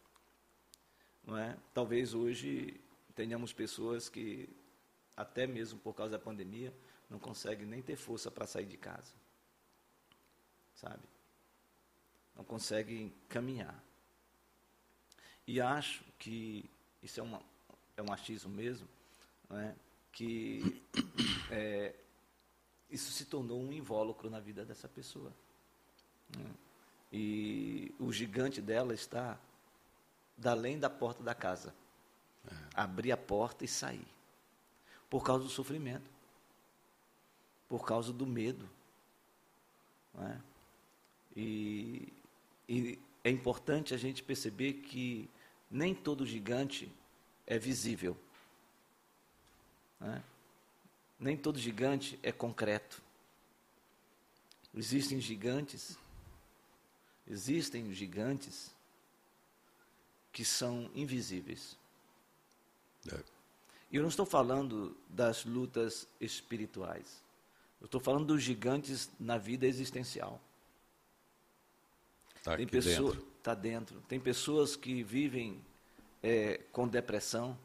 Não 1.27 1.37
é? 1.37 1.57
Talvez 1.73 2.15
hoje 2.15 2.81
tenhamos 3.15 3.53
pessoas 3.53 4.09
que, 4.09 4.49
até 5.17 5.47
mesmo 5.47 5.79
por 5.81 5.95
causa 5.95 6.13
da 6.13 6.19
pandemia, 6.19 6.73
não 7.15 7.21
conseguem 7.21 7.65
nem 7.65 7.81
ter 7.81 7.95
força 7.95 8.29
para 8.29 8.45
sair 8.45 8.67
de 8.67 8.77
casa. 8.77 9.13
Sabe? 10.75 11.05
Não 12.35 12.43
conseguem 12.43 13.15
caminhar. 13.29 13.81
E 15.47 15.61
acho 15.61 16.03
que 16.19 16.69
isso 17.01 17.21
é, 17.21 17.23
uma, 17.23 17.41
é 17.97 18.03
um 18.03 18.13
achismo 18.13 18.51
mesmo, 18.51 18.89
não 19.49 19.61
é? 19.61 19.77
que 20.11 20.83
é, 21.53 21.95
isso 22.91 23.13
se 23.13 23.27
tornou 23.27 23.63
um 23.63 23.73
invólucro 23.73 24.29
na 24.29 24.41
vida 24.41 24.65
dessa 24.65 24.89
pessoa. 24.89 25.33
né? 26.37 26.51
E 27.13 27.95
o 28.01 28.13
gigante 28.13 28.61
dela 28.61 28.93
está 28.93 29.39
da 30.37 30.51
além 30.51 30.81
da 30.81 30.91
porta 30.91 31.23
da 31.23 31.33
casa. 31.33 31.73
Abrir 32.75 33.13
a 33.13 33.17
porta 33.17 33.65
e 33.65 33.69
sair. 33.69 34.09
Por 35.09 35.23
causa 35.23 35.45
do 35.45 35.51
sofrimento. 35.51 36.14
Por 37.69 37.85
causa 37.85 38.13
do 38.13 38.27
medo. 38.27 38.69
não 40.13 40.27
é? 40.27 40.41
E, 41.37 42.13
e 42.69 42.99
é 43.25 43.31
importante 43.31 43.95
a 43.95 43.97
gente 43.97 44.23
perceber 44.23 44.75
que 44.75 45.29
nem 45.71 45.95
todo 45.95 46.27
gigante 46.27 46.93
é 47.47 47.59
visível. 47.59 48.17
não 49.99 50.13
é? 50.15 50.23
Nem 51.19 51.37
todo 51.37 51.59
gigante 51.59 52.19
é 52.23 52.31
concreto. 52.31 53.03
Existem 54.77 55.21
gigantes, 55.21 55.97
existem 57.27 57.93
gigantes 57.95 58.75
que 60.33 60.45
são 60.45 60.91
invisíveis. 60.95 61.77
É. 63.11 63.23
E 63.91 63.97
eu 63.97 64.03
não 64.03 64.09
estou 64.09 64.27
falando 64.27 64.97
das 65.09 65.45
lutas 65.45 66.09
espirituais. 66.21 67.24
Eu 67.85 67.87
estou 67.87 68.01
falando 68.01 68.29
dos 68.29 68.43
gigantes 68.43 69.11
na 69.21 69.37
vida 69.37 69.67
existencial. 69.67 70.41
Está 72.35 72.57
Tem 72.57 72.67
pessoa, 72.67 73.13
dentro. 73.13 73.31
tá 73.43 73.55
dentro. 73.55 74.01
Tem 74.09 74.19
pessoas 74.19 74.75
que 74.75 75.03
vivem 75.03 75.61
é, 76.23 76.63
com 76.73 76.89
depressão, 76.89 77.59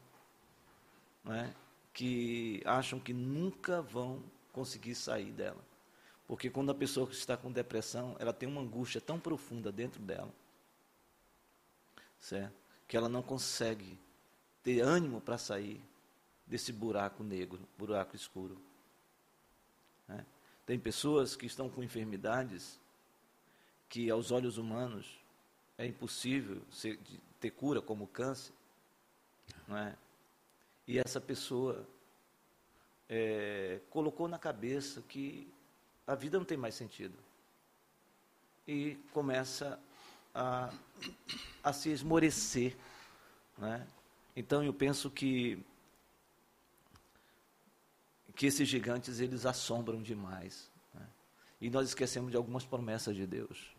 não 1.24 1.34
é? 1.34 1.50
que 1.94 2.60
acham 2.66 3.00
que 3.00 3.14
nunca 3.14 3.80
vão 3.80 4.22
conseguir 4.52 4.94
sair 4.94 5.32
dela. 5.32 5.64
Porque 6.28 6.50
quando 6.50 6.68
a 6.70 6.74
pessoa 6.74 7.10
está 7.10 7.34
com 7.34 7.50
depressão, 7.50 8.14
ela 8.18 8.34
tem 8.34 8.46
uma 8.46 8.60
angústia 8.60 9.00
tão 9.00 9.18
profunda 9.18 9.72
dentro 9.72 10.02
dela, 10.02 10.34
certo? 12.20 12.54
que 12.86 12.94
ela 12.94 13.08
não 13.08 13.22
consegue 13.22 13.98
ter 14.62 14.82
ânimo 14.82 15.18
para 15.18 15.38
sair 15.38 15.82
desse 16.46 16.74
buraco 16.74 17.24
negro, 17.24 17.66
buraco 17.78 18.14
escuro. 18.14 18.60
Tem 20.70 20.78
pessoas 20.78 21.34
que 21.34 21.46
estão 21.46 21.68
com 21.68 21.82
enfermidades 21.82 22.78
que 23.88 24.08
aos 24.08 24.30
olhos 24.30 24.56
humanos 24.56 25.18
é 25.76 25.84
impossível 25.84 26.62
ter 27.40 27.50
cura, 27.50 27.82
como 27.82 28.04
o 28.04 28.06
câncer, 28.06 28.52
não 29.66 29.76
é? 29.76 29.96
E 30.86 30.96
essa 31.00 31.20
pessoa 31.20 31.84
é, 33.08 33.80
colocou 33.90 34.28
na 34.28 34.38
cabeça 34.38 35.02
que 35.08 35.52
a 36.06 36.14
vida 36.14 36.38
não 36.38 36.44
tem 36.44 36.56
mais 36.56 36.76
sentido 36.76 37.18
e 38.64 38.96
começa 39.12 39.76
a, 40.32 40.72
a 41.64 41.72
se 41.72 41.90
esmorecer, 41.90 42.76
né? 43.58 43.84
Então 44.36 44.62
eu 44.62 44.72
penso 44.72 45.10
que 45.10 45.58
que 48.40 48.46
esses 48.46 48.66
gigantes 48.66 49.20
eles 49.20 49.44
assombram 49.44 50.00
demais 50.00 50.70
né? 50.94 51.06
e 51.60 51.68
nós 51.68 51.88
esquecemos 51.88 52.30
de 52.30 52.38
algumas 52.38 52.64
promessas 52.64 53.14
de 53.14 53.26
Deus. 53.26 53.76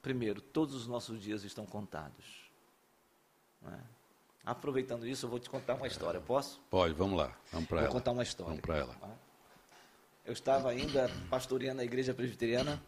Primeiro, 0.00 0.40
todos 0.40 0.76
os 0.76 0.86
nossos 0.86 1.20
dias 1.20 1.42
estão 1.42 1.66
contados. 1.66 2.48
É? 3.66 3.78
Aproveitando 4.46 5.08
isso, 5.08 5.26
eu 5.26 5.30
vou 5.30 5.40
te 5.40 5.50
contar 5.50 5.74
uma 5.74 5.88
história, 5.88 6.20
posso? 6.20 6.60
Pode, 6.70 6.94
vamos 6.94 7.18
lá. 7.18 7.36
Vamos 7.50 7.68
para 7.68 7.78
ela. 7.78 7.86
Vou 7.88 7.96
contar 7.96 8.12
uma 8.12 8.22
história. 8.22 8.50
Vamos 8.50 8.60
para 8.60 8.76
ela. 8.76 8.96
Eu 10.24 10.34
estava 10.34 10.70
ainda 10.70 11.10
pastoreando 11.28 11.80
a 11.80 11.84
igreja 11.84 12.14
presbiteriana. 12.14 12.80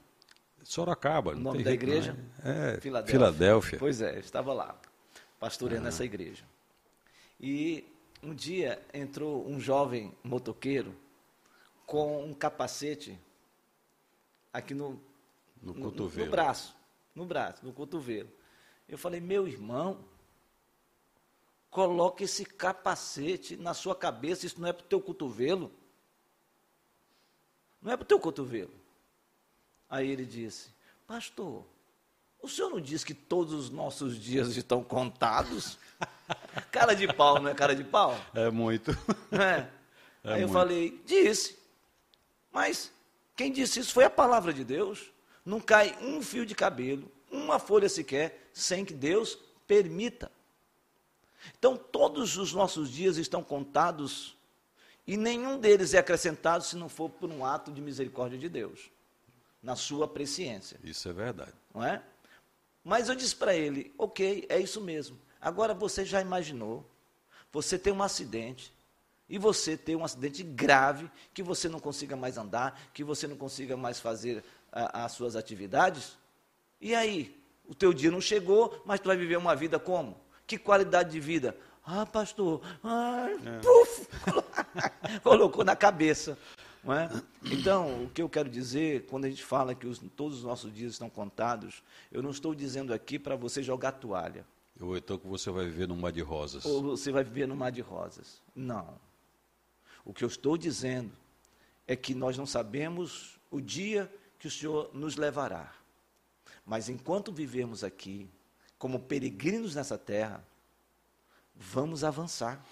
Sorocaba. 0.62 1.32
O 1.32 1.36
nome 1.36 1.64
da 1.64 1.72
igreja? 1.72 2.16
É, 2.44 2.80
Filadélfia. 2.80 3.12
Filadélfia. 3.18 3.78
Pois 3.80 4.00
é, 4.00 4.14
eu 4.14 4.20
estava 4.20 4.52
lá, 4.52 4.80
pastoreando 5.40 5.88
essa 5.88 6.04
igreja. 6.04 6.44
E 7.40 7.91
um 8.22 8.34
dia 8.34 8.80
entrou 8.94 9.46
um 9.46 9.58
jovem 9.58 10.16
motoqueiro 10.22 10.94
com 11.84 12.24
um 12.24 12.32
capacete 12.32 13.18
aqui 14.52 14.74
no, 14.74 15.00
No 15.60 15.74
no, 15.74 15.82
cotovelo. 15.82 16.26
no 16.26 16.30
braço, 16.30 16.76
no 17.14 17.24
braço, 17.24 17.64
no 17.66 17.72
cotovelo. 17.72 18.30
Eu 18.88 18.96
falei, 18.96 19.20
meu 19.20 19.48
irmão, 19.48 20.04
coloque 21.70 22.24
esse 22.24 22.44
capacete 22.44 23.56
na 23.56 23.74
sua 23.74 23.94
cabeça, 23.96 24.46
isso 24.46 24.60
não 24.60 24.68
é 24.68 24.72
para 24.72 24.84
o 24.84 24.88
teu 24.88 25.00
cotovelo. 25.00 25.72
Não 27.80 27.90
é 27.90 27.96
para 27.96 28.04
o 28.04 28.06
teu 28.06 28.20
cotovelo. 28.20 28.72
Aí 29.90 30.08
ele 30.08 30.24
disse, 30.24 30.70
pastor, 31.06 31.66
o 32.42 32.48
senhor 32.48 32.70
não 32.70 32.80
disse 32.80 33.06
que 33.06 33.14
todos 33.14 33.52
os 33.54 33.70
nossos 33.70 34.18
dias 34.18 34.56
estão 34.56 34.82
contados? 34.82 35.78
cara 36.70 36.94
de 36.94 37.06
pau, 37.12 37.40
não 37.40 37.50
é 37.50 37.54
cara 37.54 37.74
de 37.74 37.84
pau? 37.84 38.18
É 38.34 38.50
muito. 38.50 38.90
É? 39.32 39.68
É 40.24 40.34
Aí 40.34 40.42
eu 40.42 40.46
muito. 40.46 40.52
falei, 40.52 41.02
disse. 41.04 41.58
Mas 42.52 42.92
quem 43.34 43.50
disse 43.50 43.80
isso 43.80 43.92
foi 43.92 44.04
a 44.04 44.10
palavra 44.10 44.52
de 44.52 44.62
Deus. 44.62 45.10
Não 45.44 45.58
cai 45.58 45.98
um 46.00 46.22
fio 46.22 46.46
de 46.46 46.54
cabelo, 46.54 47.10
uma 47.28 47.58
folha 47.58 47.88
sequer, 47.88 48.48
sem 48.52 48.84
que 48.84 48.94
Deus 48.94 49.36
permita. 49.66 50.30
Então, 51.58 51.76
todos 51.76 52.36
os 52.36 52.52
nossos 52.52 52.88
dias 52.88 53.16
estão 53.16 53.42
contados 53.42 54.36
e 55.06 55.16
nenhum 55.16 55.58
deles 55.58 55.92
é 55.92 55.98
acrescentado 55.98 56.62
se 56.62 56.76
não 56.76 56.88
for 56.88 57.08
por 57.10 57.28
um 57.28 57.44
ato 57.44 57.72
de 57.72 57.80
misericórdia 57.80 58.38
de 58.38 58.48
Deus, 58.48 58.90
na 59.60 59.74
sua 59.74 60.06
presciência 60.06 60.78
Isso 60.84 61.08
é 61.08 61.12
verdade. 61.12 61.52
não 61.74 61.84
é? 61.84 62.00
Mas 62.84 63.08
eu 63.08 63.14
disse 63.14 63.36
para 63.36 63.54
ele, 63.54 63.94
ok, 63.96 64.46
é 64.48 64.58
isso 64.58 64.80
mesmo. 64.80 65.18
Agora 65.40 65.72
você 65.74 66.04
já 66.04 66.20
imaginou, 66.20 66.88
você 67.52 67.78
tem 67.78 67.92
um 67.92 68.02
acidente, 68.02 68.72
e 69.28 69.38
você 69.38 69.76
ter 69.76 69.96
um 69.96 70.04
acidente 70.04 70.42
grave, 70.42 71.10
que 71.32 71.42
você 71.42 71.68
não 71.68 71.80
consiga 71.80 72.14
mais 72.16 72.36
andar, 72.36 72.78
que 72.92 73.02
você 73.02 73.26
não 73.26 73.36
consiga 73.36 73.76
mais 73.76 73.98
fazer 73.98 74.44
a- 74.70 75.04
as 75.04 75.12
suas 75.12 75.36
atividades? 75.36 76.16
E 76.80 76.94
aí? 76.94 77.40
O 77.66 77.74
teu 77.74 77.92
dia 77.94 78.10
não 78.10 78.20
chegou, 78.20 78.82
mas 78.84 79.00
tu 79.00 79.06
vai 79.06 79.16
viver 79.16 79.36
uma 79.36 79.54
vida 79.54 79.78
como? 79.78 80.20
Que 80.46 80.58
qualidade 80.58 81.10
de 81.12 81.20
vida? 81.20 81.56
Ah, 81.86 82.04
pastor, 82.04 82.60
ai, 82.82 83.36
puf, 83.62 84.06
colocou 85.22 85.64
na 85.64 85.74
cabeça. 85.74 86.36
É? 86.84 87.08
Então, 87.52 88.04
o 88.04 88.10
que 88.10 88.20
eu 88.20 88.28
quero 88.28 88.48
dizer, 88.48 89.06
quando 89.06 89.24
a 89.26 89.30
gente 89.30 89.44
fala 89.44 89.72
que 89.74 89.86
os- 89.86 90.00
todos 90.16 90.38
os 90.38 90.44
nossos 90.44 90.72
dias 90.74 90.92
estão 90.92 91.08
contados, 91.08 91.82
eu 92.10 92.20
não 92.22 92.30
estou 92.30 92.54
dizendo 92.54 92.92
aqui 92.92 93.18
para 93.20 93.36
você 93.36 93.62
jogar 93.62 93.92
toalha, 93.92 94.44
Ou 94.80 94.96
então 94.96 95.16
que 95.16 95.26
você 95.28 95.48
vai 95.50 95.64
viver 95.66 95.86
num 95.86 95.94
mar 95.96 96.10
de 96.10 96.20
rosas. 96.22 96.64
ou 96.64 96.82
você 96.82 97.12
vai 97.12 97.22
viver 97.22 97.46
no 97.46 97.54
mar 97.54 97.70
de 97.70 97.80
rosas. 97.80 98.42
Não. 98.54 98.98
O 100.04 100.12
que 100.12 100.24
eu 100.24 100.28
estou 100.28 100.56
dizendo 100.58 101.12
é 101.86 101.94
que 101.94 102.14
nós 102.16 102.36
não 102.36 102.46
sabemos 102.46 103.38
o 103.48 103.60
dia 103.60 104.12
que 104.38 104.48
o 104.48 104.50
Senhor 104.50 104.90
nos 104.92 105.14
levará. 105.14 105.72
Mas 106.66 106.88
enquanto 106.88 107.30
vivermos 107.32 107.84
aqui, 107.84 108.28
como 108.76 108.98
peregrinos 108.98 109.76
nessa 109.76 109.96
terra, 109.96 110.44
vamos 111.54 112.02
avançar. 112.02 112.64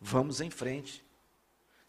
Vamos 0.00 0.40
em 0.40 0.50
frente. 0.50 1.04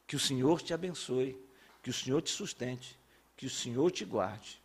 Que 0.09 0.15
o 0.15 0.19
Senhor 0.19 0.59
te 0.59 0.73
abençoe, 0.73 1.39
que 1.83 1.91
o 1.91 1.93
Senhor 1.93 2.19
te 2.23 2.31
sustente, 2.31 2.97
que 3.37 3.45
o 3.45 3.49
Senhor 3.49 3.91
te 3.91 4.03
guarde. 4.03 4.59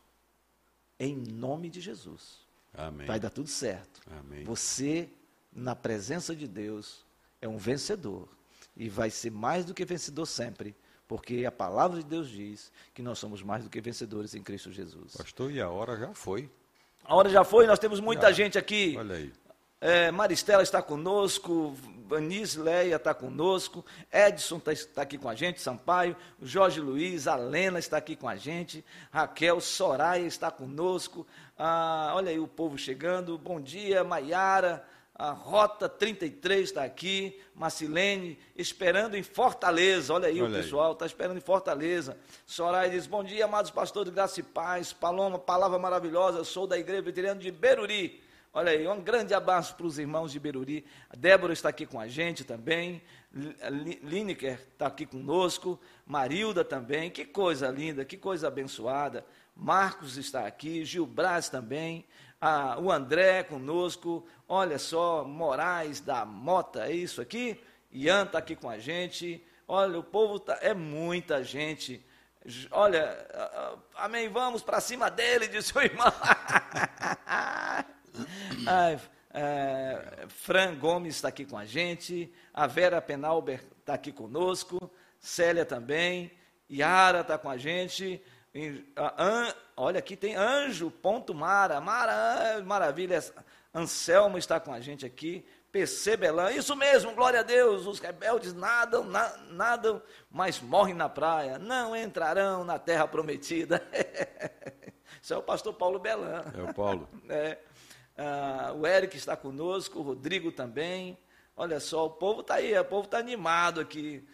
Em 0.98 1.14
nome 1.14 1.68
de 1.68 1.82
Jesus. 1.82 2.38
Amém. 2.72 3.06
Vai 3.06 3.20
dar 3.20 3.28
tudo 3.28 3.50
certo. 3.50 4.00
Amém. 4.10 4.42
Você, 4.44 5.06
na 5.52 5.76
presença 5.76 6.34
de 6.34 6.48
Deus, 6.48 7.04
é 7.42 7.46
um 7.46 7.58
vencedor. 7.58 8.26
E 8.74 8.88
vai 8.88 9.10
ser 9.10 9.30
mais 9.30 9.66
do 9.66 9.74
que 9.74 9.84
vencedor 9.84 10.24
sempre. 10.24 10.74
Porque 11.06 11.44
a 11.44 11.52
palavra 11.52 11.98
de 11.98 12.06
Deus 12.06 12.30
diz 12.30 12.72
que 12.94 13.02
nós 13.02 13.18
somos 13.18 13.42
mais 13.42 13.64
do 13.64 13.68
que 13.68 13.82
vencedores 13.82 14.34
em 14.34 14.42
Cristo 14.42 14.72
Jesus. 14.72 15.14
Pastor, 15.14 15.52
e 15.52 15.60
a 15.60 15.68
hora 15.68 15.98
já 15.98 16.14
foi. 16.14 16.50
A 17.04 17.14
hora 17.14 17.28
já 17.28 17.44
foi, 17.44 17.66
nós 17.66 17.78
temos 17.78 18.00
muita 18.00 18.28
Já. 18.28 18.32
gente 18.32 18.56
aqui. 18.56 18.94
Olha 18.96 19.16
aí. 19.16 19.30
É, 19.80 20.10
Maristela 20.10 20.62
está 20.62 20.80
conosco, 20.80 21.76
Vanice 22.06 22.58
Leia 22.58 22.96
está 22.96 23.12
conosco, 23.12 23.84
Edson 24.12 24.56
está, 24.58 24.72
está 24.72 25.02
aqui 25.02 25.18
com 25.18 25.28
a 25.28 25.34
gente, 25.34 25.60
Sampaio, 25.60 26.16
Jorge 26.40 26.80
Luiz, 26.80 27.26
a 27.26 27.34
Lena 27.34 27.78
está 27.78 27.96
aqui 27.96 28.16
com 28.16 28.28
a 28.28 28.36
gente, 28.36 28.84
Raquel 29.10 29.60
Soraya 29.60 30.26
está 30.26 30.50
conosco, 30.50 31.26
ah, 31.58 32.12
olha 32.14 32.30
aí 32.30 32.38
o 32.38 32.48
povo 32.48 32.78
chegando, 32.78 33.36
bom 33.36 33.60
dia, 33.60 34.04
Maiara, 34.04 34.86
a 35.14 35.30
Rota 35.30 35.88
33 35.88 36.64
está 36.64 36.82
aqui, 36.82 37.40
Marcilene, 37.54 38.36
esperando 38.56 39.16
em 39.16 39.22
Fortaleza, 39.22 40.12
olha 40.12 40.26
aí 40.26 40.42
Olha 40.42 40.50
o 40.50 40.62
pessoal, 40.62 40.92
está 40.92 41.06
esperando 41.06 41.36
em 41.36 41.40
Fortaleza. 41.40 42.18
Soraya 42.44 42.90
diz, 42.90 43.06
bom 43.06 43.22
dia, 43.22 43.44
amados 43.44 43.70
pastores, 43.70 44.12
graça 44.12 44.40
e 44.40 44.42
paz, 44.42 44.92
Paloma, 44.92 45.38
palavra 45.38 45.78
maravilhosa, 45.78 46.42
sou 46.42 46.66
da 46.66 46.76
Igreja 46.76 47.02
Veteriana 47.02 47.40
de 47.40 47.52
Beruri, 47.52 48.23
Olha 48.56 48.70
aí, 48.70 48.86
um 48.86 49.00
grande 49.00 49.34
abraço 49.34 49.74
para 49.74 49.84
os 49.84 49.98
irmãos 49.98 50.30
de 50.30 50.38
Beruri. 50.38 50.86
A 51.10 51.16
Débora 51.16 51.52
está 51.52 51.70
aqui 51.70 51.84
com 51.84 51.98
a 51.98 52.06
gente 52.06 52.44
também. 52.44 53.02
Lineker 54.00 54.60
está 54.72 54.86
aqui 54.86 55.04
conosco. 55.04 55.76
Marilda 56.06 56.64
também. 56.64 57.10
Que 57.10 57.24
coisa 57.24 57.68
linda, 57.68 58.04
que 58.04 58.16
coisa 58.16 58.46
abençoada. 58.46 59.26
Marcos 59.56 60.16
está 60.16 60.46
aqui. 60.46 60.84
Gil 60.84 61.04
Braz 61.04 61.48
também. 61.48 62.06
Ah, 62.40 62.78
o 62.78 62.92
André 62.92 63.42
conosco. 63.42 64.24
Olha 64.48 64.78
só, 64.78 65.24
Moraes 65.24 65.98
da 66.00 66.24
Mota, 66.24 66.86
é 66.86 66.92
isso 66.92 67.20
aqui? 67.20 67.60
Ian 67.90 68.22
está 68.22 68.38
aqui 68.38 68.54
com 68.54 68.70
a 68.70 68.78
gente. 68.78 69.44
Olha, 69.66 69.98
o 69.98 70.04
povo 70.04 70.38
tá, 70.38 70.56
é 70.60 70.72
muita 70.72 71.42
gente. 71.42 72.06
Olha, 72.70 73.26
ah, 73.34 73.50
ah, 73.96 74.04
amém, 74.04 74.28
vamos 74.28 74.62
para 74.62 74.80
cima 74.80 75.10
dele, 75.10 75.48
disse 75.50 75.76
o 75.76 75.82
irmão. 75.82 76.12
É, 79.36 80.26
Fran 80.28 80.76
Gomes 80.76 81.16
está 81.16 81.28
aqui 81.28 81.44
com 81.44 81.58
a 81.58 81.64
gente, 81.64 82.32
a 82.52 82.66
Vera 82.66 83.02
Penalber 83.02 83.60
está 83.80 83.94
aqui 83.94 84.12
conosco, 84.12 84.90
Célia 85.18 85.64
também, 85.64 86.30
Yara 86.70 87.20
está 87.22 87.36
com 87.36 87.50
a 87.50 87.56
gente, 87.56 88.22
An- 88.96 89.52
olha 89.76 89.98
aqui 89.98 90.14
tem 90.16 90.36
Anjo, 90.36 90.88
ponto 90.90 91.34
Mara, 91.34 91.80
Mara, 91.80 92.62
maravilha, 92.64 93.18
Anselmo 93.74 94.38
está 94.38 94.60
com 94.60 94.72
a 94.72 94.80
gente 94.80 95.04
aqui, 95.04 95.44
PC 95.72 96.16
Belan, 96.16 96.52
isso 96.52 96.76
mesmo, 96.76 97.12
glória 97.16 97.40
a 97.40 97.42
Deus, 97.42 97.84
os 97.88 97.98
rebeldes 97.98 98.54
nadam, 98.54 99.02
na- 99.02 99.36
nadam, 99.50 100.00
mas 100.30 100.60
morrem 100.60 100.94
na 100.94 101.08
praia, 101.08 101.58
não 101.58 101.96
entrarão 101.96 102.62
na 102.62 102.78
terra 102.78 103.08
prometida. 103.08 103.82
Isso 105.22 105.32
é 105.32 105.38
o 105.38 105.42
pastor 105.42 105.72
Paulo 105.72 105.98
Belan. 105.98 106.44
É 106.54 106.62
o 106.70 106.74
Paulo. 106.74 107.08
É. 107.30 107.56
Ah, 108.16 108.72
o 108.76 108.86
Eric 108.86 109.16
está 109.16 109.36
conosco, 109.36 109.98
o 109.98 110.02
Rodrigo 110.02 110.52
também. 110.52 111.18
Olha 111.56 111.80
só, 111.80 112.06
o 112.06 112.10
povo 112.10 112.40
está 112.40 112.54
aí, 112.54 112.76
o 112.78 112.84
povo 112.84 113.04
está 113.04 113.18
animado 113.18 113.80
aqui. 113.80 114.26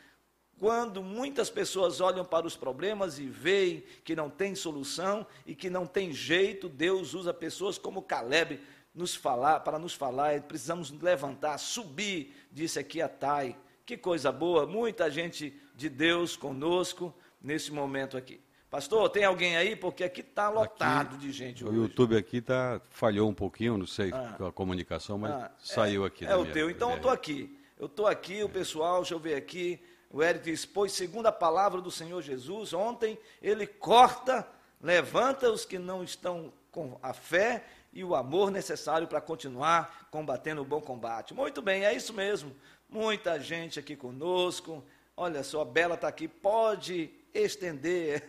Quando 0.59 1.03
muitas 1.03 1.49
pessoas 1.49 2.01
olham 2.01 2.25
para 2.25 2.47
os 2.47 2.55
problemas 2.55 3.19
e 3.19 3.27
veem 3.27 3.83
que 4.05 4.15
não 4.15 4.29
tem 4.29 4.55
solução 4.55 5.27
e 5.47 5.55
que 5.55 5.71
não 5.71 5.87
tem 5.87 6.13
jeito, 6.13 6.69
Deus 6.69 7.15
usa 7.15 7.33
pessoas 7.33 7.79
como 7.79 8.03
Caleb 8.03 8.61
nos 8.95 9.15
falar, 9.15 9.61
para 9.61 9.79
nos 9.79 9.95
falar, 9.95 10.43
precisamos 10.43 10.91
levantar, 10.91 11.57
subir, 11.59 12.35
disse 12.53 12.79
aqui 12.79 13.01
a 13.01 13.09
Thay. 13.09 13.57
Que 13.87 13.97
coisa 13.97 14.31
boa, 14.31 14.67
muita 14.67 15.11
gente 15.11 15.59
de 15.75 15.89
Deus 15.89 16.37
conosco 16.37 17.15
nesse 17.41 17.73
momento 17.73 18.17
aqui. 18.17 18.41
Pastor, 18.71 19.09
tem 19.11 19.25
alguém 19.25 19.57
aí? 19.57 19.75
Porque 19.75 20.05
aqui 20.05 20.21
está 20.21 20.49
lotado 20.49 21.17
de 21.19 21.33
gente 21.33 21.65
O 21.65 21.69
hoje. 21.69 21.77
YouTube 21.79 22.17
aqui 22.17 22.41
tá, 22.41 22.81
falhou 22.91 23.29
um 23.29 23.35
pouquinho, 23.35 23.77
não 23.77 23.87
sei, 23.87 24.13
Ah. 24.13 24.37
a 24.49 24.53
comunicação, 24.53 25.19
mas 25.19 25.33
Ah, 25.33 25.51
saiu 25.59 26.05
é, 26.05 26.07
aqui. 26.07 26.25
É 26.25 26.29
da 26.29 26.39
o 26.39 26.43
minha- 26.43 26.53
teu. 26.55 26.71
Então 26.71 26.91
eu 26.91 26.97
estou 26.97 27.11
aqui. 27.11 27.59
Eu 27.79 27.87
estou 27.87 28.07
aqui, 28.07 28.45
o 28.45 28.49
pessoal, 28.49 28.99
deixa 29.01 29.15
eu 29.15 29.19
ver 29.19 29.35
aqui. 29.35 29.83
O 30.09 30.23
Eric 30.23 30.45
diz: 30.45 30.65
Pois, 30.65 30.93
segundo 30.93 31.27
a 31.27 31.33
palavra 31.33 31.81
do 31.81 31.91
Senhor 31.91 32.23
Jesus, 32.23 32.73
ontem 32.73 33.19
ele 33.43 33.67
corta, 33.67 34.47
levanta 34.81 35.51
os 35.51 35.65
que 35.65 35.79
não 35.79 36.05
estão 36.05 36.53
com 36.71 36.97
a 37.03 37.13
fé 37.13 37.65
e 37.93 38.05
o 38.05 38.15
amor 38.15 38.53
necessário 38.53 39.09
para 39.09 39.21
continuar 39.21 40.07
combatendo 40.13 40.63
o 40.63 40.65
bom 40.65 40.81
combate. 40.81 41.35
Muito 41.35 41.61
bem, 41.61 41.85
é 41.85 41.93
isso 41.93 42.13
mesmo. 42.13 42.55
Muita 42.89 43.41
gente 43.41 43.81
aqui 43.81 43.97
conosco. 43.97 44.85
Olha 45.17 45.43
só, 45.43 45.63
a 45.63 45.65
Bela 45.65 45.97
está 45.97 46.07
aqui. 46.07 46.29
Pode 46.29 47.11
estender. 47.35 48.23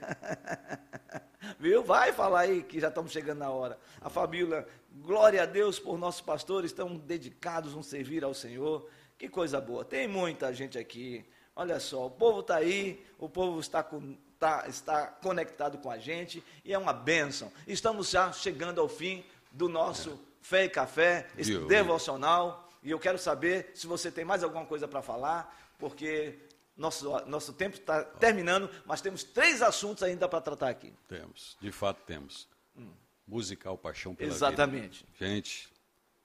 Viu? 1.59 1.83
Vai 1.83 2.13
falar 2.13 2.41
aí 2.41 2.63
que 2.63 2.79
já 2.79 2.89
estamos 2.89 3.11
chegando 3.11 3.39
na 3.39 3.49
hora. 3.49 3.77
A 3.99 4.09
família, 4.09 4.67
glória 4.91 5.43
a 5.43 5.45
Deus 5.45 5.79
por 5.79 5.97
nossos 5.97 6.21
pastores, 6.21 6.71
estão 6.71 6.95
dedicados 6.95 7.75
a 7.77 7.83
servir 7.83 8.23
ao 8.23 8.33
Senhor. 8.33 8.87
Que 9.17 9.27
coisa 9.27 9.59
boa. 9.59 9.83
Tem 9.83 10.07
muita 10.07 10.53
gente 10.53 10.77
aqui. 10.77 11.25
Olha 11.55 11.79
só, 11.79 12.05
o 12.05 12.11
povo 12.11 12.39
está 12.39 12.55
aí, 12.55 13.05
o 13.19 13.27
povo 13.27 13.59
está, 13.59 13.83
com, 13.83 14.15
tá, 14.39 14.65
está 14.67 15.05
conectado 15.07 15.77
com 15.77 15.91
a 15.91 15.97
gente 15.97 16.43
e 16.63 16.73
é 16.73 16.77
uma 16.77 16.93
bênção. 16.93 17.51
Estamos 17.67 18.09
já 18.09 18.31
chegando 18.31 18.79
ao 18.79 18.87
fim 18.87 19.23
do 19.51 19.67
nosso 19.67 20.19
Fé 20.41 20.65
e 20.65 20.69
Café, 20.69 21.27
esse 21.37 21.57
devocional. 21.65 22.67
E 22.81 22.89
eu 22.89 22.97
quero 22.97 23.17
saber 23.17 23.71
se 23.75 23.85
você 23.85 24.09
tem 24.09 24.25
mais 24.25 24.43
alguma 24.43 24.65
coisa 24.65 24.87
para 24.87 25.01
falar, 25.01 25.55
porque 25.77 26.39
nosso, 26.75 27.09
nosso 27.27 27.53
tempo 27.53 27.77
está 27.77 28.03
terminando, 28.03 28.69
mas 28.85 29.01
temos 29.01 29.23
três 29.23 29.61
assuntos 29.61 30.03
ainda 30.03 30.27
para 30.27 30.41
tratar 30.41 30.69
aqui. 30.69 30.93
Temos, 31.07 31.57
de 31.59 31.71
fato 31.71 32.03
temos. 32.05 32.47
Hum. 32.75 32.91
Musical 33.27 33.77
Paixão 33.77 34.15
pela 34.15 34.31
Exatamente. 34.31 35.05
Vida. 35.05 35.33
Gente, 35.33 35.69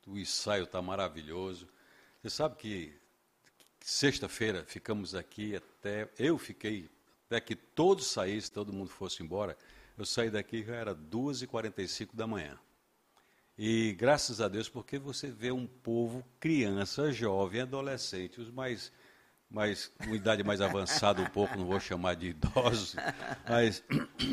o 0.07 0.19
ensaio 0.19 0.65
está 0.65 0.81
maravilhoso. 0.81 1.69
Você 2.23 2.31
sabe 2.31 2.57
que 2.57 2.95
sexta-feira 3.81 4.65
ficamos 4.67 5.15
aqui 5.15 5.55
até. 5.55 6.09
Eu 6.19 6.39
fiquei 6.39 6.91
até 7.27 7.41
que 7.41 7.55
todos 7.55 8.07
saíssem, 8.07 8.53
todo 8.53 8.73
mundo 8.73 8.91
fosse 8.91 9.23
embora. 9.23 9.57
Eu 9.97 10.05
saí 10.05 10.31
daqui 10.31 10.63
já 10.65 10.75
era 10.75 10.95
2h45 10.95 12.11
da 12.15 12.27
manhã. 12.27 12.59
E 13.59 13.93
graças 13.95 14.41
a 14.41 14.49
Deus, 14.49 14.69
porque 14.69 14.99
você 14.99 15.31
vê 15.31 15.51
um 15.51 15.67
povo, 15.67 16.25
criança, 16.39 17.11
jovem, 17.11 17.63
adolescente, 17.63 18.41
os 18.41 18.51
mais 18.51 18.93
mas 19.51 19.93
com 20.05 20.15
idade 20.15 20.43
mais 20.43 20.61
avançada 20.61 21.23
um 21.23 21.27
pouco, 21.27 21.57
não 21.57 21.67
vou 21.67 21.81
chamar 21.81 22.15
de 22.15 22.29
idosos, 22.29 22.97
mas 23.49 23.83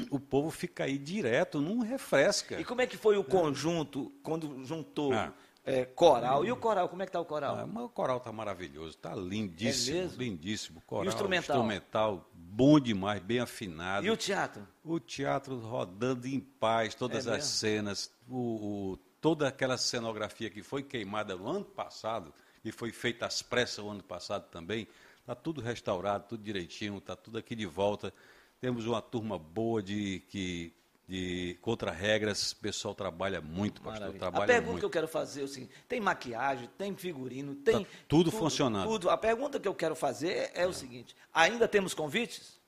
o 0.10 0.20
povo 0.20 0.52
fica 0.52 0.86
aí 0.86 0.98
direto, 0.98 1.62
não 1.62 1.80
refresca. 1.80 2.60
E 2.60 2.66
como 2.66 2.82
é 2.82 2.88
que 2.88 2.98
foi 2.98 3.18
o 3.18 3.24
conjunto 3.24 4.12
quando 4.24 4.64
juntou 4.66 5.14
ah. 5.14 5.32
é, 5.64 5.86
coral? 5.86 6.44
E 6.44 6.52
o 6.52 6.56
coral, 6.56 6.90
como 6.90 7.04
é 7.04 7.06
que 7.06 7.10
está 7.10 7.20
o 7.20 7.26
coral? 7.26 7.58
Ah, 7.58 7.84
o 7.84 7.90
coral 7.90 8.18
está 8.18 8.32
maravilhoso, 8.32 8.90
está 8.90 9.16
lindíssimo, 9.16 9.98
é 9.98 10.06
lindíssimo. 10.18 10.82
Coral, 10.82 11.06
e 11.06 11.08
o 11.08 11.10
instrumental? 11.10 11.58
instrumental, 11.58 12.30
bom 12.34 12.80
demais, 12.80 13.22
bem 13.22 13.40
afinado. 13.40 14.06
E 14.06 14.10
o 14.10 14.18
teatro? 14.18 14.68
O 14.84 15.00
teatro 15.00 15.58
rodando 15.60 16.28
em 16.28 16.40
paz, 16.40 16.96
todas 16.96 17.28
é 17.28 17.36
as 17.36 17.46
cenas, 17.46 18.12
o, 18.28 18.94
o, 18.94 18.98
toda 19.22 19.48
aquela 19.48 19.78
cenografia 19.78 20.50
que 20.50 20.64
foi 20.64 20.84
queimada 20.84 21.36
no 21.36 21.48
ano 21.48 21.64
passado, 21.66 22.34
e 22.64 22.72
foi 22.72 22.92
feita 22.92 23.26
às 23.26 23.42
pressas 23.42 23.80
o 23.80 23.90
ano 23.90 24.04
passado 24.04 24.50
também, 24.50 24.88
Está 25.24 25.34
tudo 25.34 25.62
restaurado, 25.62 26.26
tudo 26.28 26.44
direitinho, 26.44 26.98
está 26.98 27.16
tudo 27.16 27.38
aqui 27.38 27.56
de 27.56 27.66
volta. 27.66 28.14
Temos 28.60 28.86
uma 28.86 29.02
turma 29.02 29.40
boa 29.40 29.82
de, 29.82 30.22
que, 30.28 30.74
de 31.08 31.58
contra-regras, 31.62 32.52
o 32.52 32.58
pessoal 32.58 32.94
trabalha 32.94 33.40
muito, 33.40 33.82
pastor. 33.82 34.14
Trabalha 34.16 34.44
a 34.44 34.48
pergunta 34.48 34.72
muito. 34.72 34.80
que 34.82 34.86
eu 34.86 34.90
quero 34.90 35.08
fazer 35.08 35.42
é 35.42 35.44
assim: 35.46 35.70
tem 35.88 36.02
maquiagem, 36.02 36.70
tem 36.78 36.94
figurino, 36.94 37.56
tem. 37.56 37.86
Tá 37.86 37.92
tudo, 38.06 38.30
tudo, 38.30 38.38
funcionando. 38.38 38.86
Tudo. 38.86 39.10
A 39.10 39.18
pergunta 39.18 39.62
que 39.62 39.68
eu 39.68 39.74
quero 39.74 39.96
fazer 39.96 40.52
é, 40.54 40.64
é 40.64 40.68
o 40.68 40.74
seguinte: 40.74 41.16
ainda 41.34 41.70
temos 41.70 41.94
convites? 41.94 42.60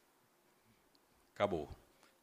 Acabou. 1.34 1.70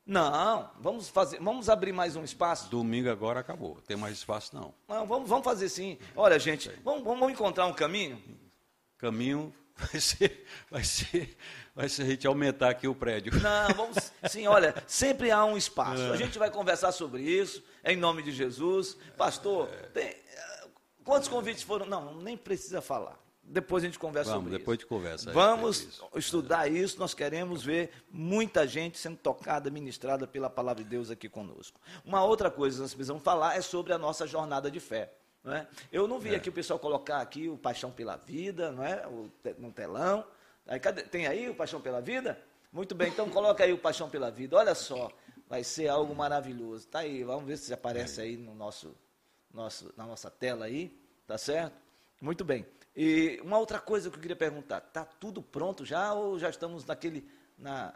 Não, 0.05 0.69
vamos 0.81 1.09
fazer, 1.09 1.39
vamos 1.41 1.69
abrir 1.69 1.93
mais 1.93 2.17
um 2.17 2.25
espaço. 2.25 2.69
Domingo 2.69 3.09
agora 3.09 3.39
acabou, 3.39 3.81
tem 3.87 3.97
mais 3.97 4.19
espaço 4.19 4.55
não. 4.55 4.75
Não, 4.89 5.07
vamos, 5.07 5.29
vamos 5.29 5.45
fazer 5.45 5.69
sim. 5.69 5.97
Olha, 6.17 6.39
gente, 6.41 6.71
vamos, 6.83 7.05
vamos 7.05 7.31
encontrar 7.31 7.67
um 7.67 7.73
caminho. 7.73 8.21
Caminho 8.99 9.55
vai 9.77 10.01
ser, 10.01 10.47
vai 10.69 10.83
ser, 10.83 11.37
vai 11.75 11.89
ser 11.89 12.03
a 12.03 12.07
gente 12.07 12.27
aumentar 12.27 12.71
aqui 12.71 12.89
o 12.89 12.95
prédio. 12.95 13.33
Não, 13.41 13.75
vamos, 13.75 14.13
sim, 14.29 14.47
olha, 14.49 14.75
sempre 14.89 15.31
há 15.31 15.45
um 15.45 15.57
espaço. 15.57 16.03
A 16.13 16.17
gente 16.17 16.37
vai 16.37 16.51
conversar 16.51 16.91
sobre 16.91 17.23
isso, 17.23 17.63
em 17.85 17.97
nome 17.97 18.23
de 18.23 18.33
Jesus. 18.33 18.97
Pastor, 19.17 19.69
tem, 19.95 20.17
quantos 21.05 21.29
convites 21.29 21.63
foram? 21.63 21.87
Não, 21.87 22.17
nem 22.17 22.37
precisa 22.37 22.83
falar. 22.83 23.17
Depois 23.53 23.85
a 23.85 23.87
gente 23.87 23.99
conversa 23.99 24.31
Vamos, 24.31 24.45
sobre 24.45 24.59
depois 24.59 24.79
isso. 24.79 24.89
Depois 24.89 25.03
de 25.03 25.11
conversa. 25.27 25.33
Vamos 25.33 25.81
isso. 25.83 26.09
estudar 26.17 26.73
isso. 26.73 26.99
Nós 26.99 27.13
queremos 27.13 27.63
ver 27.63 27.91
muita 28.11 28.67
gente 28.67 28.99
sendo 28.99 29.19
tocada, 29.19 29.71
ministrada 29.71 30.27
pela 30.27 30.49
palavra 30.49 30.83
de 30.83 30.89
Deus 30.89 31.11
aqui 31.11 31.29
conosco. 31.29 31.79
Uma 32.03 32.25
outra 32.25 32.51
coisa 32.51 32.77
que 32.77 32.83
nós 32.83 32.95
precisamos 32.95 33.23
falar 33.23 33.57
é 33.57 33.61
sobre 33.61 33.93
a 33.93 33.99
nossa 33.99 34.27
jornada 34.27 34.71
de 34.71 34.81
fé. 34.81 35.13
Não 35.45 35.53
é? 35.53 35.67
Eu 35.93 36.09
não 36.09 36.19
vi 36.19 36.33
é. 36.33 36.37
aqui 36.37 36.49
o 36.49 36.53
pessoal 36.53 36.79
colocar 36.79 37.21
aqui 37.21 37.49
o 37.49 37.59
Paixão 37.59 37.91
pela 37.91 38.17
Vida, 38.17 38.73
não 38.73 38.85
é? 38.85 39.07
O, 39.07 39.31
no 39.59 39.71
telão. 39.71 40.25
Aí, 40.67 40.81
cadê, 40.81 41.03
tem 41.03 41.27
aí 41.27 41.51
o 41.51 41.55
Paixão 41.55 41.81
pela 41.81 42.01
Vida? 42.01 42.41
Muito 42.73 42.95
bem, 42.95 43.09
então 43.09 43.29
coloca 43.29 43.63
aí 43.63 43.73
o 43.73 43.79
Paixão 43.79 44.09
pela 44.09 44.31
Vida. 44.31 44.57
Olha 44.57 44.75
só, 44.75 45.11
vai 45.47 45.63
ser 45.63 45.89
algo 45.89 46.15
maravilhoso. 46.15 46.87
Tá 46.89 47.01
aí, 47.01 47.23
vamos 47.23 47.45
ver 47.45 47.59
se 47.59 47.75
aparece 47.75 48.23
aí 48.23 48.37
no 48.37 48.55
nosso, 48.55 48.97
nosso, 49.53 49.93
na 49.95 50.07
nossa 50.07 50.31
tela 50.31 50.65
aí, 50.65 50.97
tá 51.27 51.37
certo? 51.37 51.77
Muito 52.19 52.45
bem. 52.45 52.65
E 52.95 53.41
uma 53.43 53.59
outra 53.59 53.81
coisa 53.81 54.11
que 54.11 54.17
eu 54.17 54.21
queria 54.21 54.37
perguntar, 54.37 54.81
tá 54.81 55.05
tudo 55.05 55.43
pronto 55.43 55.85
já 55.85 56.13
ou 56.13 56.39
já 56.39 56.51
estamos 56.51 56.85
naquele 56.85 57.27
na 57.59 57.95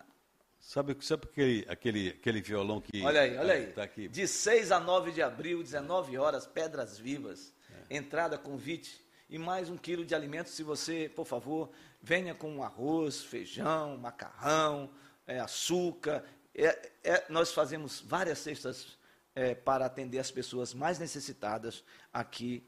Sabe, 0.67 0.97
sabe 1.01 1.29
aquele, 1.31 1.65
aquele, 1.69 2.09
aquele 2.09 2.41
violão 2.41 2.81
que. 2.81 3.01
Olha 3.03 3.21
aí, 3.21 3.37
olha 3.37 3.55
aí. 3.55 3.67
Tá 3.69 3.85
aqui. 3.85 4.09
De 4.09 4.27
6 4.27 4.73
a 4.73 4.81
9 4.81 5.13
de 5.13 5.23
abril, 5.23 5.63
19 5.63 6.19
horas, 6.19 6.45
Pedras 6.45 6.99
Vivas. 6.99 7.53
É. 7.89 7.97
Entrada, 7.97 8.37
convite. 8.37 9.01
E 9.31 9.39
mais 9.39 9.71
um 9.71 9.77
quilo 9.77 10.05
de 10.05 10.13
alimentos. 10.13 10.55
Se 10.55 10.65
você, 10.65 11.09
por 11.15 11.25
favor, 11.25 11.71
venha 12.03 12.35
com 12.35 12.65
arroz, 12.65 13.23
feijão, 13.23 13.97
macarrão, 13.97 14.91
é, 15.25 15.39
açúcar. 15.39 16.25
É, 16.53 16.91
é 17.05 17.25
nós 17.29 17.53
fazemos 17.53 18.01
várias 18.01 18.39
cestas 18.41 18.99
é, 19.37 19.55
para 19.55 19.87
atender 19.87 20.19
as 20.19 20.33
pessoas 20.33 20.75
mais 20.75 20.99
necessitadas 20.99 21.85
aqui 22.13 22.67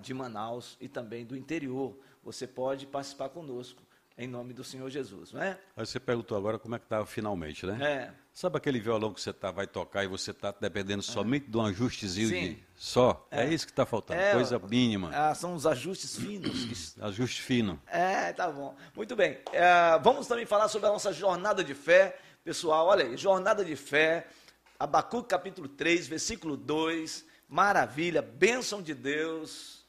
de 0.00 0.14
Manaus 0.14 0.76
e 0.80 0.88
também 0.88 1.24
do 1.24 1.36
interior. 1.36 1.96
Você 2.22 2.46
pode 2.46 2.86
participar 2.86 3.28
conosco 3.28 3.82
em 4.16 4.28
nome 4.28 4.52
do 4.52 4.62
Senhor 4.62 4.88
Jesus, 4.88 5.32
não 5.32 5.42
é? 5.42 5.58
Aí 5.76 5.84
você 5.84 5.98
perguntou 5.98 6.38
agora 6.38 6.58
como 6.58 6.74
é 6.76 6.78
que 6.78 6.84
está 6.84 7.04
finalmente, 7.04 7.66
né? 7.66 7.78
É. 7.82 8.10
Sabe 8.32 8.56
aquele 8.56 8.78
violão 8.80 9.12
que 9.12 9.20
você 9.20 9.32
tá, 9.32 9.50
vai 9.50 9.66
tocar 9.66 10.04
e 10.04 10.08
você 10.08 10.30
está 10.30 10.54
dependendo 10.60 11.00
é. 11.00 11.02
somente 11.02 11.48
de 11.48 11.56
um 11.56 11.64
ajustezinho 11.64 12.28
de 12.28 12.64
só? 12.76 13.26
É, 13.30 13.44
é 13.44 13.52
isso 13.52 13.66
que 13.66 13.72
está 13.72 13.84
faltando, 13.84 14.20
é, 14.20 14.32
coisa 14.32 14.58
mínima. 14.58 15.10
Ah, 15.12 15.34
são 15.34 15.54
os 15.54 15.66
ajustes 15.66 16.16
finos. 16.16 16.96
Ajuste 17.00 17.42
fino. 17.42 17.80
É, 17.86 18.32
tá 18.32 18.50
bom. 18.50 18.76
Muito 18.94 19.16
bem. 19.16 19.38
É, 19.52 19.98
vamos 20.00 20.26
também 20.28 20.46
falar 20.46 20.68
sobre 20.68 20.88
a 20.88 20.92
nossa 20.92 21.12
jornada 21.12 21.64
de 21.64 21.74
fé. 21.74 22.18
Pessoal, 22.44 22.86
olha 22.86 23.04
aí, 23.04 23.16
jornada 23.16 23.64
de 23.64 23.74
fé, 23.74 24.26
Abacuque 24.78 25.28
capítulo 25.28 25.66
3, 25.66 26.06
versículo 26.06 26.56
2, 26.56 27.24
maravilha, 27.48 28.22
bênção 28.22 28.82
de 28.82 28.94
Deus, 28.94 29.84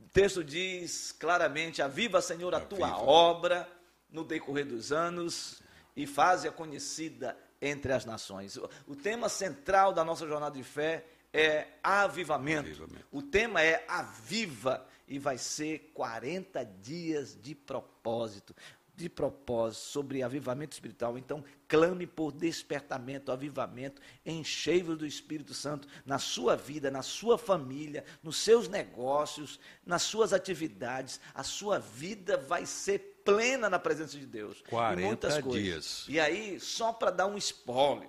o 0.00 0.08
texto 0.12 0.42
diz 0.42 1.12
claramente: 1.12 1.82
Aviva, 1.82 2.20
Senhor, 2.20 2.54
a 2.54 2.60
tua 2.60 2.98
obra 2.98 3.68
no 4.10 4.24
decorrer 4.24 4.66
dos 4.66 4.92
anos 4.92 5.60
e 5.96 6.06
faze-a 6.06 6.52
conhecida 6.52 7.36
entre 7.60 7.92
as 7.92 8.04
nações. 8.04 8.56
O 8.86 8.94
tema 8.94 9.28
central 9.28 9.92
da 9.92 10.04
nossa 10.04 10.26
jornada 10.26 10.56
de 10.56 10.62
fé 10.62 11.04
é 11.32 11.66
avivamento. 11.82 12.70
avivamento. 12.70 13.06
O 13.10 13.22
tema 13.22 13.62
é 13.62 13.84
aviva 13.88 14.86
e 15.06 15.18
vai 15.18 15.38
ser 15.38 15.90
40 15.94 16.64
dias 16.64 17.36
de 17.40 17.54
propósito 17.54 18.54
de 18.98 19.08
propósito, 19.08 19.84
sobre 19.84 20.24
avivamento 20.24 20.72
espiritual. 20.72 21.16
Então, 21.16 21.44
clame 21.68 22.04
por 22.04 22.32
despertamento, 22.32 23.30
avivamento, 23.30 24.02
encheio 24.26 24.96
do 24.96 25.06
Espírito 25.06 25.54
Santo 25.54 25.86
na 26.04 26.18
sua 26.18 26.56
vida, 26.56 26.90
na 26.90 27.02
sua 27.02 27.38
família, 27.38 28.04
nos 28.22 28.38
seus 28.38 28.68
negócios, 28.68 29.60
nas 29.86 30.02
suas 30.02 30.32
atividades. 30.32 31.20
A 31.32 31.44
sua 31.44 31.78
vida 31.78 32.36
vai 32.36 32.66
ser 32.66 33.22
plena 33.24 33.70
na 33.70 33.78
presença 33.78 34.18
de 34.18 34.26
Deus. 34.26 34.62
40 34.68 35.06
muitas 35.06 35.38
coisas. 35.38 35.62
dias. 35.62 36.04
E 36.08 36.18
aí, 36.18 36.58
só 36.58 36.92
para 36.92 37.12
dar 37.12 37.26
um 37.26 37.38
spoiler. 37.38 38.08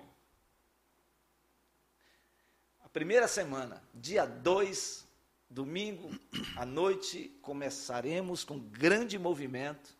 A 2.83 2.89
primeira 2.89 3.27
semana, 3.27 3.83
dia 3.93 4.25
2, 4.25 5.07
domingo 5.47 6.09
à 6.57 6.65
noite, 6.65 7.37
começaremos 7.43 8.43
com 8.43 8.57
grande 8.57 9.19
movimento 9.19 9.98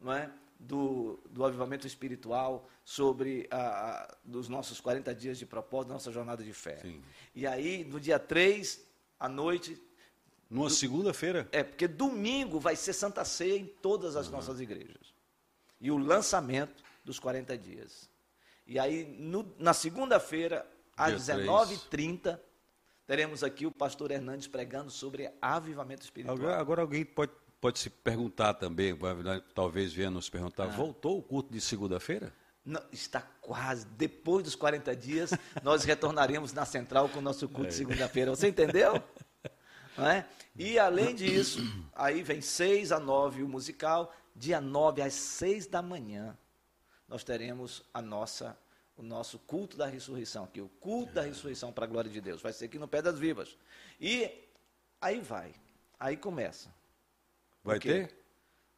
não 0.00 0.12
é? 0.12 0.30
do, 0.58 1.18
do 1.30 1.44
avivamento 1.44 1.86
espiritual, 1.86 2.68
sobre 2.84 3.46
a, 3.50 3.58
a, 3.58 4.16
dos 4.24 4.48
nossos 4.48 4.80
40 4.80 5.14
dias 5.14 5.38
de 5.38 5.46
propósito, 5.46 5.92
nossa 5.92 6.10
jornada 6.10 6.42
de 6.42 6.52
fé. 6.52 6.76
Sim. 6.76 7.02
E 7.34 7.46
aí, 7.46 7.84
no 7.84 8.00
dia 8.00 8.18
3, 8.18 8.80
à 9.18 9.28
noite. 9.28 9.80
Numa 10.48 10.70
segunda-feira? 10.70 11.48
É, 11.50 11.64
porque 11.64 11.88
domingo 11.88 12.60
vai 12.60 12.76
ser 12.76 12.92
Santa 12.92 13.24
Ceia 13.24 13.58
em 13.58 13.66
todas 13.66 14.16
as 14.16 14.26
uhum. 14.26 14.32
nossas 14.32 14.60
igrejas. 14.60 15.14
E 15.80 15.90
o 15.90 15.98
lançamento 15.98 16.82
dos 17.04 17.18
40 17.18 17.58
dias. 17.58 18.08
E 18.66 18.78
aí, 18.78 19.04
no, 19.18 19.54
na 19.58 19.74
segunda-feira, 19.74 20.66
às 20.96 21.14
19h30, 21.14 22.38
teremos 23.06 23.42
aqui 23.42 23.66
o 23.66 23.72
pastor 23.72 24.10
Hernandes 24.10 24.46
pregando 24.46 24.90
sobre 24.90 25.30
avivamento 25.42 26.04
espiritual. 26.04 26.36
Agora, 26.36 26.60
agora 26.60 26.82
alguém 26.82 27.04
pode 27.04 27.32
pode 27.60 27.78
se 27.78 27.90
perguntar 27.90 28.54
também, 28.54 28.96
talvez 29.54 29.92
venha 29.92 30.10
nos 30.10 30.28
perguntar, 30.28 30.64
ah. 30.64 30.68
voltou 30.68 31.18
o 31.18 31.22
culto 31.22 31.52
de 31.52 31.60
segunda-feira? 31.60 32.32
Não, 32.64 32.82
está 32.90 33.20
quase. 33.40 33.86
Depois 33.86 34.42
dos 34.42 34.56
40 34.56 34.94
dias, 34.96 35.30
nós 35.62 35.84
retornaremos 35.84 36.52
na 36.52 36.64
central 36.64 37.08
com 37.08 37.20
o 37.20 37.22
nosso 37.22 37.48
culto 37.48 37.68
de 37.68 37.74
É. 37.74 37.78
segunda-feira. 37.78 38.30
Você 38.30 38.48
entendeu? 38.48 39.00
É? 39.98 40.24
E 40.54 40.78
além 40.78 41.14
disso, 41.14 41.60
aí 41.94 42.22
vem 42.22 42.40
6 42.40 42.92
a 42.92 42.98
9 42.98 43.42
o 43.42 43.48
musical. 43.48 44.12
Dia 44.34 44.60
9 44.60 45.00
às 45.00 45.14
6 45.14 45.66
da 45.66 45.80
manhã, 45.80 46.36
nós 47.08 47.24
teremos 47.24 47.82
a 47.94 48.02
nossa, 48.02 48.58
o 48.96 49.02
nosso 49.02 49.38
culto 49.38 49.76
da 49.76 49.86
ressurreição 49.86 50.44
aqui. 50.44 50.60
O 50.60 50.68
culto 50.68 51.14
da 51.14 51.22
ressurreição 51.22 51.72
para 51.72 51.84
a 51.84 51.88
glória 51.88 52.10
de 52.10 52.20
Deus. 52.20 52.42
Vai 52.42 52.52
ser 52.52 52.66
aqui 52.66 52.78
no 52.78 52.86
Pedras 52.88 53.18
Vivas. 53.18 53.56
E 53.98 54.30
aí 55.00 55.20
vai. 55.20 55.54
Aí 55.98 56.16
começa. 56.16 56.68
Vai 57.66 57.80
ter? 57.80 58.14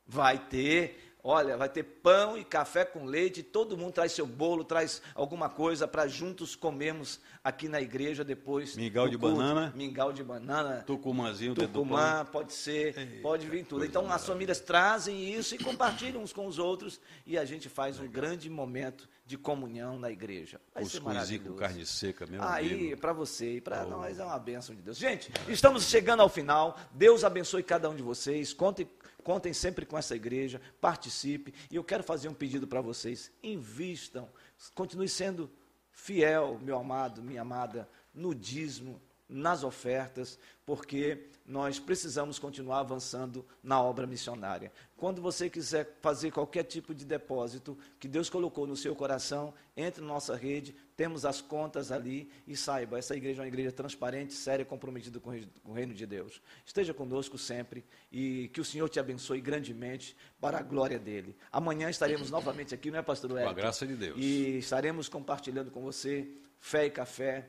Vai 0.06 0.38
ter, 0.38 1.07
olha, 1.22 1.56
vai 1.56 1.68
ter 1.68 1.82
pão 1.82 2.36
e 2.36 2.44
café 2.44 2.84
com 2.84 3.04
leite, 3.04 3.42
todo 3.42 3.76
mundo 3.76 3.92
traz 3.92 4.12
seu 4.12 4.26
bolo, 4.26 4.64
traz 4.64 5.02
alguma 5.14 5.48
coisa 5.48 5.86
para 5.86 6.06
juntos 6.06 6.54
comermos 6.54 7.20
aqui 7.42 7.68
na 7.68 7.80
igreja 7.80 8.24
depois. 8.24 8.76
Mingau 8.76 9.08
de 9.08 9.18
culto. 9.18 9.36
banana. 9.36 9.72
Mingau 9.74 10.12
de 10.12 10.22
banana. 10.22 10.82
Tucumazinho 10.86 11.54
Tucumã, 11.54 12.24
pode 12.24 12.52
ser, 12.52 13.20
pode 13.22 13.46
vir 13.46 13.64
tudo. 13.64 13.84
Então 13.84 14.10
as 14.10 14.24
famílias 14.24 14.60
trazem 14.60 15.32
isso 15.34 15.54
e 15.54 15.58
compartilham 15.58 16.22
uns 16.22 16.32
com 16.32 16.46
os 16.46 16.58
outros 16.58 17.00
e 17.26 17.38
a 17.38 17.44
gente 17.44 17.68
faz 17.68 17.98
um 17.98 18.08
grande 18.08 18.48
momento 18.48 19.08
de 19.28 19.36
comunhão 19.36 19.98
na 19.98 20.10
igreja. 20.10 20.58
Vai 20.74 20.86
ser 20.86 21.00
Cuscuzinho 21.00 21.40
com 21.42 21.52
carne 21.52 21.84
seca, 21.84 22.26
meu 22.26 22.42
Aí, 22.42 22.96
para 22.96 23.12
você 23.12 23.56
e 23.56 23.60
para 23.60 23.84
nós 23.84 24.18
é 24.18 24.24
uma 24.24 24.38
bênção 24.38 24.74
de 24.74 24.80
Deus. 24.80 24.96
Gente, 24.96 25.30
estamos 25.48 25.84
chegando 25.84 26.20
ao 26.20 26.30
final. 26.30 26.78
Deus 26.92 27.22
abençoe 27.24 27.62
cada 27.62 27.90
um 27.90 27.94
de 27.94 28.02
vocês. 28.02 28.54
Contem, 28.54 28.88
contem 29.22 29.52
sempre 29.52 29.84
com 29.84 29.96
essa 29.96 30.16
igreja. 30.16 30.60
Participe. 30.80 31.54
E 31.70 31.76
eu 31.76 31.84
quero 31.84 32.02
fazer 32.02 32.28
um 32.28 32.34
pedido 32.34 32.66
para 32.66 32.80
vocês. 32.80 33.30
Invistam. 33.42 34.28
Continue 34.74 35.08
sendo 35.08 35.50
fiel, 35.90 36.58
meu 36.62 36.78
amado, 36.78 37.22
minha 37.22 37.42
amada, 37.42 37.88
no 38.14 38.34
dízimo, 38.34 39.00
nas 39.28 39.62
ofertas, 39.62 40.38
porque 40.64 41.26
nós 41.44 41.78
precisamos 41.78 42.38
continuar 42.38 42.80
avançando 42.80 43.44
na 43.62 43.82
obra 43.82 44.06
missionária. 44.06 44.70
Quando 44.96 45.22
você 45.22 45.48
quiser 45.48 45.96
fazer 46.00 46.30
qualquer 46.30 46.64
tipo 46.64 46.94
de 46.94 47.04
depósito 47.04 47.78
que 47.98 48.06
Deus 48.06 48.28
colocou 48.28 48.66
no 48.66 48.76
seu 48.76 48.94
coração, 48.94 49.54
entre 49.76 50.02
na 50.02 50.08
nossa 50.08 50.36
rede, 50.36 50.74
temos 50.96 51.24
as 51.24 51.40
contas 51.40 51.90
ali 51.90 52.30
e 52.46 52.56
saiba, 52.56 52.98
essa 52.98 53.16
igreja 53.16 53.40
é 53.40 53.42
uma 53.42 53.48
igreja 53.48 53.72
transparente, 53.72 54.34
séria, 54.34 54.64
comprometida 54.64 55.20
com 55.20 55.30
o 55.64 55.72
reino 55.72 55.94
de 55.94 56.06
Deus. 56.06 56.42
Esteja 56.66 56.92
conosco 56.92 57.38
sempre 57.38 57.84
e 58.12 58.48
que 58.52 58.60
o 58.60 58.64
Senhor 58.64 58.88
te 58.88 59.00
abençoe 59.00 59.40
grandemente 59.40 60.16
para 60.40 60.58
a 60.58 60.62
glória 60.62 60.98
dele. 60.98 61.36
Amanhã 61.50 61.88
estaremos 61.88 62.30
novamente 62.30 62.74
aqui, 62.74 62.90
não 62.90 62.98
é, 62.98 63.02
pastor 63.02 63.30
Com 63.30 63.36
a 63.36 63.42
Eric? 63.42 63.54
graça 63.54 63.86
de 63.86 63.94
Deus. 63.94 64.16
E 64.18 64.58
estaremos 64.58 65.08
compartilhando 65.08 65.70
com 65.70 65.80
você 65.80 66.28
fé 66.60 66.86
e 66.86 66.90
café 66.90 67.48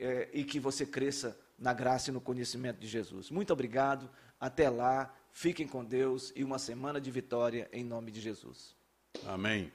eh, 0.00 0.28
e 0.32 0.44
que 0.44 0.58
você 0.58 0.86
cresça 0.86 1.38
na 1.58 1.72
graça 1.72 2.10
e 2.10 2.12
no 2.12 2.20
conhecimento 2.20 2.80
de 2.80 2.86
Jesus. 2.86 3.30
Muito 3.30 3.52
obrigado. 3.52 4.10
Até 4.40 4.68
lá. 4.68 5.14
Fiquem 5.32 5.68
com 5.68 5.84
Deus 5.84 6.32
e 6.34 6.42
uma 6.42 6.58
semana 6.58 7.00
de 7.00 7.10
vitória 7.10 7.68
em 7.72 7.84
nome 7.84 8.10
de 8.10 8.20
Jesus. 8.20 8.74
Amém. 9.24 9.70